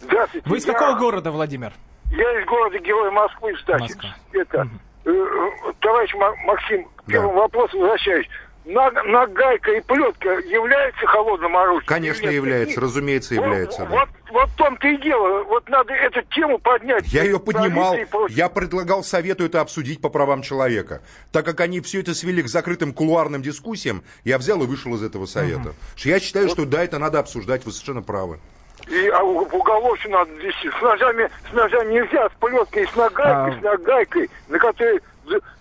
Здравствуйте. 0.01 0.49
Вы 0.49 0.57
из 0.57 0.66
я... 0.66 0.74
какого 0.74 0.97
города, 0.97 1.32
Владимир? 1.32 1.74
Я 2.09 2.41
из 2.41 2.47
города 2.47 2.80
Героя 2.80 3.11
Москвы, 3.11 3.55
Стасик. 3.61 4.03
Москва. 4.03 4.16
Это, 4.34 4.70
угу. 5.03 5.74
товарищ 5.80 6.11
Максим, 6.45 6.88
к 6.95 7.05
первому 7.05 7.34
да. 7.34 7.41
вопросу 7.41 7.78
возвращаюсь 7.78 8.28
нагайка 8.66 9.72
и 9.72 9.82
плетка 9.82 10.30
является 10.39 11.05
холодным 11.07 11.55
оружием? 11.55 11.86
Конечно, 11.86 12.30
является, 12.30 12.82
разумеется, 12.82 13.36
является. 13.36 13.86
Вот, 13.86 13.89
да. 13.89 13.95
вот, 13.95 14.09
вот 14.32 14.49
в 14.49 14.55
том-то 14.55 14.88
и 14.88 14.97
дело. 14.97 15.43
Вот 15.43 15.70
надо 15.70 15.93
эту 15.93 16.22
тему 16.34 16.57
поднять. 16.57 17.05
Я 17.07 17.24
ее 17.24 17.39
поднимал. 17.39 17.95
Я 18.30 18.49
предлагал 18.49 19.03
Совету 19.03 19.45
это 19.45 19.61
обсудить 19.61 20.01
по 20.01 20.09
правам 20.09 20.41
человека. 20.41 21.01
Так 21.32 21.45
как 21.45 21.59
они 21.61 21.82
все 21.82 22.01
это 22.01 22.13
свели 22.13 22.41
к 22.41 22.47
закрытым 22.47 22.93
кулуарным 22.93 23.41
дискуссиям, 23.41 24.03
я 24.24 24.38
взял 24.38 24.61
и 24.63 24.66
вышел 24.66 24.93
из 24.95 25.03
этого 25.03 25.26
Совета. 25.26 25.70
Угу. 25.70 25.76
Я 25.97 26.20
считаю, 26.20 26.47
вот. 26.47 26.53
что 26.53 26.66
да, 26.66 26.84
это 26.84 26.99
надо 26.99 27.20
обсуждать, 27.20 27.66
вы 27.66 27.72
совершенно 27.72 28.01
правы. 28.01 28.39
И 28.88 29.07
а 29.09 29.24
уголовщину 29.24 30.18
надо 30.18 30.32
вести. 30.34 30.70
С 30.70 30.82
ножами, 30.82 31.30
с 31.49 31.53
ножами 31.53 31.93
нельзя, 31.93 32.30
с 32.30 32.34
плеткой, 32.39 32.88
с 32.88 32.95
нагайкой, 32.95 33.57
а... 33.57 33.59
с 33.59 33.63
нагайкой, 33.63 34.30
на 34.47 34.59
которой 34.59 35.01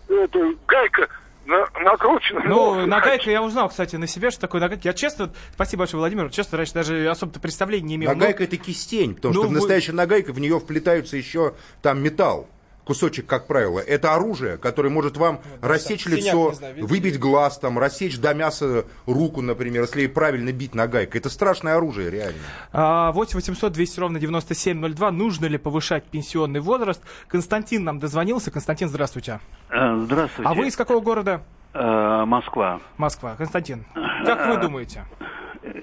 это, 0.09 0.55
гайка 0.67 1.09
на, 1.47 1.67
накручено. 1.81 2.43
Ну, 2.45 2.87
нагайка 2.87 3.31
я 3.31 3.43
узнал, 3.43 3.69
кстати, 3.69 3.97
на 3.97 4.07
себе, 4.07 4.31
что 4.31 4.41
такое 4.41 4.61
нагайка. 4.61 4.89
Я 4.89 4.93
честно, 4.95 5.33
спасибо 5.53 5.81
большое, 5.81 6.01
Владимир, 6.01 6.31
честно, 6.31 6.59
раньше 6.59 6.75
даже 6.75 7.09
особо 7.09 7.39
представления 7.39 7.89
не 7.89 7.95
имел. 7.97 8.11
Нагайка 8.11 8.41
но... 8.41 8.45
это 8.47 8.57
кистень, 8.57 9.15
потому 9.15 9.35
ну, 9.35 9.41
что 9.43 9.49
вы... 9.49 9.55
настоящая 9.55 9.93
нагайка, 9.93 10.33
в 10.33 10.41
нее 10.41 10.59
вплетаются 10.59 11.17
еще 11.17 11.55
там 11.83 12.03
металл 12.03 12.49
кусочек, 12.85 13.27
как 13.27 13.47
правило, 13.47 13.81
это 13.81 14.15
оружие, 14.15 14.57
которое 14.59 14.91
может 14.91 15.17
вам 15.17 15.41
ну, 15.63 15.69
рассечь 15.69 16.07
лицо, 16.07 16.53
знаю, 16.53 16.87
выбить 16.87 17.19
глаз, 17.19 17.59
там, 17.59 17.79
рассечь 17.79 18.19
до 18.19 18.35
мяса 18.35 18.85
руку, 19.07 19.43
например, 19.43 19.83
если 19.83 20.07
правильно 20.07 20.53
бить 20.53 20.75
нагайкой. 20.75 21.21
Это 21.21 21.31
страшное 21.31 21.77
оружие, 21.77 22.11
реально. 22.11 23.13
8 23.13 23.35
800 23.35 23.73
200 23.73 24.01
ровно 24.01 24.21
9702. 24.21 25.11
Нужно 25.11 25.47
ли 25.47 25.59
повышать 25.59 26.05
пенсионный 26.05 26.61
возраст? 26.61 27.03
Константин 27.29 27.85
нам 27.85 27.99
дозвонился. 27.99 28.51
Константин, 28.51 28.89
здравствуйте. 28.89 29.41
Э, 29.71 29.97
здравствуйте. 30.03 30.49
А 30.49 30.55
вы 30.55 30.69
из 30.69 30.77
какого 30.77 31.01
города? 31.01 31.43
Э, 31.73 32.25
Москва. 32.27 32.81
Москва. 32.97 33.35
Константин, 33.37 33.85
как 34.25 34.47
вы 34.49 34.59
думаете? 34.59 35.05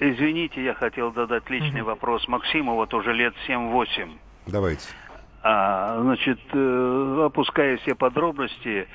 Извините, 0.00 0.64
я 0.64 0.74
хотел 0.74 1.12
задать 1.12 1.48
личный 1.50 1.82
вопрос 1.82 2.26
Максиму, 2.28 2.74
вот 2.74 2.94
уже 2.94 3.12
лет 3.12 3.34
7-8. 3.48 4.16
Давайте. 4.46 4.82
А, 5.44 6.00
значит, 6.00 6.38
э, 6.52 7.22
опуская 7.26 7.76
все 7.78 7.96
подробности, 7.96 8.86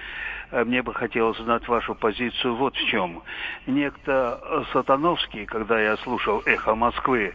э, 0.51 0.63
мне 0.63 0.81
бы 0.81 0.93
хотелось 0.93 1.37
знать 1.39 1.67
вашу 1.67 1.93
позицию 1.93 2.55
вот 2.55 2.73
в 2.73 2.85
чем. 2.87 3.21
Некто 3.65 4.65
Сатановский, 4.71 5.45
когда 5.45 5.77
я 5.77 5.97
слушал 5.97 6.41
«Эхо 6.45 6.73
Москвы» 6.73 7.33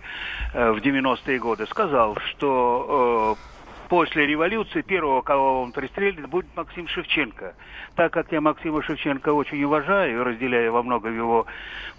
э, 0.54 0.72
в 0.72 0.78
90-е 0.78 1.38
годы, 1.38 1.66
сказал, 1.66 2.16
что 2.30 3.36
после 3.90 4.26
революции 4.26 4.80
первого, 4.80 5.20
кого 5.20 5.60
он 5.60 5.72
пристрелит, 5.72 6.26
будет 6.26 6.46
Максим 6.56 6.88
Шевченко. 6.88 7.54
Так 7.94 8.14
как 8.14 8.32
я 8.32 8.40
Максима 8.40 8.82
Шевченко 8.82 9.34
очень 9.34 9.62
уважаю 9.62 10.20
и 10.20 10.24
разделяю 10.24 10.72
во 10.72 10.82
многом 10.82 11.14
его 11.14 11.44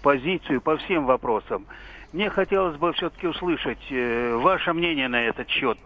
позицию 0.02 0.60
по 0.60 0.76
всем 0.78 1.04
вопросам, 1.04 1.64
мне 2.12 2.28
хотелось 2.28 2.76
бы 2.76 2.92
все-таки 2.94 3.28
услышать 3.28 3.86
ваше 3.90 4.72
мнение 4.72 5.06
на 5.06 5.22
этот 5.22 5.48
счет. 5.48 5.78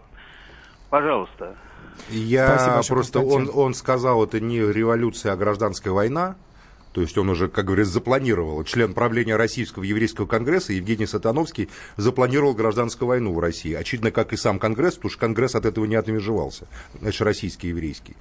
Пожалуйста. 0.89 1.55
Я 2.09 2.57
Спасибо 2.57 2.95
просто, 2.95 3.19
он, 3.19 3.51
он 3.53 3.73
сказал, 3.73 4.23
это 4.23 4.39
не 4.39 4.59
революция, 4.59 5.33
а 5.33 5.35
гражданская 5.35 5.93
война. 5.93 6.35
То 6.93 7.01
есть 7.01 7.17
он 7.17 7.29
уже, 7.29 7.49
как 7.49 7.65
говорится, 7.65 7.93
запланировал. 7.93 8.63
Член 8.63 8.93
правления 8.93 9.35
Российского 9.35 9.83
еврейского 9.83 10.25
конгресса 10.25 10.73
Евгений 10.73 11.05
Сатановский 11.05 11.69
запланировал 11.97 12.55
гражданскую 12.55 13.07
войну 13.07 13.33
в 13.33 13.39
России. 13.39 13.73
Очевидно, 13.73 14.11
как 14.11 14.33
и 14.33 14.37
сам 14.37 14.57
конгресс, 14.57 14.95
потому 14.95 15.11
что 15.11 15.19
конгресс 15.19 15.53
от 15.53 15.65
этого 15.65 15.85
не 15.85 15.95
отмежевался. 15.95 16.67
Значит, 16.99 17.21
российский, 17.21 17.67
еврейский. 17.67 18.15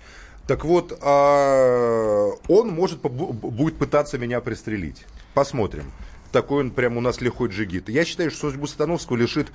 Так 0.47 0.65
вот, 0.65 0.99
а, 1.03 2.31
он 2.49 2.69
может, 2.69 3.01
будет 3.01 3.79
пытаться 3.79 4.19
меня 4.19 4.41
пристрелить. 4.41 5.07
Посмотрим. 5.33 5.91
Такой 6.33 6.61
он 6.61 6.71
прямо 6.71 6.99
у 6.99 7.01
нас 7.01 7.23
лихой 7.23 7.49
джигит. 7.49 7.89
Я 7.89 8.05
считаю, 8.05 8.31
что 8.31 8.51
судьбу 8.51 8.67
Сатановского 8.67 9.17
лишит 9.17 9.49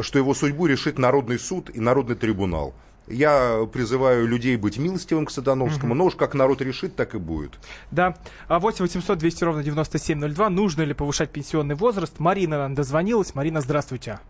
что 0.00 0.18
его 0.18 0.34
судьбу 0.34 0.66
решит 0.66 0.98
Народный 0.98 1.38
суд 1.38 1.70
и 1.72 1.80
Народный 1.80 2.16
трибунал. 2.16 2.74
Я 3.10 3.66
призываю 3.72 4.28
людей 4.28 4.56
быть 4.56 4.78
милостивым 4.78 5.26
к 5.26 5.30
Садановскому, 5.32 5.92
угу. 5.92 5.98
но 5.98 6.04
уж 6.04 6.14
как 6.14 6.34
народ 6.34 6.60
решит, 6.62 6.94
так 6.94 7.14
и 7.14 7.18
будет. 7.18 7.58
Да. 7.90 8.14
8 8.48 8.84
800 8.84 9.18
200 9.18 9.44
ровно 9.44 9.64
9702. 9.64 10.48
Нужно 10.50 10.82
ли 10.82 10.94
повышать 10.94 11.30
пенсионный 11.30 11.74
возраст? 11.74 12.20
Марина 12.20 12.58
нам 12.58 12.74
дозвонилась. 12.74 13.34
Марина, 13.34 13.60
здравствуйте. 13.60 14.20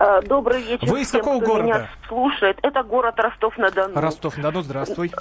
А, 0.00 0.22
добрый 0.22 0.62
вечер. 0.62 0.88
Вы 0.88 1.02
из 1.02 1.10
какого 1.10 1.40
города? 1.40 1.62
Меня 1.62 1.88
слушает. 2.08 2.58
Это 2.62 2.82
город 2.82 3.20
Ростов-на-Дону. 3.20 4.00
Ростов-на-Дону, 4.00 4.62
здравствуй. 4.62 5.12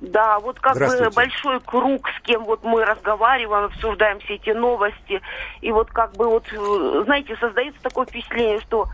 Да, 0.00 0.38
вот 0.38 0.60
как 0.60 0.76
бы 0.76 1.10
большой 1.10 1.58
круг, 1.58 2.08
с 2.08 2.22
кем 2.22 2.44
вот 2.44 2.62
мы 2.62 2.84
разговариваем, 2.84 3.64
обсуждаем 3.64 4.20
все 4.20 4.36
эти 4.36 4.50
новости. 4.50 5.20
И 5.60 5.72
вот 5.72 5.90
как 5.90 6.12
бы 6.12 6.28
вот, 6.28 6.44
э, 6.52 7.02
знаете, 7.04 7.36
создается 7.40 7.82
такое 7.82 8.06
впечатление, 8.06 8.60
что 8.60 8.86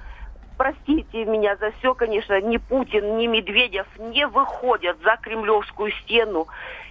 простите 0.56 1.26
меня 1.26 1.56
за 1.56 1.72
все, 1.72 1.92
конечно, 1.92 2.40
ни 2.40 2.56
Путин, 2.56 3.18
ни 3.18 3.26
Медведев 3.26 3.86
не 3.98 4.26
выходят 4.26 4.96
за 5.04 5.18
кремлевскую 5.20 5.92
стену. 6.04 6.46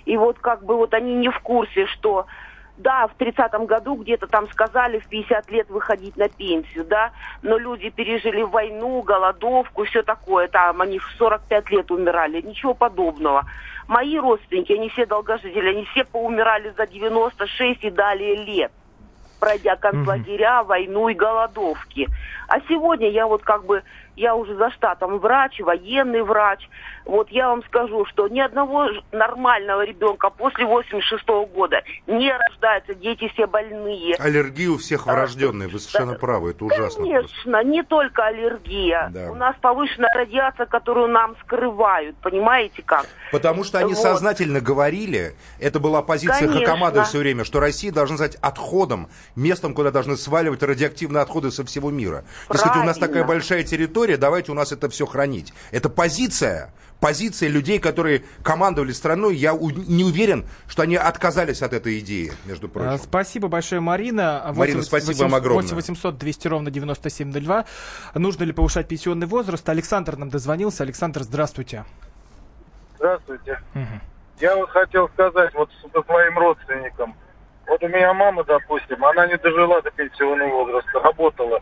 И 0.06 0.16
вот 0.16 0.38
как 0.38 0.64
бы 0.64 0.78
вот 0.78 0.94
они 0.94 1.16
не 1.16 1.30
в 1.30 1.40
курсе, 1.40 1.88
что 1.88 2.28
да, 2.78 3.08
в 3.08 3.16
30-м 3.18 3.66
году 3.66 3.96
где-то 3.96 4.28
там 4.28 4.50
сказали 4.50 5.00
в 5.00 5.08
50 5.08 5.52
лет 5.52 5.70
выходить 5.70 6.18
на 6.18 6.28
пенсию, 6.28 6.86
да, 6.86 7.12
но 7.42 7.58
люди 7.58 7.90
пережили 7.90 8.42
войну, 8.42 9.02
голодовку, 9.02 9.86
все 9.86 10.04
такое, 10.04 10.48
там 10.48 10.82
они 10.82 11.00
в 11.00 11.06
45 11.18 11.70
лет 11.70 11.92
умирали, 11.92 12.42
ничего 12.42 12.74
подобного. 12.74 13.44
Мои 13.88 14.18
родственники, 14.18 14.74
они 14.74 14.90
все 14.90 15.06
долгожители, 15.06 15.70
они 15.70 15.86
все 15.86 16.04
поумирали 16.04 16.74
за 16.76 16.88
96 16.88 17.84
и 17.84 17.90
далее 17.90 18.36
лет 18.36 18.72
пройдя 19.40 19.76
концлагеря, 19.76 20.62
mm-hmm. 20.62 20.68
войну 20.68 21.10
и 21.10 21.14
голодовки. 21.14 22.08
А 22.48 22.62
сегодня 22.70 23.10
я 23.10 23.28
вот 23.28 23.44
как 23.44 23.66
бы 23.66 23.84
я 24.16 24.36
уже 24.36 24.56
за 24.56 24.72
штатом 24.72 25.20
врач, 25.20 25.60
военный 25.60 26.24
врач. 26.24 26.68
Вот 27.06 27.30
я 27.30 27.50
вам 27.50 27.64
скажу, 27.66 28.06
что 28.06 28.28
ни 28.28 28.40
одного 28.40 28.88
нормального 29.12 29.84
ребенка 29.84 30.30
после 30.30 30.66
86 30.66 31.24
-го 31.26 31.46
года 31.46 31.84
не 32.08 32.32
рождаются, 32.32 32.94
дети 32.94 33.28
все 33.34 33.46
больные. 33.46 34.16
Аллергия 34.16 34.70
у 34.70 34.78
всех 34.78 35.06
врожденная, 35.06 35.68
вы 35.68 35.80
совершенно 35.80 36.14
правы, 36.14 36.52
это 36.52 36.66
ужасно. 36.66 37.04
Конечно, 37.04 37.28
просто. 37.44 37.64
не 37.64 37.84
только 37.84 38.26
аллергия. 38.26 39.10
Да. 39.12 39.32
У 39.32 39.36
нас 39.36 39.56
повышенная 39.62 40.10
радиация, 40.16 40.66
которую 40.66 41.10
нам 41.10 41.36
скрывают, 41.44 42.16
понимаете 42.18 42.82
как? 42.84 43.06
Потому 43.32 43.64
что 43.64 43.80
они 43.80 43.94
вот. 43.94 44.02
сознательно 44.02 44.62
говорили, 44.62 45.34
это 45.60 45.80
была 45.80 46.02
позиция 46.02 46.48
Конечно. 46.48 46.62
Хакамада 46.62 47.04
все 47.04 47.20
время, 47.20 47.44
что 47.44 47.60
Россия 47.60 47.92
должна 47.92 48.18
стать 48.18 48.36
отходом, 48.36 49.10
местом, 49.36 49.74
куда 49.74 49.92
должны 49.92 50.16
сваливать 50.18 50.64
радиоактивные 50.64 51.22
отходы 51.22 51.52
со 51.52 51.66
всего 51.66 51.92
мира. 51.92 52.24
Дескать, 52.50 52.76
у 52.78 52.84
нас 52.84 52.98
такая 52.98 53.24
большая 53.24 53.64
территория, 53.64 54.03
история, 54.04 54.18
давайте 54.18 54.52
у 54.52 54.56
нас 54.56 54.74
это 54.74 54.90
все 54.90 55.06
хранить. 55.06 55.54
Это 55.72 55.88
позиция, 55.88 56.74
позиция 57.00 57.48
людей, 57.48 57.80
которые 57.80 58.24
командовали 58.44 58.92
страной. 58.92 59.36
Я 59.36 59.54
у, 59.54 59.70
не 59.70 60.04
уверен, 60.04 60.46
что 60.68 60.82
они 60.82 60.98
отказались 60.98 61.62
от 61.62 61.72
этой 61.72 62.00
идеи, 62.00 62.34
между 62.44 62.68
прочим. 62.68 62.90
А, 62.90 62.98
спасибо 62.98 63.48
большое, 63.48 63.80
Марина. 63.80 64.44
8, 64.48 64.60
Марина, 64.60 64.82
спасибо 64.82 65.12
8, 65.12 65.24
вам 65.24 65.36
огромное. 65.36 65.64
8 65.64 65.76
800 65.76 66.18
200 66.18 66.48
ровно 66.50 66.70
9702. 66.70 67.66
Нужно 68.16 68.44
ли 68.44 68.52
повышать 68.52 68.90
пенсионный 68.90 69.26
возраст? 69.26 69.68
Александр 69.70 70.18
нам 70.18 70.30
дозвонился. 70.30 70.84
Александр, 70.84 71.24
здравствуйте. 71.24 71.86
Здравствуйте. 72.98 73.62
Угу. 73.74 74.02
Я 74.42 74.58
вот 74.58 74.70
хотел 74.70 75.08
сказать 75.10 75.54
вот 75.54 75.70
своим 76.06 76.38
родственникам. 76.38 77.16
Вот 77.68 77.82
у 77.82 77.88
меня 77.88 78.14
мама, 78.14 78.44
допустим, 78.44 79.06
она 79.06 79.26
не 79.28 79.38
дожила 79.38 79.82
до 79.82 79.92
пенсионного 79.92 80.50
возраста, 80.50 81.00
работала. 81.00 81.62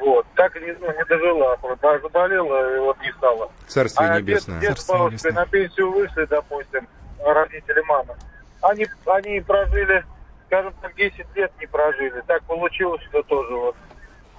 Вот. 0.00 0.26
Так 0.34 0.56
и 0.56 0.60
не, 0.60 0.72
ну, 0.72 0.92
не 0.92 1.04
дожила, 1.04 1.58
заболела 2.02 2.76
и 2.76 2.80
вот 2.80 3.00
не 3.00 3.12
стала. 3.12 3.50
Царствие 3.66 4.10
а 4.10 4.18
небесное. 4.18 4.60
Дед, 4.60 4.70
дед 4.70 4.78
с 4.78 4.88
бабушкой 4.88 5.32
на 5.32 5.46
пенсию 5.46 5.92
вышли, 5.92 6.24
допустим, 6.24 6.88
родители 7.24 7.80
мамы. 7.82 8.14
Они, 8.62 8.86
они 9.06 9.40
прожили, 9.40 10.04
скажем 10.46 10.74
так, 10.80 10.94
10 10.94 11.26
лет 11.34 11.52
не 11.60 11.66
прожили. 11.66 12.22
Так 12.26 12.42
получилось, 12.44 13.02
что 13.08 13.22
тоже 13.22 13.54
вот 13.54 13.76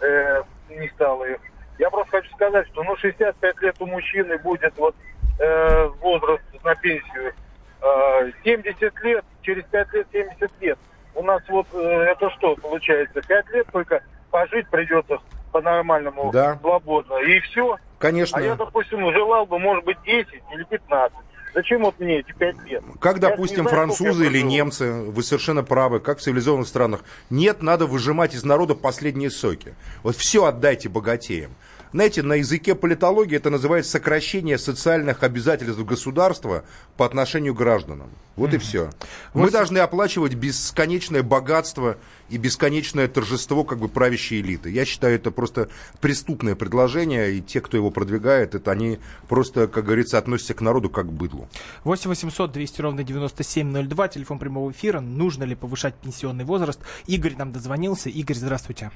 э, 0.02 0.44
не 0.70 0.90
стало 0.90 1.24
их. 1.26 1.38
Я 1.80 1.90
просто 1.90 2.18
хочу 2.18 2.30
сказать, 2.32 2.68
что 2.68 2.84
ну 2.84 2.96
65 2.98 3.62
лет 3.62 3.76
у 3.80 3.86
мужчины 3.86 4.38
будет 4.40 4.74
вот 4.78 4.96
э, 5.40 5.88
возраст 6.02 6.44
на 6.64 6.76
пенсию. 6.76 7.34
Э, 7.82 8.32
70 8.44 9.04
лет, 9.04 9.26
через 9.42 9.64
5 9.66 9.94
лет 9.94 10.08
70 10.12 10.52
лет. 10.62 10.80
У 11.14 11.24
нас 11.24 11.42
вот 11.48 11.68
э, 11.74 11.78
это 11.78 12.30
что 12.32 12.56
получается? 12.56 13.22
5 13.22 13.50
лет 13.50 13.68
только 13.72 14.02
пожить 14.32 14.68
придется 14.70 15.20
по-нормальному, 15.58 16.32
да. 16.32 16.58
свободно, 16.60 17.16
и 17.16 17.40
все. 17.42 17.78
Конечно. 17.98 18.38
А 18.38 18.42
я, 18.42 18.56
допустим, 18.56 19.00
желал 19.12 19.46
бы, 19.46 19.58
может 19.58 19.84
быть, 19.86 19.98
10 20.06 20.28
или 20.54 20.64
15. 20.64 21.18
Зачем 21.56 21.82
вот 21.82 22.00
мне 22.00 22.20
эти 22.20 22.32
5 22.34 22.56
лет? 22.66 22.84
Как, 23.00 23.20
допустим, 23.20 23.64
знаю, 23.64 23.70
французы 23.70 24.28
или 24.28 24.42
немцы, 24.42 24.92
вы 24.92 25.24
совершенно 25.24 25.64
правы, 25.64 26.00
как 26.00 26.20
в 26.20 26.22
цивилизованных 26.22 26.68
странах. 26.68 27.04
Нет, 27.32 27.64
надо 27.64 27.88
выжимать 27.88 28.36
из 28.36 28.44
народа 28.44 28.76
последние 28.76 29.32
соки. 29.32 29.74
Вот 30.04 30.16
все 30.16 30.46
отдайте 30.46 30.90
богатеям. 30.90 31.52
Знаете, 31.94 32.22
на 32.22 32.34
языке 32.34 32.76
политологии 32.76 33.38
это 33.38 33.50
называется 33.50 33.92
сокращение 33.92 34.58
социальных 34.58 35.24
обязательств 35.24 35.84
государства 35.84 36.64
по 36.98 37.06
отношению 37.06 37.56
к 37.56 37.58
гражданам. 37.58 38.10
Вот 38.36 38.52
mm-hmm. 38.52 38.56
и 38.56 38.60
все. 38.60 38.90
Мы 39.34 39.44
вот... 39.44 39.52
должны 39.52 39.80
оплачивать 39.80 40.36
бесконечное 40.36 41.24
богатство 41.24 41.98
и 42.30 42.38
бесконечное 42.38 43.08
торжество 43.08 43.64
как 43.64 43.80
бы 43.80 43.88
правящей 43.88 44.42
элиты. 44.42 44.70
Я 44.70 44.86
считаю, 44.86 45.16
это 45.16 45.32
просто 45.32 45.70
преступное 46.02 46.56
предложение, 46.56 47.32
и 47.32 47.42
те, 47.42 47.62
кто 47.62 47.78
его 47.78 47.92
продвигает, 47.92 48.56
это 48.56 48.72
они 48.72 49.00
просто, 49.30 49.68
как 49.68 49.86
говорится, 49.86 50.18
относятся 50.18 50.54
к 50.54 50.62
народу 50.62 50.90
как 50.90 51.08
к 51.08 51.12
быдлу. 51.12 51.48
8 51.84 52.10
800 52.10 52.52
200 52.52 52.82
ровно 52.82 53.04
9702, 53.04 54.08
телефон 54.08 54.40
прямого 54.40 54.72
эфира. 54.72 55.00
Нужно 55.00 55.44
ли 55.44 55.56
повышать 55.56 55.96
пенсионный 55.96 56.46
возраст? 56.46 56.82
Игорь 57.08 57.36
нам 57.38 57.52
дозвонился. 57.52 58.10
Игорь, 58.10 58.36
здравствуйте. 58.36 58.92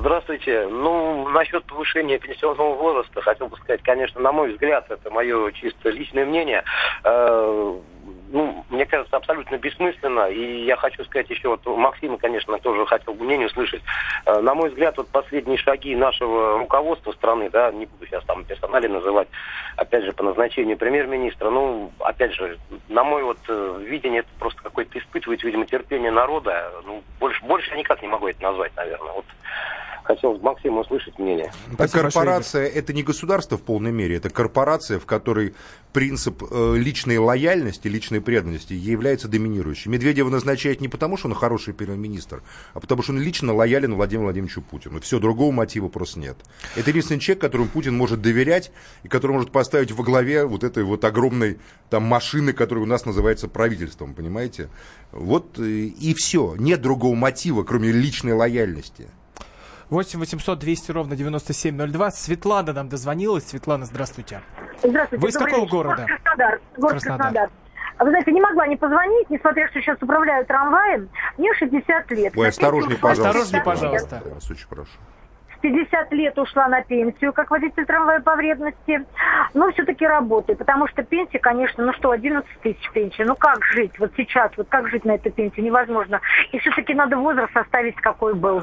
Здравствуйте. 0.00 0.66
Ну, 0.68 1.28
насчет 1.28 1.64
повышения 1.64 2.18
пенсионного 2.18 2.74
возраста, 2.74 3.20
хотел 3.20 3.48
бы 3.48 3.56
сказать, 3.56 3.82
конечно, 3.82 4.20
на 4.20 4.32
мой 4.32 4.52
взгляд, 4.52 4.90
это 4.90 5.10
мое 5.10 5.50
чисто 5.52 5.90
личное 5.90 6.24
мнение, 6.24 6.62
э, 7.04 7.74
ну, 8.30 8.64
мне 8.70 8.86
кажется, 8.86 9.16
абсолютно 9.16 9.56
бессмысленно. 9.56 10.28
И 10.28 10.64
я 10.64 10.76
хочу 10.76 11.04
сказать 11.04 11.30
еще, 11.30 11.48
вот 11.48 11.64
Максима, 11.66 12.18
конечно, 12.18 12.58
тоже 12.58 12.86
хотел 12.86 13.14
бы 13.14 13.24
мнение 13.24 13.46
услышать. 13.46 13.82
Э, 14.26 14.40
на 14.40 14.54
мой 14.54 14.70
взгляд, 14.70 14.96
вот 14.96 15.08
последние 15.08 15.58
шаги 15.58 15.94
нашего 15.94 16.58
руководства 16.58 17.12
страны, 17.12 17.50
да, 17.50 17.72
не 17.72 17.86
буду 17.86 18.06
сейчас 18.06 18.24
там 18.24 18.44
персонали 18.44 18.86
называть, 18.86 19.28
опять 19.76 20.04
же, 20.04 20.12
по 20.12 20.22
назначению 20.22 20.76
премьер-министра, 20.76 21.50
ну, 21.50 21.92
опять 22.00 22.34
же, 22.34 22.58
на 22.88 23.04
мой 23.04 23.22
вот 23.22 23.38
э, 23.48 23.82
видение, 23.86 24.20
это 24.20 24.28
просто 24.38 24.62
какое-то 24.62 24.98
испытывать, 24.98 25.42
видимо, 25.44 25.66
терпение 25.66 26.10
народа. 26.10 26.72
Ну, 26.84 27.02
больше, 27.20 27.44
больше 27.44 27.70
я 27.70 27.76
никак 27.76 28.02
не 28.02 28.08
могу 28.08 28.28
это 28.28 28.42
назвать, 28.42 28.74
наверное. 28.76 29.12
Вот 29.12 29.24
хотел 30.08 30.38
Максима 30.38 30.80
услышать 30.80 31.18
мнение. 31.18 31.52
Так 31.76 31.90
корпорация– 31.90 32.66
это 32.74 32.92
не 32.92 33.02
государство 33.02 33.58
в 33.58 33.62
полной 33.62 33.92
мере, 33.92 34.16
это 34.16 34.30
корпорация, 34.30 34.98
в 34.98 35.04
которой 35.06 35.54
принцип 35.92 36.42
э, 36.42 36.74
личной 36.76 37.18
лояльности, 37.18 37.88
личной 37.88 38.17
преданности 38.20 38.72
является 38.72 39.28
доминирующим. 39.28 39.92
Медведева 39.92 40.28
назначает 40.30 40.80
не 40.80 40.88
потому, 40.88 41.16
что 41.16 41.28
он 41.28 41.34
хороший 41.34 41.74
премьер-министр, 41.74 42.42
а 42.74 42.80
потому, 42.80 43.02
что 43.02 43.12
он 43.12 43.20
лично 43.20 43.52
лоялен 43.54 43.94
Владимиру 43.94 44.24
Владимировичу 44.24 44.62
Путину. 44.62 45.00
Все, 45.00 45.18
другого 45.18 45.52
мотива 45.52 45.88
просто 45.88 46.18
нет. 46.20 46.36
Это 46.76 46.90
единственный 46.90 47.20
человек, 47.20 47.40
которому 47.40 47.68
Путин 47.68 47.96
может 47.96 48.20
доверять 48.20 48.70
и 49.02 49.08
который 49.08 49.32
может 49.32 49.50
поставить 49.50 49.92
во 49.92 50.04
главе 50.04 50.44
вот 50.44 50.64
этой 50.64 50.84
вот 50.84 51.04
огромной 51.04 51.58
там 51.90 52.04
машины, 52.04 52.52
которая 52.52 52.84
у 52.84 52.88
нас 52.88 53.04
называется 53.04 53.48
правительством, 53.48 54.14
понимаете? 54.14 54.68
Вот 55.12 55.58
э, 55.58 55.62
и 55.62 56.14
все. 56.14 56.54
Нет 56.58 56.80
другого 56.80 57.14
мотива, 57.14 57.62
кроме 57.62 57.90
личной 57.92 58.32
лояльности. 58.32 59.08
8 59.90 60.18
800 60.18 60.58
200 60.58 60.90
ровно 60.90 61.16
9702. 61.16 62.10
Светлана 62.10 62.72
нам 62.72 62.88
дозвонилась. 62.88 63.44
Светлана, 63.44 63.86
здравствуйте. 63.86 64.42
Здравствуйте. 64.82 65.22
Вы 65.22 65.28
из 65.30 65.34
какого 65.34 65.60
вечер. 65.60 65.70
города? 65.70 66.06
Город 66.06 66.20
Краснодар. 66.22 66.60
Город 66.76 66.92
Краснодар. 66.92 67.32
Краснодар. 67.32 67.50
Вы 68.00 68.10
знаете, 68.10 68.32
не 68.32 68.40
могла 68.40 68.66
не 68.66 68.76
позвонить, 68.76 69.28
несмотря 69.30 69.68
что 69.68 69.80
сейчас 69.80 69.98
управляю 70.00 70.46
трамваем. 70.46 71.08
Мне 71.36 71.52
60 71.54 72.10
лет. 72.12 72.32
Ой, 72.36 72.48
осторожней, 72.48 72.96
пожалуйста. 72.96 73.28
Осторожней, 73.28 73.62
пожалуйста. 73.62 74.22
Я 74.24 74.34
вас 74.34 74.50
очень 74.50 74.68
прошу. 74.68 74.90
50 75.60 76.12
лет 76.12 76.38
ушла 76.38 76.68
на 76.68 76.82
пенсию, 76.82 77.32
как 77.32 77.50
водитель 77.50 77.84
трамвая 77.84 78.20
по 78.20 78.36
вредности, 78.36 79.04
но 79.54 79.70
все-таки 79.72 80.06
работаю, 80.06 80.56
потому 80.56 80.86
что 80.88 81.02
пенсия, 81.02 81.38
конечно, 81.38 81.84
ну 81.84 81.92
что, 81.94 82.10
11 82.10 82.48
тысяч 82.62 82.90
пенсии, 82.92 83.22
ну 83.22 83.34
как 83.36 83.64
жить 83.72 83.98
вот 83.98 84.12
сейчас, 84.16 84.50
вот 84.56 84.68
как 84.68 84.88
жить 84.88 85.04
на 85.04 85.12
этой 85.12 85.32
пенсии, 85.32 85.60
невозможно. 85.60 86.20
И 86.52 86.58
все-таки 86.58 86.94
надо 86.94 87.16
возраст 87.16 87.56
оставить, 87.56 87.96
какой 87.96 88.34
был. 88.34 88.62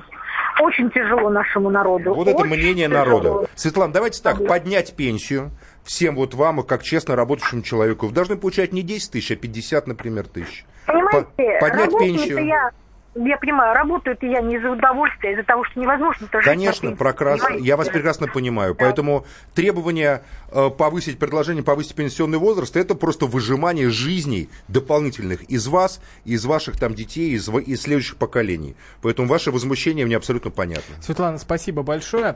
Очень 0.62 0.90
тяжело 0.92 1.30
нашему 1.30 1.70
народу. 1.70 2.14
Вот 2.14 2.28
это 2.28 2.44
мнение 2.46 2.88
тяжело. 2.88 3.22
народа. 3.22 3.50
Светлана, 3.56 3.94
давайте 3.94 4.22
так, 4.22 4.46
поднять 4.48 4.96
пенсию 4.96 5.52
всем 5.84 6.16
вот 6.16 6.34
вам, 6.34 6.64
как 6.64 6.84
честно 6.84 7.16
работающему 7.16 7.62
человеку. 7.62 8.08
Вы 8.08 8.14
должны 8.14 8.38
получать 8.38 8.74
не 8.74 8.82
10 8.82 9.12
тысяч, 9.12 9.32
а 9.32 9.36
50, 9.36 9.88
например, 9.88 10.28
тысяч. 10.28 10.66
Понимаете, 10.86 11.60
поднять 11.60 11.98
пенсию. 11.98 12.46
Я 12.46 12.72
я 13.16 13.38
понимаю, 13.38 13.74
работаю 13.74 14.18
я 14.22 14.42
не 14.42 14.58
из-за 14.58 14.72
удовольствия, 14.72 15.30
а 15.30 15.32
из-за 15.34 15.44
того, 15.44 15.64
что 15.64 15.80
невозможно 15.80 16.28
жить. 16.32 16.44
Конечно, 16.44 16.96
прекрасно. 16.96 17.56
Я 17.56 17.78
вас 17.78 17.88
прекрасно 17.88 18.28
понимаю. 18.28 18.74
Да. 18.74 18.86
Поэтому 18.86 19.26
требование 19.54 20.24
э, 20.52 20.70
повысить 20.70 21.18
предложение, 21.18 21.64
повысить 21.64 21.96
пенсионный 21.96 22.38
возраст, 22.38 22.76
это 22.76 22.96
просто 22.96 23.26
выжимание 23.26 23.90
жизней 23.90 24.50
дополнительных 24.68 25.44
из 25.44 25.68
вас, 25.68 26.02
из 26.26 26.46
ваших 26.46 26.78
там 26.78 26.94
детей, 26.94 27.32
из, 27.32 27.48
из 27.48 27.82
следующих 27.82 28.18
поколений. 28.18 28.76
Поэтому 29.02 29.28
ваше 29.28 29.52
возмущение 29.52 30.06
мне 30.06 30.18
абсолютно 30.18 30.52
понятно. 30.52 30.96
Светлана, 31.02 31.38
спасибо 31.38 31.84
большое. 31.84 32.36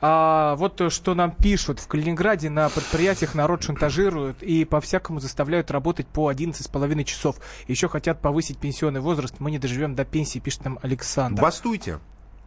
А, 0.00 0.56
вот 0.56 0.80
что 0.92 1.14
нам 1.14 1.30
пишут. 1.30 1.80
В 1.80 1.86
Калининграде 1.86 2.50
на 2.50 2.68
предприятиях 2.68 3.34
народ 3.34 3.62
шантажируют 3.62 4.42
и 4.42 4.64
по-всякому 4.64 5.20
заставляют 5.20 5.70
работать 5.70 6.06
по 6.06 6.30
11,5 6.30 7.04
часов. 7.04 7.36
Еще 7.66 7.88
хотят 7.88 8.20
повысить 8.20 8.58
пенсионный 8.58 9.00
возраст. 9.00 9.36
Мы 9.38 9.50
не 9.50 9.58
доживем 9.58 9.94
до 9.94 10.04
пенсии, 10.16 10.38
пишет 10.38 10.64
нам 10.64 10.78
Александр. 10.80 11.42
Бастуйте. 11.42 11.98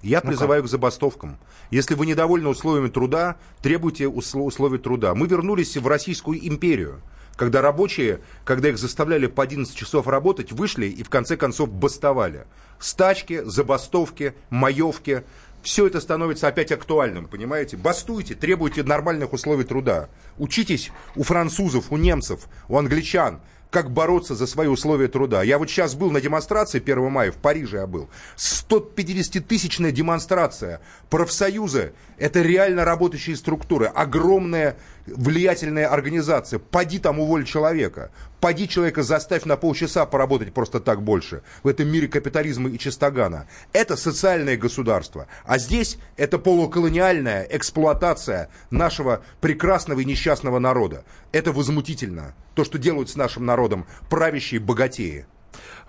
Я 0.01 0.22
ну 0.24 0.30
призываю 0.30 0.63
как? 0.63 0.70
к 0.70 0.72
забастовкам. 0.72 1.38
Если 1.70 1.93
вы 1.93 2.07
недовольны 2.07 2.49
условиями 2.49 2.89
труда, 2.89 3.36
требуйте 3.61 4.07
условий 4.07 4.80
труда. 4.80 5.13
Мы 5.13 5.28
вернулись 5.28 5.78
в 5.78 5.88
Российскую 5.88 6.45
империю 6.47 7.01
когда 7.36 7.61
рабочие, 7.61 8.20
когда 8.43 8.67
их 8.67 8.78
заставляли 8.78 9.28
по 9.28 9.43
11 9.43 9.74
часов 9.74 10.07
работать, 10.07 10.51
вышли 10.51 10.88
и 10.88 11.03
в 11.03 11.09
конце 11.09 11.38
концов 11.38 11.72
бастовали. 11.72 12.45
Стачки, 12.80 13.43
забастовки, 13.45 14.34
маевки, 14.49 15.24
все 15.63 15.88
это 15.88 16.01
становится 16.01 16.49
опять 16.49 16.74
актуальным, 16.74 17.28
понимаете? 17.28 17.78
Бастуйте, 17.78 18.36
требуйте 18.36 18.84
нормальных 18.84 19.32
условий 19.32 19.63
труда. 19.63 20.09
Учитесь 20.38 20.91
у 21.15 21.24
французов, 21.24 21.93
у 21.93 21.97
немцев, 21.97 22.41
у 22.67 22.78
англичан, 22.78 23.39
как 23.70 23.91
бороться 23.91 24.36
за 24.36 24.47
свои 24.47 24.67
условия 24.67 25.07
труда. 25.07 25.43
Я 25.43 25.59
вот 25.59 25.70
сейчас 25.70 25.93
был 25.95 26.09
на 26.11 26.22
демонстрации 26.22 26.82
1 26.82 27.11
мая, 27.11 27.32
в 27.32 27.38
Париже 27.38 27.78
я 27.78 27.88
был. 27.88 28.09
150-тысячная 28.38 29.91
демонстрация. 29.91 30.82
Профсоюзы– 31.09 31.93
это 32.17 32.41
реально 32.41 32.84
работающие 32.84 33.36
структуры. 33.36 33.86
Огромная 33.86 34.76
влиятельная 35.16 35.88
организация. 35.88 36.60
Поди 36.60 36.99
там 36.99 37.20
уволь 37.20 37.45
человека. 37.45 38.12
Поди 38.39 38.68
человека 38.68 39.03
заставь 39.03 39.45
на 39.45 39.57
полчаса 39.57 40.05
поработать 40.05 40.53
просто 40.53 40.80
так 40.80 41.01
больше. 41.01 41.41
В 41.64 41.68
этом 41.68 41.88
мире 41.88 42.07
капитализма 42.07 42.70
и 42.70 42.78
чистогана. 42.78 43.47
Это 43.74 43.95
социальное 43.95 44.57
государство. 44.57 45.28
А 45.45 45.57
здесь 45.57 45.97
это 46.18 46.39
полуколониальная 46.39 47.47
эксплуатация 47.49 48.49
нашего 48.72 49.24
прекрасного 49.41 49.99
и 49.99 50.05
несчастного 50.05 50.60
народа. 50.60 51.03
Это 51.32 51.51
возмутительно. 51.51 52.34
То, 52.55 52.64
что 52.64 52.78
делают 52.78 53.10
с 53.10 53.16
нашим 53.16 53.45
народом 53.45 53.86
правящие 54.10 54.60
богатеи. 54.60 55.26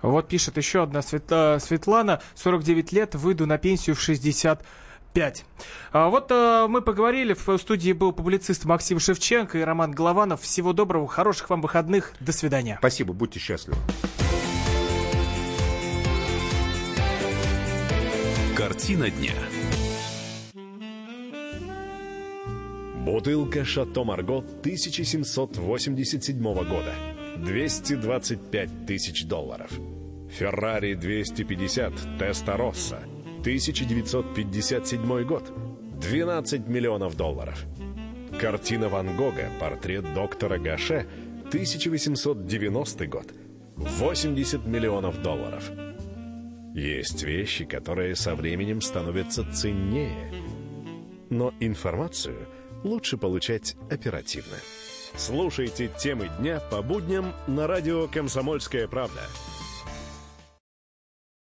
Вот 0.01 0.27
пишет 0.27 0.57
еще 0.57 0.83
одна 0.83 1.01
Светлана, 1.01 2.21
49 2.35 2.91
лет, 2.91 3.15
выйду 3.15 3.45
на 3.45 3.57
пенсию 3.57 3.95
в 3.95 4.01
60 4.01 4.65
5. 5.13 5.45
А 5.91 6.09
вот 6.09 6.31
а, 6.31 6.67
мы 6.67 6.81
поговорили, 6.81 7.33
в 7.33 7.57
студии 7.57 7.93
был 7.93 8.13
публицист 8.13 8.65
Максим 8.65 8.99
Шевченко 8.99 9.57
и 9.57 9.61
Роман 9.61 9.91
Голованов. 9.91 10.41
Всего 10.41 10.73
доброго, 10.73 11.07
хороших 11.07 11.49
вам 11.49 11.61
выходных, 11.61 12.13
до 12.19 12.31
свидания. 12.31 12.77
Спасибо, 12.79 13.13
будьте 13.13 13.39
счастливы. 13.39 13.77
Картина 18.55 19.09
дня. 19.09 19.33
Бутылка 23.05 23.65
«Шато 23.65 24.03
Марго» 24.03 24.37
1787 24.37 26.41
года. 26.41 26.93
225 27.37 28.85
тысяч 28.85 29.25
долларов. 29.25 29.71
«Феррари 30.29 30.93
250» 30.93 32.19
Теста 32.19 32.55
Росса 32.55 32.99
1957 33.41 35.23
год. 35.23 35.51
12 35.99 36.67
миллионов 36.67 37.17
долларов. 37.17 37.65
Картина 38.39 38.87
Ван 38.87 39.17
Гога 39.17 39.49
«Портрет 39.59 40.13
доктора 40.13 40.59
Гаше» 40.59 41.07
1890 41.47 43.07
год. 43.07 43.25
80 43.75 44.67
миллионов 44.67 45.21
долларов. 45.23 45.71
Есть 46.75 47.23
вещи, 47.23 47.65
которые 47.65 48.15
со 48.15 48.35
временем 48.35 48.79
становятся 48.79 49.43
ценнее. 49.51 50.31
Но 51.31 51.51
информацию 51.59 52.47
лучше 52.83 53.17
получать 53.17 53.75
оперативно. 53.89 54.57
Слушайте 55.17 55.89
темы 55.99 56.29
дня 56.39 56.59
по 56.59 56.83
будням 56.83 57.33
на 57.47 57.65
радио 57.65 58.07
«Комсомольская 58.07 58.87
правда». 58.87 59.21